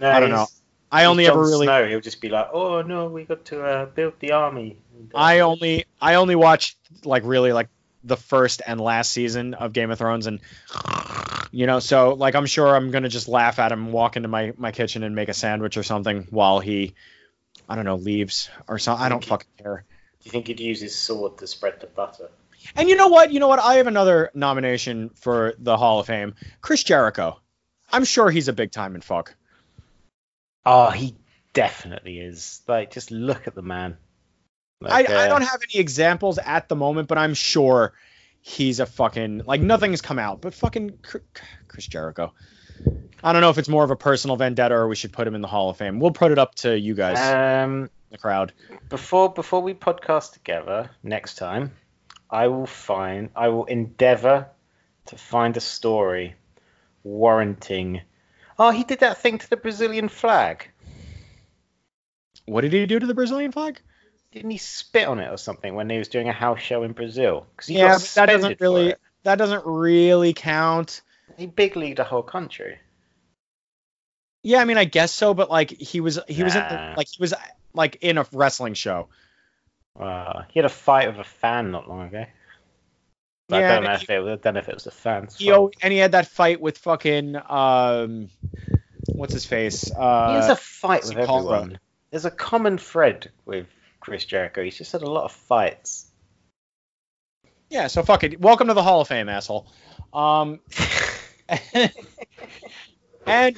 [0.00, 0.46] No, I don't know.
[0.90, 1.88] I only ever really Snow.
[1.88, 5.18] He'll just be like, "Oh no, we got to uh, build the army." And, uh,
[5.18, 7.68] I only I only watched like really like
[8.04, 10.40] the first and last season of Game of Thrones and
[11.50, 14.52] you know so like I'm sure I'm gonna just laugh at him walk into my
[14.56, 16.94] my kitchen and make a sandwich or something while he
[17.68, 19.84] I don't know leaves or something I don't fucking care.
[20.20, 22.30] Do you think he'd use his sword to spread the butter?
[22.76, 23.32] And you know what?
[23.32, 23.58] You know what?
[23.58, 26.34] I have another nomination for the Hall of Fame.
[26.60, 27.40] Chris Jericho.
[27.92, 29.34] I'm sure he's a big time in fuck.
[30.64, 31.14] Oh, he
[31.52, 32.62] definitely is.
[32.66, 33.98] Like, just look at the man.
[34.80, 37.94] Like, I, I uh, don't have any examples at the moment, but I'm sure
[38.40, 40.98] he's a fucking like nothing's come out, but fucking
[41.68, 42.32] Chris Jericho.
[43.22, 45.34] I don't know if it's more of a personal vendetta or we should put him
[45.34, 45.98] in the Hall of Fame.
[45.98, 48.52] We'll put it up to you guys, Um, the crowd.
[48.90, 51.72] before before we podcast together next time,
[52.28, 54.48] I will find I will endeavor
[55.06, 56.34] to find a story
[57.02, 58.02] warranting.
[58.58, 60.68] Oh, he did that thing to the Brazilian flag.
[62.46, 63.80] What did he do to the Brazilian flag?
[64.34, 66.92] Didn't he spit on it or something when he was doing a house show in
[66.92, 67.46] Brazil?
[67.56, 71.02] 'Cause he Yeah, that doesn't really that doesn't really count.
[71.36, 72.80] He big leagued a whole country.
[74.42, 77.06] Yeah, I mean, I guess so, but like he was he was in the, like
[77.08, 77.32] he was
[77.74, 79.08] like in a wrestling show.
[79.98, 82.26] Uh, he had a fight with a fan not long ago.
[83.48, 84.90] But Yeah, I don't know if it was, I don't know if it was the
[84.90, 85.38] fans.
[85.38, 88.30] He al- and he had that fight with fucking um,
[89.06, 89.92] what's his face?
[89.92, 91.78] Uh, he has a fight with everyone.
[92.10, 93.68] There's a common thread with
[94.04, 94.62] Chris Jericho.
[94.62, 96.06] He's just had a lot of fights.
[97.70, 98.38] Yeah, so fuck it.
[98.38, 99.66] Welcome to the Hall of Fame, asshole.
[100.12, 100.60] Um,
[103.26, 103.56] and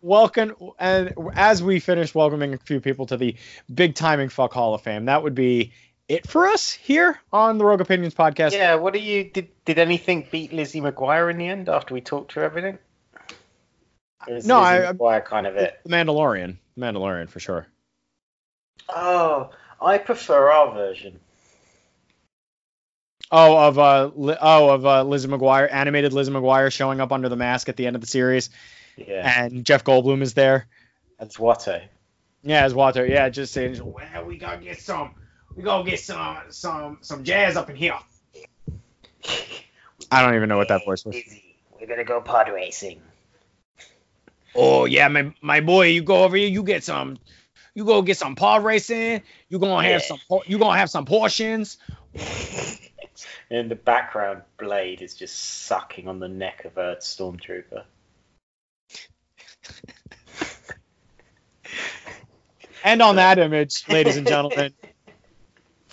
[0.00, 3.34] welcome, and as we finish welcoming a few people to the
[3.74, 5.72] big timing fuck Hall of Fame, that would be
[6.06, 8.52] it for us here on the Rogue Opinions podcast.
[8.52, 9.48] yeah, what do you did?
[9.64, 12.78] Did anything beat Lizzie McGuire in the end after we talked through everything?
[14.28, 15.80] No, Lizzie I- McGuire kind of it.
[15.84, 17.66] The Mandalorian, Mandalorian for sure.
[18.88, 19.50] Oh,
[19.80, 21.20] I prefer our version.
[23.30, 27.28] Oh, of uh, Li- oh of uh, Lizzie McGuire, animated Lizzie McGuire showing up under
[27.28, 28.48] the mask at the end of the series,
[28.96, 30.66] Yeah, and Jeff Goldblum is there.
[31.18, 31.82] that's Watto.
[32.42, 33.04] Yeah, as Walter.
[33.06, 35.10] Yeah, just saying, well, we gotta get some,
[35.54, 37.98] we gonna get some, some, some jazz up in here.
[40.10, 41.16] I don't even know what that voice was.
[41.78, 43.02] We're gonna go pod racing.
[44.54, 47.18] Oh yeah, my my boy, you go over here, you get some,
[47.78, 49.22] you go get some pod racing.
[49.48, 50.16] You gonna have Yeah.
[50.28, 51.78] some, you gonna have some portions.
[53.50, 57.84] In the background, Blade is just sucking on the neck of a stormtrooper.
[62.82, 64.74] And on that image, ladies and gentlemen,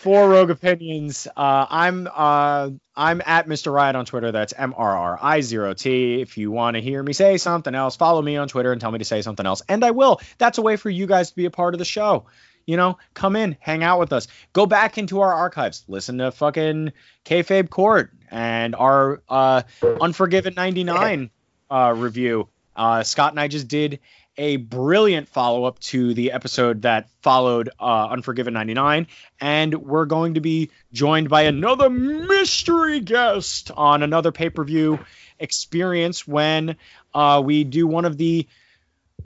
[0.06, 3.74] for Rogue Opinions, uh, I'm uh, I'm at Mr.
[3.74, 4.32] Riot on Twitter.
[4.32, 6.22] That's M R R I zero T.
[6.22, 8.92] If you want to hear me say something else, follow me on Twitter and tell
[8.92, 10.22] me to say something else, and I will.
[10.38, 12.28] That's a way for you guys to be a part of the show.
[12.68, 16.32] You know, come in, hang out with us, go back into our archives, listen to
[16.32, 16.94] fucking
[17.26, 19.64] Kayfabe Court and our uh,
[20.00, 21.32] Unforgiven '99
[21.72, 22.48] uh, review.
[22.76, 24.02] Uh, Scott and I just did
[24.38, 29.08] a brilliant follow up to the episode that followed uh, Unforgiven 99.
[29.40, 35.00] And we're going to be joined by another mystery guest on another pay per view
[35.40, 36.76] experience when
[37.14, 38.48] uh, we do one of the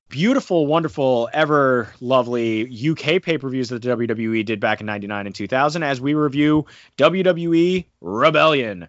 [0.09, 5.27] beautiful, wonderful, ever lovely UK pay per views that the WWE did back in 99
[5.27, 6.65] and 2000 as we review
[6.97, 8.87] WWE Rebellion.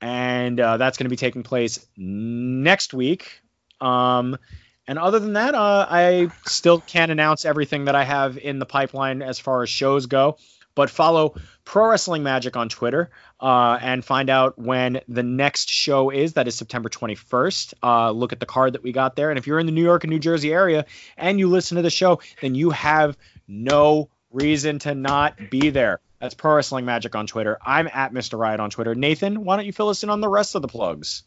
[0.00, 3.40] And uh, that's going to be taking place next week.
[3.80, 4.36] Um,
[4.92, 8.66] and other than that, uh, I still can't announce everything that I have in the
[8.66, 10.36] pipeline as far as shows go.
[10.74, 13.10] But follow Pro Wrestling Magic on Twitter
[13.40, 16.34] uh, and find out when the next show is.
[16.34, 17.72] That is September 21st.
[17.82, 19.30] Uh, look at the card that we got there.
[19.30, 20.84] And if you're in the New York and New Jersey area
[21.16, 23.16] and you listen to the show, then you have
[23.48, 26.00] no reason to not be there.
[26.20, 27.56] That's Pro Wrestling Magic on Twitter.
[27.64, 28.38] I'm at Mr.
[28.38, 28.94] Riot on Twitter.
[28.94, 31.22] Nathan, why don't you fill us in on the rest of the plugs?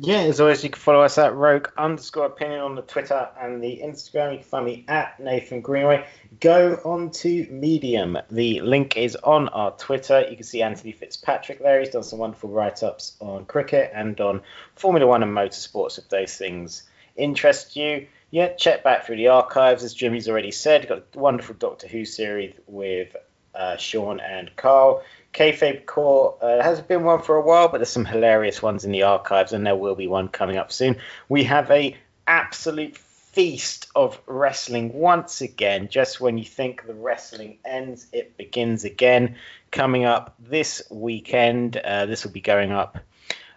[0.00, 3.60] Yeah, as always, you can follow us at Rogue underscore opinion on the Twitter and
[3.60, 4.30] the Instagram.
[4.30, 6.06] You can find me at Nathan Greenway.
[6.38, 8.16] Go on to Medium.
[8.30, 10.24] The link is on our Twitter.
[10.30, 11.80] You can see Anthony Fitzpatrick there.
[11.80, 14.42] He's done some wonderful write ups on cricket and on
[14.76, 16.84] Formula One and motorsports if those things
[17.16, 18.06] interest you.
[18.30, 19.82] Yeah, check back through the archives.
[19.82, 23.16] As Jimmy's already said, got a wonderful Doctor Who series with
[23.52, 25.02] uh, Sean and Carl.
[25.32, 28.92] Kayfabe Core uh, has been one for a while, but there's some hilarious ones in
[28.92, 30.96] the archives, and there will be one coming up soon.
[31.28, 31.96] We have a
[32.26, 35.88] absolute feast of wrestling once again.
[35.88, 39.36] Just when you think the wrestling ends, it begins again.
[39.70, 42.98] Coming up this weekend, uh, this will be going up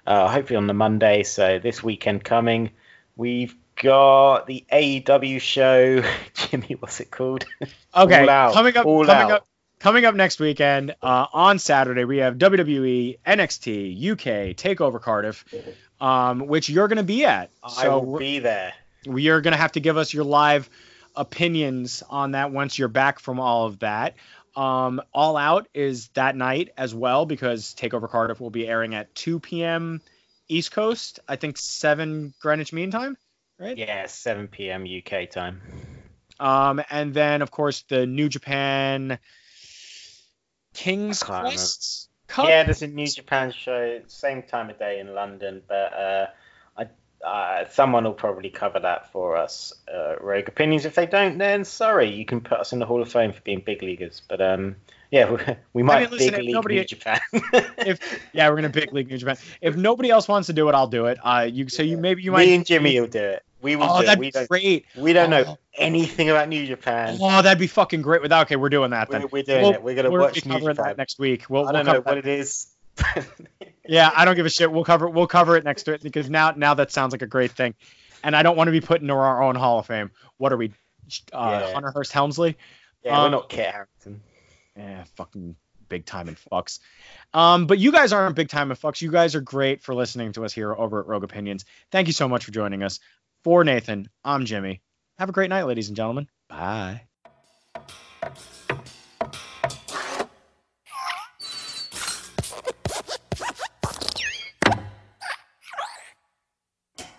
[0.05, 1.23] uh, hopefully on the Monday.
[1.23, 2.71] So this weekend coming,
[3.15, 6.03] we've got the AEW show.
[6.33, 7.45] Jimmy, what's it called?
[7.95, 8.53] Okay, All out.
[8.53, 9.31] coming up, All coming out.
[9.31, 9.47] up,
[9.81, 15.43] coming up next weekend uh, on Saturday, we have WWE, NXT, UK, Takeover Cardiff,
[15.99, 17.49] um, which you're going to be at.
[17.63, 18.73] I will be there.
[19.05, 20.69] we are going to have to give us your live
[21.15, 24.15] opinions on that once you're back from all of that.
[24.55, 29.13] Um, all Out is that night as well because Takeover Cardiff will be airing at
[29.15, 30.01] 2 p.m.
[30.47, 31.19] East Coast.
[31.27, 33.17] I think 7 Greenwich Mean Time,
[33.57, 33.77] right?
[33.77, 34.85] Yeah, 7 p.m.
[34.85, 35.61] UK time.
[36.39, 39.19] Um, and then of course the New Japan
[40.73, 41.41] King's I.
[41.41, 42.47] Quest Cup.
[42.47, 46.27] Yeah, there's a New Japan show, same time of day in London, but uh,
[46.77, 49.73] I, uh, someone will probably cover that for us.
[49.93, 50.85] Uh, Rogue Opinions.
[50.85, 53.41] If they don't, then sorry, you can put us in the Hall of Fame for
[53.41, 54.21] being big leaguers.
[54.29, 54.77] But um,
[55.11, 55.37] yeah, we,
[55.73, 57.19] we might mean, listen, big league nobody- New Japan.
[57.33, 57.99] if
[58.31, 59.37] yeah, we're gonna big league New Japan.
[59.59, 61.17] If nobody else wants to do it, I'll do it.
[61.21, 62.45] Uh, you so you maybe you might.
[62.45, 63.43] Me and Jimmy will do it.
[63.61, 64.05] We will oh, do.
[64.07, 64.85] that'd we be don't, great.
[64.97, 65.41] we don't Oh.
[65.43, 67.17] know anything about New Japan.
[67.21, 68.21] Oh, that'd be fucking great.
[68.21, 69.21] Without okay, we're doing that then.
[69.23, 69.83] We're, we're doing We'll- it.
[69.83, 70.75] We're gonna we're watch New Japan.
[70.77, 71.49] that next week.
[71.49, 72.67] We'll, I we'll know what it is.
[73.87, 74.71] Yeah, I don't give a shit.
[74.71, 77.27] We'll cover we'll cover it next to it because now now that sounds like a
[77.27, 77.73] great thing,
[78.23, 80.11] and I don't want to be put into our own Hall of Fame.
[80.37, 80.71] What are we,
[81.33, 81.73] uh, Yeah.
[81.73, 82.57] Hunter Hearst Helmsley?
[83.03, 84.21] Yeah, we're Um, not Kit Harington.
[84.77, 85.55] Yeah, fucking
[85.89, 86.79] big time and fucks.
[87.33, 89.01] Um, but you guys aren't big time and fucks.
[89.01, 91.65] You guys are great for listening to us here over at Rogue Opinions.
[91.91, 92.99] Thank you so much for joining us.
[93.43, 94.81] For Nathan, I'm Jimmy.
[95.17, 96.27] Have a great night, ladies and gentlemen.
[96.47, 97.07] Bye.